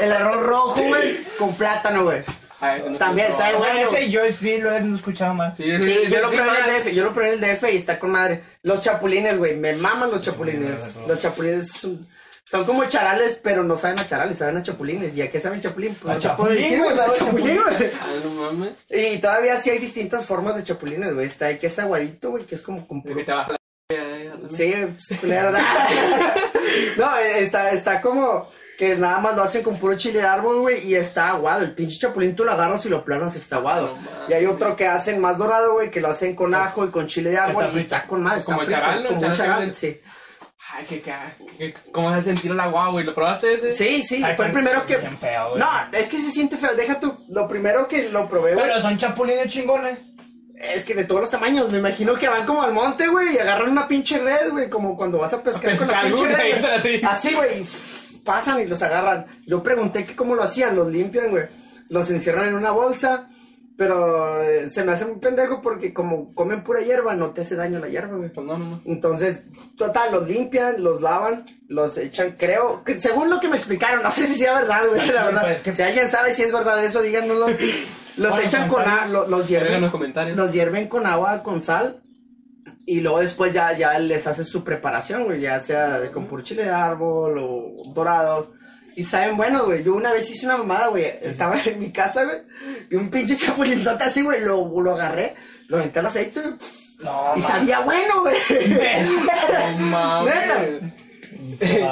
el 0.00 0.12
arroz 0.12 0.42
rojo, 0.44 0.82
güey, 0.82 1.24
con 1.38 1.54
plátano, 1.54 2.04
güey. 2.04 2.22
Ay, 2.60 2.82
no 2.88 2.98
También 2.98 3.28
sabe 3.36 3.52
no. 3.52 3.58
bueno. 3.60 3.88
Ese 3.88 4.10
yo 4.10 4.20
sí 4.36 4.58
lo 4.58 4.72
he 4.72 4.78
escuchado 4.94 5.32
más. 5.32 5.56
Sí, 5.56 5.64
Sí, 5.80 5.94
sí, 6.06 6.10
yo 6.10 6.20
lo 6.20 6.30
sí, 6.30 6.36
probé 6.36 6.50
en 6.58 6.74
el 6.74 6.82
DF, 6.82 6.88
yo 6.92 7.04
lo 7.04 7.14
probé 7.14 7.34
en 7.34 7.44
el 7.44 7.56
DF 7.56 7.62
y 7.72 7.76
está 7.76 7.98
con 8.00 8.10
madre. 8.10 8.42
Los 8.62 8.80
chapulines, 8.80 9.38
güey, 9.38 9.56
me 9.56 9.74
maman 9.76 10.10
los 10.10 10.22
chapulines. 10.22 10.96
Los 11.06 11.20
chapulines 11.20 11.70
son, 11.70 12.08
son 12.50 12.64
como 12.64 12.84
charales, 12.86 13.40
pero 13.42 13.62
no 13.62 13.76
saben 13.76 13.98
a 13.98 14.06
charales, 14.06 14.38
saben 14.38 14.56
a 14.56 14.62
chapulines. 14.62 15.14
¿Y 15.14 15.20
a 15.20 15.30
qué 15.30 15.38
saben 15.38 15.60
chapulín? 15.60 15.94
Pues 15.94 16.12
A 16.12 16.14
no 16.14 16.20
te 16.20 16.36
puedo 16.36 16.50
decir, 16.50 16.78
güey, 16.78 16.94
güey, 16.94 16.94
a 16.94 17.06
sabe 17.06 17.18
chapulín, 17.18 17.60
güey. 17.62 17.90
Ay, 18.00 18.20
no 18.24 18.30
mames. 18.30 18.72
Y 18.88 19.18
todavía 19.18 19.58
sí 19.58 19.68
hay 19.70 19.78
distintas 19.78 20.24
formas 20.24 20.56
de 20.56 20.64
chapulines, 20.64 21.12
güey. 21.14 21.26
Está 21.26 21.50
el 21.50 21.58
que 21.58 21.66
es 21.66 21.78
aguadito, 21.78 22.30
güey, 22.30 22.44
que 22.44 22.54
es 22.54 22.62
como 22.62 22.88
con 22.88 23.02
puro 23.02 23.16
que 23.16 23.24
te 23.24 23.32
baja 23.32 23.52
la. 23.52 23.58
eh. 23.94 24.32
Sí, 24.50 24.74
pues, 24.74 25.20
culero, 25.20 25.50
¿no? 26.96 27.16
Está, 27.18 27.70
está 27.72 28.00
como 28.00 28.48
que 28.78 28.96
nada 28.96 29.18
más 29.18 29.34
lo 29.36 29.42
hacen 29.42 29.62
con 29.62 29.76
puro 29.76 29.98
chile 29.98 30.20
de 30.20 30.26
árbol, 30.26 30.60
güey, 30.60 30.86
y 30.86 30.94
está 30.94 31.30
aguado. 31.30 31.64
El 31.64 31.74
pinche 31.74 31.98
chapulín 31.98 32.36
tú 32.36 32.44
lo 32.44 32.52
agarras 32.52 32.86
y 32.86 32.88
lo 32.88 33.04
planas 33.04 33.34
y 33.34 33.38
está 33.38 33.56
aguado. 33.56 33.96
No 33.96 34.28
y 34.28 34.32
hay 34.32 34.46
otro 34.46 34.76
que 34.76 34.86
hacen 34.86 35.20
más 35.20 35.36
dorado, 35.36 35.74
güey, 35.74 35.90
que 35.90 36.00
lo 36.00 36.08
hacen 36.08 36.34
con 36.34 36.54
ajo 36.54 36.86
y 36.86 36.90
con 36.90 37.08
chile 37.08 37.30
de 37.30 37.38
árbol 37.38 37.64
Está 37.64 37.78
y 37.78 37.82
está 37.82 38.06
con 38.06 38.22
madre. 38.22 38.44
Como 38.44 38.62
está 38.62 38.74
el 38.74 38.80
charal, 38.80 39.02
¿no? 39.02 39.08
Como 39.10 39.20
El 39.22 39.28
un 39.30 39.36
charal 39.36 39.72
sí. 39.72 40.00
Ay, 40.74 40.84
qué 40.88 41.00
ca- 41.00 41.34
qué- 41.56 41.74
¿Cómo 41.92 42.14
se 42.14 42.22
sentir 42.22 42.50
el 42.50 42.60
agua, 42.60 42.90
güey? 42.90 43.04
¿Lo 43.04 43.14
probaste 43.14 43.54
ese? 43.54 43.74
Sí, 43.74 44.02
sí, 44.02 44.22
Ay, 44.22 44.36
fue 44.36 44.46
el 44.46 44.52
primero 44.52 44.84
que... 44.86 44.96
bien 44.98 45.16
feo, 45.16 45.50
güey. 45.50 45.60
No, 45.60 45.66
es 45.92 46.08
que 46.08 46.20
se 46.20 46.30
siente 46.30 46.56
feo. 46.58 46.74
Deja 46.76 47.00
tú, 47.00 47.24
lo 47.28 47.48
primero 47.48 47.88
que 47.88 48.10
lo 48.10 48.28
probé, 48.28 48.54
güey, 48.54 48.66
Pero 48.66 48.82
son 48.82 48.98
chapulines 48.98 49.48
chingones. 49.48 49.98
es 50.54 50.84
que 50.84 50.94
de 50.94 51.04
todos 51.04 51.22
los 51.22 51.30
tamaños. 51.30 51.70
Me 51.70 51.78
imagino 51.78 52.14
que 52.16 52.28
van 52.28 52.44
como 52.44 52.62
al 52.62 52.72
monte, 52.72 53.08
güey, 53.08 53.34
y 53.34 53.38
agarran 53.38 53.70
una 53.70 53.88
pinche 53.88 54.18
red, 54.18 54.50
güey, 54.50 54.68
como 54.68 54.96
cuando 54.96 55.18
vas 55.18 55.32
a 55.32 55.42
pescar, 55.42 55.76
con 55.78 55.86
la 55.88 56.02
pescar, 56.02 56.04
pinche 56.04 56.34
güey, 56.34 56.52
red. 56.52 56.80
güey. 56.82 57.00
Así, 57.04 57.34
güey, 57.34 57.64
pasan 58.24 58.60
y 58.60 58.66
los 58.66 58.82
agarran. 58.82 59.24
Yo 59.46 59.62
pregunté 59.62 60.04
que 60.04 60.14
cómo 60.16 60.34
lo 60.34 60.42
hacían, 60.42 60.76
los 60.76 60.88
limpian, 60.88 61.30
güey. 61.30 61.44
Los 61.88 62.10
encierran 62.10 62.48
en 62.48 62.54
una 62.54 62.72
bolsa, 62.72 63.28
pero 63.78 64.42
eh, 64.42 64.68
se 64.70 64.82
me 64.82 64.90
hace 64.90 65.04
un 65.04 65.20
pendejo 65.20 65.62
porque 65.62 65.94
como 65.94 66.34
comen 66.34 66.64
pura 66.64 66.80
hierba, 66.80 67.14
no 67.14 67.30
te 67.30 67.42
hace 67.42 67.54
daño 67.54 67.78
la 67.78 67.86
hierba, 67.86 68.16
güey. 68.16 68.28
Pues 68.28 68.44
no, 68.44 68.58
no, 68.58 68.70
no. 68.70 68.82
Entonces, 68.84 69.44
total, 69.76 70.10
los 70.10 70.26
limpian, 70.26 70.82
los 70.82 71.00
lavan, 71.00 71.46
los 71.68 71.96
echan, 71.96 72.34
creo, 72.36 72.82
que 72.82 72.98
según 72.98 73.30
lo 73.30 73.38
que 73.38 73.46
me 73.46 73.56
explicaron, 73.56 74.02
no 74.02 74.10
sé 74.10 74.26
si 74.26 74.34
sea 74.34 74.54
verdad, 74.54 74.80
güey, 74.88 75.06
la 75.06 75.24
verdad. 75.26 75.58
Pues. 75.62 75.76
Si 75.76 75.82
alguien 75.82 76.08
sabe 76.08 76.34
si 76.34 76.42
es 76.42 76.52
verdad 76.52 76.84
eso, 76.84 77.00
díganoslo. 77.00 77.46
Los 78.16 78.44
echan 78.44 78.68
con 78.68 78.82
agua, 78.82 79.26
los, 79.28 79.46
hierven, 79.46 79.92
los 80.34 80.52
hierven 80.52 80.88
con 80.88 81.06
agua, 81.06 81.44
con 81.44 81.62
sal, 81.62 82.02
y 82.84 82.98
luego 82.98 83.20
después 83.20 83.52
ya, 83.52 83.78
ya 83.78 83.96
les 84.00 84.26
haces 84.26 84.48
su 84.48 84.64
preparación, 84.64 85.22
güey, 85.22 85.40
ya 85.40 85.60
sea 85.60 86.00
de 86.00 86.10
con 86.10 86.26
puro 86.26 86.42
chile 86.42 86.64
de 86.64 86.70
árbol 86.70 87.38
o 87.38 87.92
dorados. 87.94 88.48
Y 88.98 89.04
saben 89.04 89.36
buenos, 89.36 89.64
güey. 89.64 89.84
Yo 89.84 89.94
una 89.94 90.10
vez 90.10 90.28
hice 90.28 90.44
una 90.44 90.56
mamada, 90.56 90.88
güey. 90.88 91.04
Estaba 91.22 91.54
en 91.64 91.78
mi 91.78 91.92
casa, 91.92 92.24
güey. 92.24 92.38
Y 92.90 92.96
un 92.96 93.08
pinche 93.10 93.36
chapulinzote 93.36 94.02
así, 94.02 94.22
güey. 94.24 94.40
Lo, 94.40 94.80
lo 94.80 94.94
agarré, 94.94 95.36
lo 95.68 95.78
metí 95.78 95.96
al 96.00 96.06
aceite, 96.06 96.40
güey, 96.40 96.54
No, 96.98 97.32
y 97.36 97.40
sabía 97.40 97.78
bueno, 97.82 98.22
güey. 98.22 98.36
No 99.78 99.86
mames. 99.86 100.82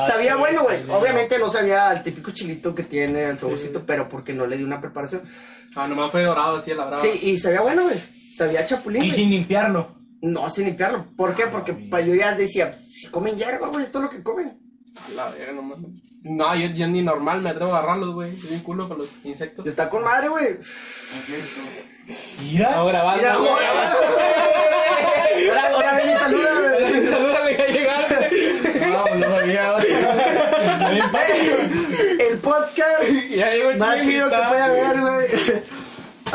Sabía 0.04 0.34
bueno, 0.34 0.64
güey. 0.64 0.78
Obviamente 0.88 1.38
no 1.38 1.48
sabía 1.48 1.92
el 1.92 2.02
típico 2.02 2.32
chilito 2.32 2.74
que 2.74 2.82
tiene, 2.82 3.22
el 3.26 3.38
saborcito, 3.38 3.86
pero 3.86 4.08
porque 4.08 4.32
no 4.32 4.48
le 4.48 4.56
di 4.56 4.64
una 4.64 4.80
preparación. 4.80 5.22
Ah, 5.76 5.86
nomás 5.86 6.10
fue 6.10 6.24
dorado 6.24 6.56
así 6.56 6.72
a 6.72 6.74
la 6.74 6.86
brava. 6.86 7.02
Sí, 7.02 7.20
y 7.22 7.38
sabía 7.38 7.60
bueno, 7.60 7.84
güey. 7.84 8.02
Sabía 8.36 8.66
chapulín. 8.66 9.04
Y 9.04 9.12
sin 9.12 9.30
limpiarlo. 9.30 9.94
No, 10.22 10.50
sin 10.50 10.66
limpiarlo. 10.66 11.06
¿Por 11.16 11.36
qué? 11.36 11.46
Porque 11.46 11.72
pa, 11.72 12.00
yo 12.00 12.16
ya 12.16 12.34
decía, 12.34 12.76
si 12.92 13.06
comen 13.06 13.36
hierba, 13.36 13.68
güey, 13.68 13.84
esto 13.84 13.98
es 13.98 14.04
lo 14.06 14.10
que 14.10 14.24
comen. 14.24 14.65
A 15.04 15.08
la 15.14 15.28
verga, 15.30 15.52
no 15.52 15.62
mames. 15.62 15.90
No, 16.22 16.54
yo, 16.56 16.66
yo 16.68 16.86
ni 16.88 17.02
normal 17.02 17.40
me 17.42 17.50
atrevo 17.50 17.74
a 17.74 17.78
agarrarlos, 17.78 18.14
güey. 18.14 18.36
Soy 18.36 18.54
un 18.54 18.60
culo 18.60 18.88
con 18.88 18.98
los 18.98 19.08
insectos. 19.24 19.64
Está 19.66 19.88
con 19.88 20.02
madre, 20.02 20.28
güey. 20.28 20.58
Mira. 22.40 22.74
Ahora 22.74 23.02
va, 23.04 23.16
Mira, 23.16 23.36
güey. 23.36 23.48
Ahora, 25.48 25.68
ahora 25.72 25.94
ven 25.96 26.10
y 26.10 26.14
saluda, 26.14 26.50
güey. 26.60 27.06
Salúdame, 27.06 27.56
ya 27.56 27.66
llegaste. 27.66 28.88
No, 28.88 29.04
no 29.14 29.26
sabía. 29.30 29.76
El 32.18 32.38
podcast 32.38 33.02
Ya 33.30 33.50
llegó 33.50 33.70
el 33.70 33.78
más 33.78 34.00
chido 34.00 34.28
que 34.30 34.36
puede 34.36 34.62
haber, 34.62 35.00
güey. 35.00 35.26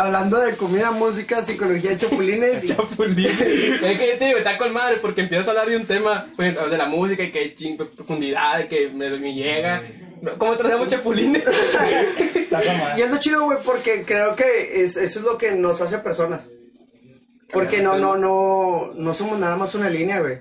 Hablando 0.01 0.39
de 0.39 0.55
comida, 0.55 0.91
música, 0.91 1.43
psicología, 1.45 1.97
chapulines. 1.97 2.63
y- 2.63 2.67
Chapulín. 2.75 3.27
es 3.27 3.97
que 3.99 4.15
te 4.17 4.25
digo, 4.25 4.37
está 4.39 4.57
con 4.57 4.73
madre 4.73 4.97
porque 4.97 5.21
empiezas 5.21 5.47
a 5.47 5.51
hablar 5.51 5.69
de 5.69 5.77
un 5.77 5.85
tema 5.85 6.27
pues, 6.35 6.55
de 6.55 6.77
la 6.77 6.87
música 6.87 7.23
y 7.23 7.31
que 7.31 7.39
hay 7.39 7.55
ching 7.55 7.77
profundidad, 7.77 8.67
que 8.67 8.89
me, 8.89 9.09
me 9.19 9.33
llega. 9.33 9.83
¿Cómo 10.37 10.55
tratamos 10.57 10.87
chapulines? 10.87 11.43
Y 12.97 13.01
es 13.01 13.11
lo 13.11 13.17
chido, 13.19 13.43
güey, 13.45 13.57
porque 13.63 14.03
creo 14.03 14.35
que 14.35 14.83
es- 14.83 14.97
eso 14.97 15.19
es 15.19 15.25
lo 15.25 15.37
que 15.37 15.51
nos 15.51 15.81
hace 15.81 15.97
personas. 15.99 16.41
Porque 17.51 17.81
no, 17.81 17.97
no, 17.97 18.15
no, 18.15 18.91
no 18.95 19.13
somos 19.13 19.37
nada 19.37 19.55
más 19.57 19.75
una 19.75 19.89
línea, 19.89 20.19
güey. 20.21 20.39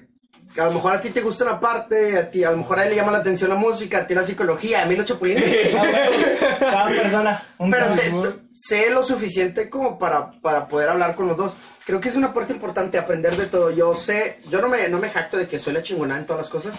Que 0.54 0.60
a 0.60 0.64
lo 0.64 0.72
mejor 0.72 0.92
a 0.94 1.00
ti 1.00 1.10
te 1.10 1.20
gusta 1.20 1.44
una 1.44 1.60
parte, 1.60 2.18
a 2.18 2.28
ti, 2.30 2.42
a 2.42 2.50
lo 2.50 2.56
mejor 2.58 2.80
a 2.80 2.84
él 2.84 2.90
le 2.90 2.96
llama 2.96 3.12
la 3.12 3.18
atención 3.18 3.50
la 3.50 3.56
música, 3.56 3.98
a 3.98 4.06
ti 4.06 4.14
la 4.14 4.24
psicología, 4.24 4.82
a 4.82 4.86
mí 4.86 4.96
los 4.96 5.06
chapulines. 5.06 5.68
Cada 6.58 6.86
persona. 6.88 7.42
Un 7.58 7.70
Pero 7.70 7.94
te- 8.20 8.34
sé 8.54 8.90
lo 8.90 9.04
suficiente 9.04 9.70
como 9.70 9.98
para, 9.98 10.32
para 10.40 10.66
poder 10.66 10.88
hablar 10.88 11.14
con 11.14 11.28
los 11.28 11.36
dos. 11.36 11.52
Creo 11.86 12.00
que 12.00 12.08
es 12.08 12.16
una 12.16 12.32
parte 12.34 12.52
importante 12.52 12.98
aprender 12.98 13.36
de 13.36 13.46
todo. 13.46 13.70
Yo 13.70 13.94
sé, 13.94 14.40
yo 14.50 14.60
no 14.60 14.68
me, 14.68 14.88
no 14.88 14.98
me 14.98 15.10
jacto 15.10 15.36
de 15.36 15.46
que 15.48 15.58
soy 15.58 15.72
la 15.72 15.82
chingona 15.82 16.16
en 16.18 16.26
todas 16.26 16.42
las 16.42 16.50
cosas, 16.50 16.74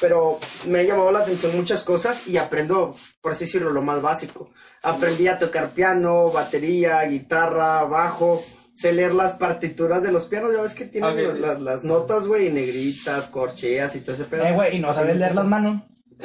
pero 0.00 0.38
me 0.66 0.80
ha 0.80 0.82
llamado 0.82 1.10
la 1.10 1.20
atención 1.20 1.56
muchas 1.56 1.82
cosas 1.82 2.26
y 2.26 2.36
aprendo, 2.36 2.94
por 3.22 3.32
así 3.32 3.46
decirlo, 3.46 3.70
lo 3.70 3.80
más 3.82 4.02
básico. 4.02 4.50
Aprendí 4.82 5.28
a 5.28 5.38
tocar 5.38 5.70
piano, 5.70 6.30
batería, 6.30 7.02
guitarra, 7.04 7.84
bajo. 7.84 8.44
Sé 8.74 8.92
leer 8.92 9.14
las 9.14 9.34
partituras 9.34 10.02
de 10.02 10.10
los 10.12 10.26
pianos, 10.26 10.52
ya 10.52 10.60
ves 10.62 10.74
que 10.74 10.84
tienen 10.86 11.10
Ok, 11.10 11.16
las, 11.18 11.32
sí. 11.34 11.38
las- 11.38 11.60
las 11.60 11.84
notas, 11.84 12.26
güey, 12.26 12.50
negritas, 12.50 13.28
corcheas 13.28 13.94
y 13.94 14.00
todo 14.00 14.14
ese 14.16 14.24
pedo. 14.24 14.44
Eh, 14.44 14.52
güey, 14.52 14.76
y 14.76 14.80
no 14.80 14.92
sabes 14.92 15.16
leer 15.16 15.34
las 15.34 15.46
manos. 15.46 15.82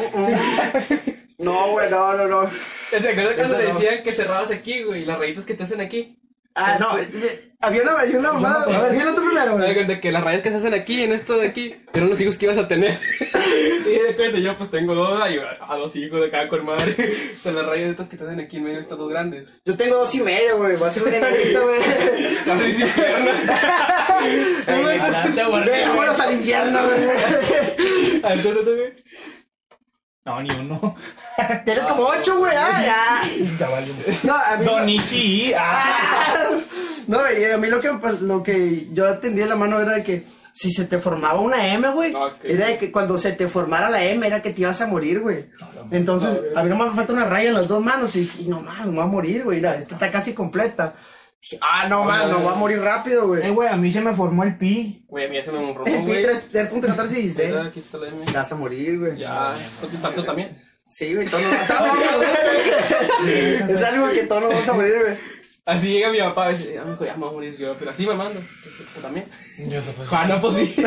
No, 1.38 1.72
güey, 1.72 1.90
no, 1.90 2.14
no, 2.18 2.28
no. 2.28 2.50
¿Te 2.92 2.98
acuerdas 2.98 3.36
cuando 3.36 3.56
te 3.58 3.64
no. 3.70 3.74
decían 3.74 4.04
que 4.04 4.14
cerrabas 4.14 4.52
aquí, 4.52 4.84
güey? 4.84 5.04
y 5.04 5.06
Las 5.06 5.18
rayitas 5.20 5.46
que 5.46 5.54
te 5.54 5.64
hacen 5.64 5.80
aquí. 5.80 6.19
Ah, 6.62 6.78
no, 6.78 6.98
eh, 6.98 7.54
Había 7.62 7.84
una, 7.84 8.00
había 8.00 8.20
una 8.20 8.34
mamada. 8.34 8.64
A 8.64 8.82
ver, 8.84 8.92
dilo 9.00 9.16
tú 9.16 9.26
primero, 9.26 9.58
güey. 9.58 9.74
cuenta 9.74 10.02
que 10.02 10.12
las 10.12 10.24
rayas 10.24 10.42
que 10.42 10.50
se 10.50 10.58
hacen 10.58 10.74
aquí, 10.74 11.04
en 11.04 11.14
esto 11.14 11.38
de 11.38 11.48
aquí, 11.48 11.74
eran 11.94 12.10
los 12.10 12.20
hijos 12.20 12.38
que 12.38 12.46
ibas 12.46 12.58
a 12.58 12.68
tener. 12.68 12.98
y 13.86 14.08
de 14.08 14.16
cuenta, 14.18 14.40
yo 14.40 14.58
pues 14.58 14.70
tengo 14.70 14.94
dos, 14.94 15.30
y 15.30 15.38
a 15.40 15.76
dos 15.78 15.96
hijos 15.96 16.20
de 16.20 16.30
cada 16.30 16.48
con 16.50 16.66
madre. 16.66 16.96
Son 17.42 17.56
las 17.56 17.66
rayas 17.66 17.92
estas 17.92 18.10
que 18.10 18.18
te 18.18 18.26
hacen 18.26 18.42
aquí 18.42 18.58
en 18.58 18.64
medio, 18.66 18.80
estas 18.82 18.98
dos 18.98 19.10
grandes. 19.10 19.48
Yo 19.66 19.78
tengo 19.78 19.96
dos 20.00 20.14
y 20.16 20.20
medio, 20.22 20.58
güey. 20.58 20.76
Va 20.76 20.88
a 20.88 20.92
ser 20.92 21.04
un 21.04 21.14
enemiguito, 21.14 21.64
güey. 21.66 21.80
Las 24.98 25.36
Vámonos 25.36 26.20
al 26.20 26.34
infierno, 26.34 26.80
güey. 26.84 28.22
A 28.24 28.30
ver, 28.36 28.44
tú, 28.44 28.54
tú. 28.66 28.72
No, 30.26 30.42
ni 30.44 30.50
uno. 30.52 30.96
Tienes 31.66 31.84
como 31.84 32.04
ocho, 32.04 32.38
güey. 32.40 32.52
Ah, 32.56 32.82
ya. 33.58 33.68
Valió. 33.70 33.94
No, 34.24 34.34
a 34.36 34.58
mí. 34.58 34.66
Donichi. 34.66 35.54
Ah. 35.58 36.50
No, 37.08 37.18
y 37.32 37.44
a 37.44 37.58
mí 37.58 37.68
lo 37.70 37.82
que, 37.82 37.90
pues, 37.94 38.22
lo 38.22 38.44
que 38.44 38.88
yo 38.94 39.08
atendí 39.08 39.40
de 39.42 39.48
la 39.48 39.56
mano 39.56 39.80
era 39.80 39.94
de 39.94 40.04
que 40.04 40.28
si 40.54 40.72
se 40.72 40.86
te 40.86 41.00
formaba 41.00 41.40
una 41.40 41.66
M, 41.74 41.90
güey, 41.90 42.14
Ok. 42.14 42.36
era 42.44 42.68
de 42.68 42.78
que 42.78 42.92
cuando 42.92 43.18
se 43.18 43.32
te 43.32 43.48
formara 43.48 43.90
la 43.90 44.04
M 44.04 44.28
era 44.28 44.44
que 44.44 44.52
te 44.52 44.62
ibas 44.62 44.80
a 44.82 44.86
morir, 44.86 45.20
güey. 45.22 45.50
Entonces, 45.90 46.30
a 46.56 46.62
mí 46.62 46.70
nomás 46.70 46.92
me 46.92 46.96
falta 46.98 47.14
una 47.14 47.26
raya 47.26 47.48
en 47.50 47.56
las 47.56 47.68
dos 47.68 47.84
manos 47.84 48.16
y, 48.16 48.30
y 48.38 48.46
no 48.48 48.62
mames, 48.62 48.86
me 48.88 48.94
voy 48.94 49.04
a 49.04 49.08
morir, 49.08 49.44
güey. 49.44 49.58
Mira, 49.58 49.74
esta 49.76 49.96
está 49.96 50.12
casi 50.12 50.34
completa. 50.36 50.94
Ah, 51.62 51.88
no 51.88 52.04
mames, 52.04 52.28
me 52.28 52.44
voy 52.44 52.52
a 52.54 52.56
morir 52.56 52.80
rápido, 52.82 53.28
güey. 53.28 53.46
Eh, 53.46 53.50
güey, 53.50 53.70
a 53.70 53.78
mí 53.78 53.92
se 53.92 54.02
me 54.02 54.14
formó 54.14 54.44
el 54.44 54.58
pi. 54.58 55.06
Güey, 55.08 55.26
a 55.26 55.30
mí 55.30 55.36
ya 55.38 55.44
se 55.44 55.52
me 55.52 55.74
rompió, 55.74 55.96
El 55.96 56.02
güey. 56.06 56.24
pi 56.24 56.30
3.14 56.54 57.12
y 57.12 57.22
16. 57.22 57.50
Mira, 57.50 57.64
Aquí 57.66 57.80
está 57.80 57.98
la 57.98 58.08
M. 58.10 58.26
Te 58.26 58.32
vas 58.34 58.52
a 58.52 58.56
morir, 58.56 59.00
güey. 59.00 59.18
Ya, 59.18 59.56
¿tú 59.82 59.88
tanto 59.98 60.24
también? 60.24 60.62
Sí, 60.92 61.14
güey, 61.14 61.28
todos 61.28 61.44
nos 61.44 61.52
vamos 61.70 62.04
a 62.04 62.18
morir, 62.18 63.64
güey. 63.64 63.70
Es 63.78 63.84
algo 63.84 64.10
que 64.12 64.24
todos 64.24 64.42
nos 64.42 64.52
vamos 64.54 64.70
a 64.70 64.74
morir, 64.74 64.94
güey. 65.02 65.14
Así 65.66 65.88
llega 65.94 66.12
mi 66.12 66.18
papá 66.18 66.52
y 66.52 66.56
dice, 66.58 66.74
ya, 66.74 66.84
mijo, 66.84 67.06
ya 67.06 67.14
me 67.14 67.20
voy 67.20 67.30
a 67.30 67.32
morir 67.34 67.58
yo, 67.58 67.76
pero 67.78 67.92
así 67.92 68.06
me 68.08 68.16
mando. 68.16 68.40
¿Tú 68.96 69.02
también? 69.02 69.30
Yo 69.60 69.80
sé, 69.82 69.92
pues. 69.96 70.10
Ah, 70.12 70.26
no, 70.26 70.42
pues 70.42 70.56
sí. 70.56 70.84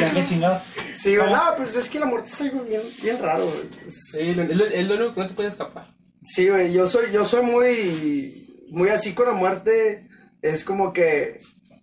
Ya 0.00 0.12
que 0.12 0.26
chingado. 0.26 0.60
Sí, 0.96 1.16
güey, 1.16 1.30
no, 1.30 1.42
pues 1.56 1.74
es 1.74 1.88
que 1.88 1.98
la 2.00 2.06
muerte 2.06 2.28
es 2.28 2.40
algo 2.42 2.60
bien, 2.62 2.82
bien 3.02 3.18
raro, 3.20 3.46
güey. 3.46 3.88
Es- 3.88 4.10
Sí, 4.12 4.34
lo- 4.34 4.42
es 4.42 4.56
lo- 4.56 4.66
es 4.66 4.86
lo 4.88 4.94
único 4.96 5.14
que 5.14 5.20
no 5.20 5.26
te 5.28 5.34
puedes 5.34 5.52
escapar. 5.52 5.88
Sí, 6.22 6.48
güey, 6.50 6.72
yo 6.72 6.86
soy, 6.86 7.06
yo 7.12 7.24
soy 7.24 7.42
muy, 7.44 8.43
muy 8.74 8.88
así 8.90 9.12
con 9.14 9.26
la 9.26 9.32
muerte. 9.32 10.08
Es 10.42 10.64
como 10.64 10.92
que, 10.92 11.40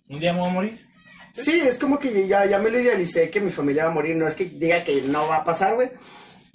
Un 0.09 0.19
día 0.19 0.33
me 0.33 0.39
voy 0.41 0.49
a 0.49 0.53
morir. 0.53 0.79
sí, 1.33 1.59
es 1.59 1.79
como 1.79 1.97
que 1.97 2.27
ya, 2.27 2.45
ya 2.45 2.59
me 2.59 2.69
lo 2.69 2.79
idealicé 2.79 3.29
que 3.31 3.41
mi 3.41 3.51
familia 3.51 3.85
va 3.85 3.91
a 3.91 3.93
morir. 3.93 4.15
No 4.15 4.27
es 4.27 4.35
que 4.35 4.45
diga 4.45 4.83
que 4.83 5.01
no 5.03 5.27
va 5.27 5.37
a 5.37 5.43
pasar, 5.43 5.75
güey. 5.75 5.91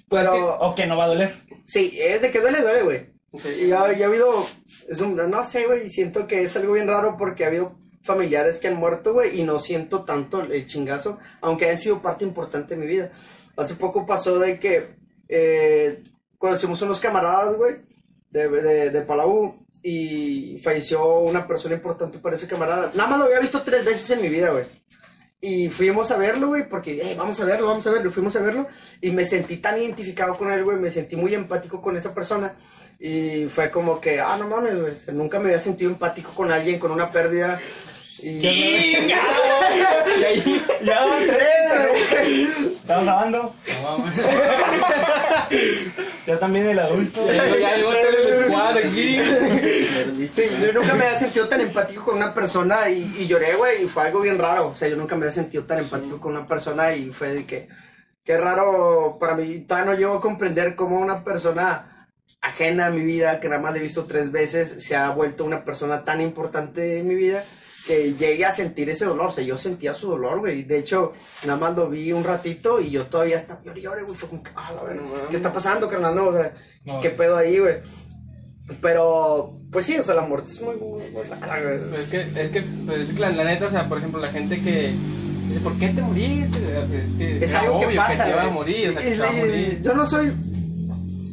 Pero, 0.09 0.57
O 0.59 0.73
que 0.73 0.85
no 0.85 0.95
va 0.97 1.05
a 1.05 1.07
doler. 1.09 1.35
sí, 1.65 1.97
es 2.01 2.21
de 2.21 2.31
que 2.31 2.39
duele, 2.39 2.61
duele, 2.61 2.83
güey. 2.83 3.09
Sí. 3.41 3.49
Y 3.63 3.67
ya, 3.67 3.91
ya 3.91 4.05
ha 4.05 4.07
habido, 4.09 4.47
es 4.87 5.01
un, 5.01 5.15
no 5.29 5.43
sé, 5.45 5.65
güey, 5.65 5.89
siento 5.89 6.27
que 6.27 6.43
es 6.43 6.55
algo 6.55 6.73
bien 6.73 6.87
raro 6.87 7.17
porque 7.17 7.43
ha 7.43 7.47
habido 7.47 7.77
familiares 8.03 8.57
que 8.57 8.69
han 8.69 8.77
muerto, 8.77 9.11
güey, 9.13 9.37
y 9.37 9.43
no 9.43 9.59
siento 9.59 10.05
tanto 10.05 10.41
el 10.41 10.65
chingazo, 10.65 11.19
aunque 11.41 11.69
han 11.69 11.77
sido 11.77 12.01
parte 12.01 12.23
importante 12.23 12.73
de 12.75 12.81
mi 12.81 12.87
vida. 12.87 13.11
Hace 13.57 13.75
poco 13.75 14.05
pasó 14.05 14.39
de 14.39 14.59
que 14.61 14.95
eh, 15.27 16.03
conocimos 16.37 16.81
unos 16.81 17.01
camaradas, 17.01 17.57
güey, 17.57 17.75
de, 18.29 18.47
de, 18.47 18.91
de 18.91 19.01
Palau, 19.01 19.66
y 19.89 20.59
falleció 20.61 21.19
una 21.19 21.47
persona 21.47 21.75
importante 21.75 22.19
para 22.19 22.35
ese 22.35 22.45
camarada. 22.45 22.91
Nada 22.93 23.09
más 23.09 23.19
lo 23.19 23.25
había 23.25 23.39
visto 23.39 23.61
tres 23.61 23.85
veces 23.85 24.09
en 24.11 24.21
mi 24.21 24.27
vida, 24.27 24.49
güey. 24.49 24.65
Y 25.39 25.69
fuimos 25.69 26.11
a 26.11 26.17
verlo, 26.17 26.47
güey, 26.47 26.67
porque, 26.67 26.99
hey, 27.01 27.15
vamos 27.17 27.39
a 27.39 27.45
verlo, 27.45 27.67
vamos 27.67 27.87
a 27.87 27.91
verlo. 27.91 28.11
Fuimos 28.11 28.35
a 28.35 28.41
verlo 28.41 28.67
y 28.99 29.11
me 29.11 29.25
sentí 29.25 29.57
tan 29.57 29.77
identificado 29.77 30.37
con 30.37 30.51
él, 30.51 30.65
güey. 30.65 30.77
Me 30.77 30.91
sentí 30.91 31.15
muy 31.15 31.33
empático 31.33 31.81
con 31.81 31.95
esa 31.95 32.13
persona. 32.13 32.57
Y 32.99 33.45
fue 33.45 33.71
como 33.71 34.01
que, 34.01 34.19
ah, 34.19 34.35
no 34.37 34.49
mames, 34.49 34.77
güey. 34.77 34.93
nunca 35.13 35.39
me 35.39 35.45
había 35.45 35.59
sentido 35.61 35.89
empático 35.89 36.33
con 36.35 36.51
alguien, 36.51 36.79
con 36.79 36.91
una 36.91 37.09
pérdida. 37.09 37.57
Y... 38.19 38.29
Y 40.19 40.23
ahí, 40.23 40.65
Ya 40.83 41.05
van 41.05 41.23
tres. 41.27 42.77
¿Estamos 42.81 43.05
grabando? 43.05 43.53
ya 46.25 46.39
también 46.39 46.69
el 46.69 46.79
adulto. 46.79 47.25
ya, 47.27 47.45
ya 47.57 47.75
llegó 47.77 47.91
el 47.91 48.45
squad 48.45 48.77
aquí. 48.77 49.19
Sí, 50.33 50.43
yo 50.61 50.73
nunca 50.73 50.93
me 50.95 51.05
había 51.05 51.19
sentido 51.19 51.47
tan 51.47 51.61
empático 51.61 52.05
con 52.05 52.15
una 52.15 52.33
persona 52.33 52.89
y, 52.89 53.13
y 53.19 53.27
lloré, 53.27 53.55
güey, 53.55 53.83
y 53.83 53.87
fue 53.87 54.03
algo 54.03 54.21
bien 54.21 54.39
raro. 54.39 54.69
O 54.69 54.75
sea, 54.75 54.87
yo 54.87 54.95
nunca 54.95 55.15
me 55.15 55.23
había 55.23 55.33
sentido 55.33 55.65
tan 55.65 55.79
empático 55.79 56.19
con 56.19 56.35
una 56.35 56.47
persona 56.47 56.93
y 56.95 57.11
fue 57.11 57.33
de 57.33 57.45
que, 57.45 57.67
qué 58.23 58.37
raro 58.37 59.17
para 59.19 59.35
mí. 59.35 59.59
Todavía 59.59 59.91
no 59.91 59.97
llego 59.97 60.15
a 60.15 60.21
comprender 60.21 60.75
cómo 60.75 60.97
una 60.99 61.23
persona 61.23 62.09
ajena 62.41 62.87
a 62.87 62.91
mi 62.91 63.01
vida, 63.01 63.39
que 63.39 63.49
nada 63.49 63.61
más 63.61 63.73
le 63.73 63.79
he 63.79 63.83
visto 63.83 64.05
tres 64.05 64.31
veces, 64.31 64.83
se 64.83 64.95
ha 64.95 65.09
vuelto 65.09 65.43
una 65.43 65.65
persona 65.65 66.03
tan 66.05 66.21
importante 66.21 66.99
en 66.99 67.07
mi 67.07 67.15
vida 67.15 67.43
que 67.87 68.13
llegue 68.13 68.43
a 68.45 68.51
sentir 68.53 68.89
ese 68.89 69.05
dolor. 69.05 69.29
O 69.29 69.31
sea, 69.31 69.43
yo 69.43 69.57
sentía 69.57 69.93
su 69.93 70.09
dolor, 70.09 70.39
güey. 70.41 70.63
De 70.63 70.77
hecho, 70.77 71.13
nada 71.45 71.57
más 71.57 71.75
lo 71.75 71.89
vi 71.89 72.11
un 72.11 72.23
ratito 72.25 72.79
y 72.81 72.89
yo 72.91 73.05
todavía 73.05 73.37
estaba 73.37 73.61
lloré, 73.73 74.03
güey. 74.03 74.15
Fue 74.17 74.27
como 74.29 74.43
que, 74.43 74.51
ah, 74.55 74.73
la 74.73 74.83
verdad, 74.83 75.01
No 75.01 75.07
mames. 75.09 75.21
¿qué 75.29 75.37
está 75.37 75.53
pasando, 75.53 75.89
carnal? 75.89 76.13
No, 76.15 76.25
o 76.27 76.33
sea, 76.33 76.53
No, 76.85 76.99
¿qué 77.01 77.09
sí. 77.11 77.15
pedo 77.17 77.37
ahí, 77.37 77.57
güey? 77.59 77.75
Pero, 78.81 79.59
pues 79.71 79.85
sí, 79.85 79.95
o 79.97 80.03
sea, 80.03 80.15
la 80.15 80.23
muerte 80.23 80.51
es 80.51 80.61
muy, 80.61 80.75
muy, 80.75 81.01
muy 81.11 81.23
rara, 81.23 81.61
güey. 81.63 82.01
Es 82.01 82.09
que, 82.09 82.19
es 82.21 82.51
que, 82.51 82.61
pues, 82.85 82.99
es 83.09 83.13
que 83.15 83.19
la, 83.21 83.29
la 83.31 83.43
neta, 83.45 83.67
o 83.67 83.71
sea, 83.71 83.87
por 83.87 83.97
ejemplo, 83.99 84.19
la 84.19 84.29
gente 84.31 84.61
que 84.61 84.91
dice, 85.47 85.59
¿por 85.63 85.73
qué 85.79 85.87
te 85.87 86.01
moriste? 86.01 86.59
Es 86.59 87.15
que 87.17 87.45
Es 87.45 87.53
algo 87.55 87.77
obvio 87.77 87.89
que 87.89 87.95
pasa, 87.95 88.25
te 88.25 88.29
iba 88.31 88.41
a 88.41 88.45
güey. 88.45 88.53
morir, 88.53 88.89
o 88.89 88.93
sea, 88.93 89.01
que 89.01 89.17
va 89.19 89.29
a 89.29 89.31
morir. 89.31 89.81
Yo 89.81 89.93
no 89.93 90.05
soy. 90.05 90.33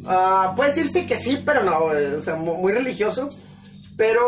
ah, 0.05 0.53
puede 0.55 0.69
decirse 0.69 1.05
que 1.05 1.17
sí, 1.17 1.41
pero 1.45 1.63
no, 1.63 1.81
güey, 1.87 2.05
o 2.13 2.21
sea, 2.21 2.35
mu- 2.35 2.55
muy 2.61 2.71
religioso. 2.71 3.29
Pero 3.97 4.21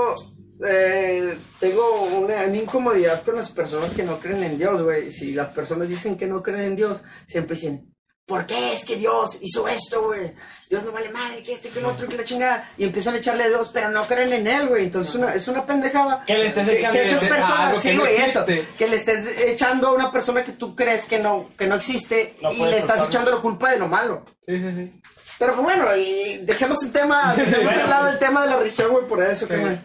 eh, 0.65 1.37
tengo 1.59 2.03
una, 2.03 2.43
una 2.45 2.55
incomodidad 2.57 3.23
con 3.23 3.35
las 3.35 3.49
personas 3.51 3.93
que 3.93 4.03
no 4.03 4.19
creen 4.19 4.43
en 4.43 4.57
Dios, 4.57 4.81
güey. 4.81 5.11
Si 5.11 5.33
las 5.33 5.49
personas 5.49 5.87
dicen 5.89 6.17
que 6.17 6.27
no 6.27 6.41
creen 6.41 6.63
en 6.63 6.75
Dios, 6.75 7.01
siempre 7.27 7.55
dicen, 7.55 7.93
¿por 8.25 8.45
qué 8.45 8.73
es 8.73 8.83
que 8.85 8.95
Dios 8.95 9.37
hizo 9.41 9.67
esto, 9.67 10.03
güey? 10.07 10.33
Dios 10.69 10.83
no 10.83 10.91
vale 10.91 11.09
madre, 11.09 11.41
que 11.43 11.53
esto, 11.53 11.69
que 11.73 11.79
lo 11.79 11.89
otro, 11.89 12.07
que 12.09 12.17
la 12.17 12.25
chingada. 12.25 12.69
Y 12.77 12.83
empiezan 12.85 13.13
a 13.15 13.17
echarle 13.19 13.43
a 13.45 13.47
Dios, 13.47 13.69
pero 13.73 13.89
no 13.89 14.03
creen 14.05 14.33
en 14.33 14.47
Él, 14.47 14.67
güey. 14.67 14.83
Entonces 14.83 15.09
es 15.13 15.15
una, 15.19 15.33
es 15.33 15.47
una 15.47 15.65
pendejada. 15.65 16.23
Que 16.25 16.33
le 16.37 16.47
estés 16.47 16.67
Que- 16.67 16.79
echando 16.79 16.93
que 16.99 17.09
esas 17.09 17.23
a 17.23 17.27
personas, 17.29 17.59
algo 17.59 17.81
que 17.81 17.89
sí, 17.89 17.95
no 17.95 18.01
güey, 18.01 18.15
eso. 18.17 18.45
Que 18.77 18.87
le 18.87 18.95
estés 18.97 19.47
echando 19.47 19.87
a 19.87 19.93
una 19.93 20.11
persona 20.11 20.43
que 20.43 20.51
tú 20.51 20.75
crees 20.75 21.05
que 21.05 21.19
no, 21.19 21.49
que 21.57 21.67
no 21.67 21.75
existe 21.75 22.35
No 22.41 22.51
y 22.51 22.57
le 22.65 22.79
estás 22.79 23.07
echando 23.07 23.31
la 23.31 23.37
culpa 23.41 23.71
de 23.71 23.79
lo 23.79 23.87
malo. 23.87 24.25
Sí, 24.45 24.57
sí, 24.57 24.71
sí. 24.75 25.01
Pero 25.39 25.53
pues 25.53 25.63
bueno, 25.63 25.95
y 25.95 26.39
dejemos 26.43 26.81
el 26.83 26.91
tema, 26.91 27.33
dejemos 27.37 27.63
Bueno. 27.63 27.81
de 27.83 27.87
lado 27.87 28.07
el 28.09 28.17
tema 28.19 28.43
de 28.43 28.49
la 28.49 28.57
religión, 28.57 28.91
güey, 28.91 29.05
por 29.07 29.21
eso, 29.23 29.47
que 29.47 29.77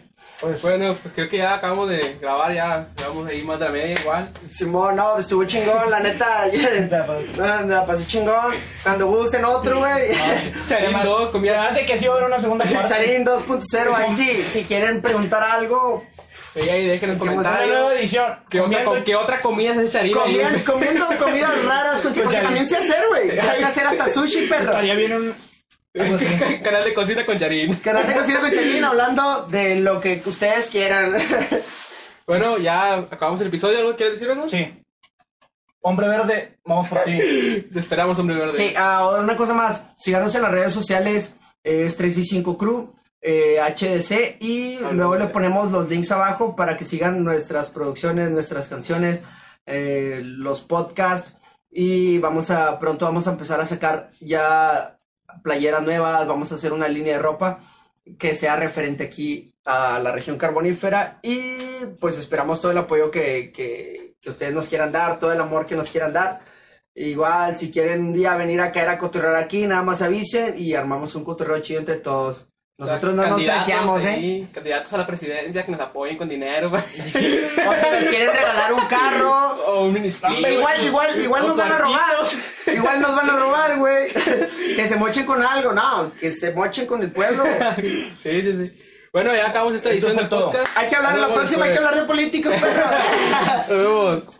pues, 0.43 0.61
Bueno, 0.61 0.95
pues 1.01 1.13
creo 1.13 1.29
que 1.29 1.37
ya 1.37 1.55
acabamos 1.55 1.89
de 1.89 2.17
grabar, 2.21 2.53
ya 2.53 2.87
llevamos 2.97 3.27
ahí 3.27 3.41
más 3.43 3.59
de 3.59 3.65
la 3.65 3.71
media 3.71 3.99
igual. 3.99 4.31
Simón, 4.51 4.95
no, 4.95 5.17
estuvo 5.17 5.43
chingón, 5.45 5.89
la 5.89 5.99
neta, 5.99 6.45
la 7.65 7.85
pasé 7.85 8.05
chingón. 8.07 8.53
Cuando 8.83 9.07
gusten 9.07 9.43
otro, 9.45 9.79
güey. 9.79 10.11
Charín 10.67 11.01
2, 11.03 11.19
Se 11.19 11.25
me 11.25 11.31
comida. 11.31 11.65
hace 11.67 11.85
que 11.85 11.97
sí 11.97 12.05
va 12.07 12.13
a 12.13 12.17
haber 12.17 12.27
una 12.29 12.39
segunda 12.39 12.65
parte. 12.65 12.93
Charín 12.93 13.25
2.0, 13.25 13.93
ahí 13.95 14.13
sí, 14.15 14.45
si 14.51 14.63
quieren 14.65 15.01
preguntar 15.01 15.41
algo, 15.43 16.03
Ahí, 16.55 16.69
ahí 16.69 16.87
dejen 16.87 17.09
en. 17.11 17.21
Una 17.21 17.31
nueva 17.33 17.49
comentarios. 17.51 17.91
edición. 17.93 18.35
¿Qué 18.47 18.59
otra, 18.61 18.83
Comiendo- 18.83 19.03
¿Qué 19.03 19.15
otra 19.15 19.41
comida 19.41 19.73
Charín? 19.89 20.15
ahí, 20.15 20.23
comiendo, 20.23 20.71
comiendo 20.71 21.07
comidas 21.17 21.65
raras, 21.65 22.01
porque, 22.01 22.21
porque 22.21 22.37
también 22.37 22.69
sé 22.69 22.77
hacer, 22.77 23.03
güey. 23.09 23.31
Sé 23.31 23.39
hacer 23.41 23.87
hasta 23.87 24.13
sushi, 24.13 24.45
perro. 24.47 24.65
Estaría 24.65 24.93
bien 24.93 25.13
un. 25.13 25.52
Canal 26.63 26.83
de 26.83 26.93
cocina 26.93 27.25
con 27.25 27.37
Charín. 27.37 27.75
Canal 27.75 28.07
de 28.07 28.13
Cocina 28.13 28.39
con 28.39 28.51
Charín 28.51 28.83
hablando 28.83 29.45
de 29.47 29.75
lo 29.79 30.01
que 30.01 30.21
ustedes 30.25 30.69
quieran. 30.69 31.13
Bueno, 32.25 32.57
ya 32.57 32.93
acabamos 32.99 33.41
el 33.41 33.47
episodio. 33.47 33.79
¿Algo 33.79 33.97
quieres 33.97 34.13
decir, 34.17 34.31
algo? 34.31 34.47
Sí. 34.47 34.81
Hombre 35.81 36.07
verde, 36.07 36.57
vamos 36.63 36.87
por 36.87 36.99
ti. 36.99 37.19
Te 37.73 37.79
esperamos, 37.81 38.17
hombre 38.17 38.37
verde. 38.37 38.53
Sí, 38.55 38.73
ah, 38.77 39.17
una 39.21 39.35
cosa 39.35 39.53
más. 39.53 39.87
Síganos 39.97 40.33
en 40.33 40.43
las 40.43 40.51
redes 40.51 40.73
sociales. 40.73 41.35
Es 41.61 41.97
365 41.97 42.57
Crew, 42.57 42.95
eh, 43.21 43.59
HDC. 43.59 44.37
Y 44.39 44.77
Ah, 44.85 44.91
luego 44.93 45.17
le 45.17 45.25
ponemos 45.25 45.69
los 45.69 45.89
links 45.89 46.13
abajo 46.13 46.55
para 46.55 46.77
que 46.77 46.85
sigan 46.85 47.25
nuestras 47.25 47.71
producciones, 47.71 48.31
nuestras 48.31 48.69
canciones, 48.69 49.19
eh, 49.65 50.21
los 50.23 50.61
podcasts. 50.61 51.35
Y 51.69 52.19
vamos 52.19 52.51
a, 52.51 52.79
pronto 52.79 53.03
vamos 53.03 53.27
a 53.27 53.31
empezar 53.31 53.59
a 53.59 53.67
sacar 53.67 54.11
ya 54.21 54.97
playeras 55.41 55.83
nuevas. 55.83 56.27
Vamos 56.27 56.51
a 56.51 56.55
hacer 56.55 56.73
una 56.73 56.87
línea 56.87 57.17
de 57.17 57.21
ropa 57.21 57.59
que 58.19 58.35
sea 58.35 58.55
referente 58.55 59.03
aquí 59.05 59.55
a 59.65 59.99
la 59.99 60.11
región 60.11 60.37
carbonífera. 60.37 61.19
Y 61.23 61.85
pues 61.99 62.17
esperamos 62.17 62.61
todo 62.61 62.71
el 62.71 62.77
apoyo 62.77 63.11
que, 63.11 63.51
que, 63.51 64.15
ustedes 64.29 64.53
nos 64.53 64.69
quieran 64.69 64.91
dar, 64.91 65.19
todo 65.19 65.33
el 65.33 65.41
amor 65.41 65.65
que 65.65 65.75
nos 65.75 65.89
quieran 65.89 66.13
dar. 66.13 66.41
Igual, 66.95 67.57
si 67.57 67.71
quieren 67.71 68.01
un 68.01 68.13
día 68.13 68.35
venir 68.37 68.61
a 68.61 68.71
caer 68.71 68.89
a 68.89 68.99
cotorrear 68.99 69.35
aquí, 69.35 69.65
nada 69.65 69.83
más 69.83 70.01
avisen 70.01 70.55
y 70.57 70.75
armamos 70.75 71.15
un 71.15 71.23
cotorreo 71.23 71.59
chido 71.59 71.79
entre 71.79 71.97
todos. 71.97 72.52
Nosotros 72.75 73.13
no 73.13 73.23
nos 73.27 73.39
despreciamos, 73.39 74.01
¿eh? 74.03 74.47
Candidatos 74.51 74.91
a 74.93 74.97
la 74.97 75.05
presidencia 75.05 75.63
que 75.63 75.71
nos 75.71 75.79
apoyen 75.79 76.17
con 76.17 76.27
dinero. 76.27 76.71
O 76.73 76.79
si 76.79 77.01
nos 77.91 78.09
quieren 78.09 78.31
regalar 78.33 78.73
un 78.73 78.85
carro. 78.87 79.31
o 79.67 79.85
un 79.85 79.93
minisplit. 79.93 80.49
Igual, 80.49 80.83
igual, 80.83 81.21
igual 81.21 81.47
nos 81.47 81.57
van 81.57 81.71
a 81.71 81.77
robar. 81.77 82.01
Igual 82.67 83.01
nos 83.01 83.15
van 83.15 83.29
a 83.29 83.35
robar, 83.37 83.77
güey. 83.77 84.09
Que 84.75 84.87
se 84.87 84.95
mochen 84.95 85.25
con 85.25 85.45
algo, 85.45 85.71
no, 85.71 86.11
que 86.19 86.31
se 86.31 86.51
mochen 86.53 86.87
con 86.87 87.03
el 87.03 87.11
pueblo. 87.11 87.43
Sí, 88.23 88.41
sí, 88.41 88.53
sí. 88.57 88.73
Bueno, 89.13 89.35
ya 89.35 89.49
acabamos 89.49 89.75
esta 89.75 89.91
edición 89.91 90.15
del 90.15 90.27
todo. 90.27 90.45
podcast. 90.49 90.75
Hay 90.75 90.89
que 90.89 90.95
hablar 90.95 91.13
en 91.13 91.21
la 91.21 91.33
próxima, 91.33 91.65
hay 91.65 91.71
que 91.73 91.77
hablar 91.77 91.95
de 91.95 92.01
políticos, 92.03 92.53
pero. 92.59 92.83
Nos 93.69 94.23
vemos. 94.23 94.35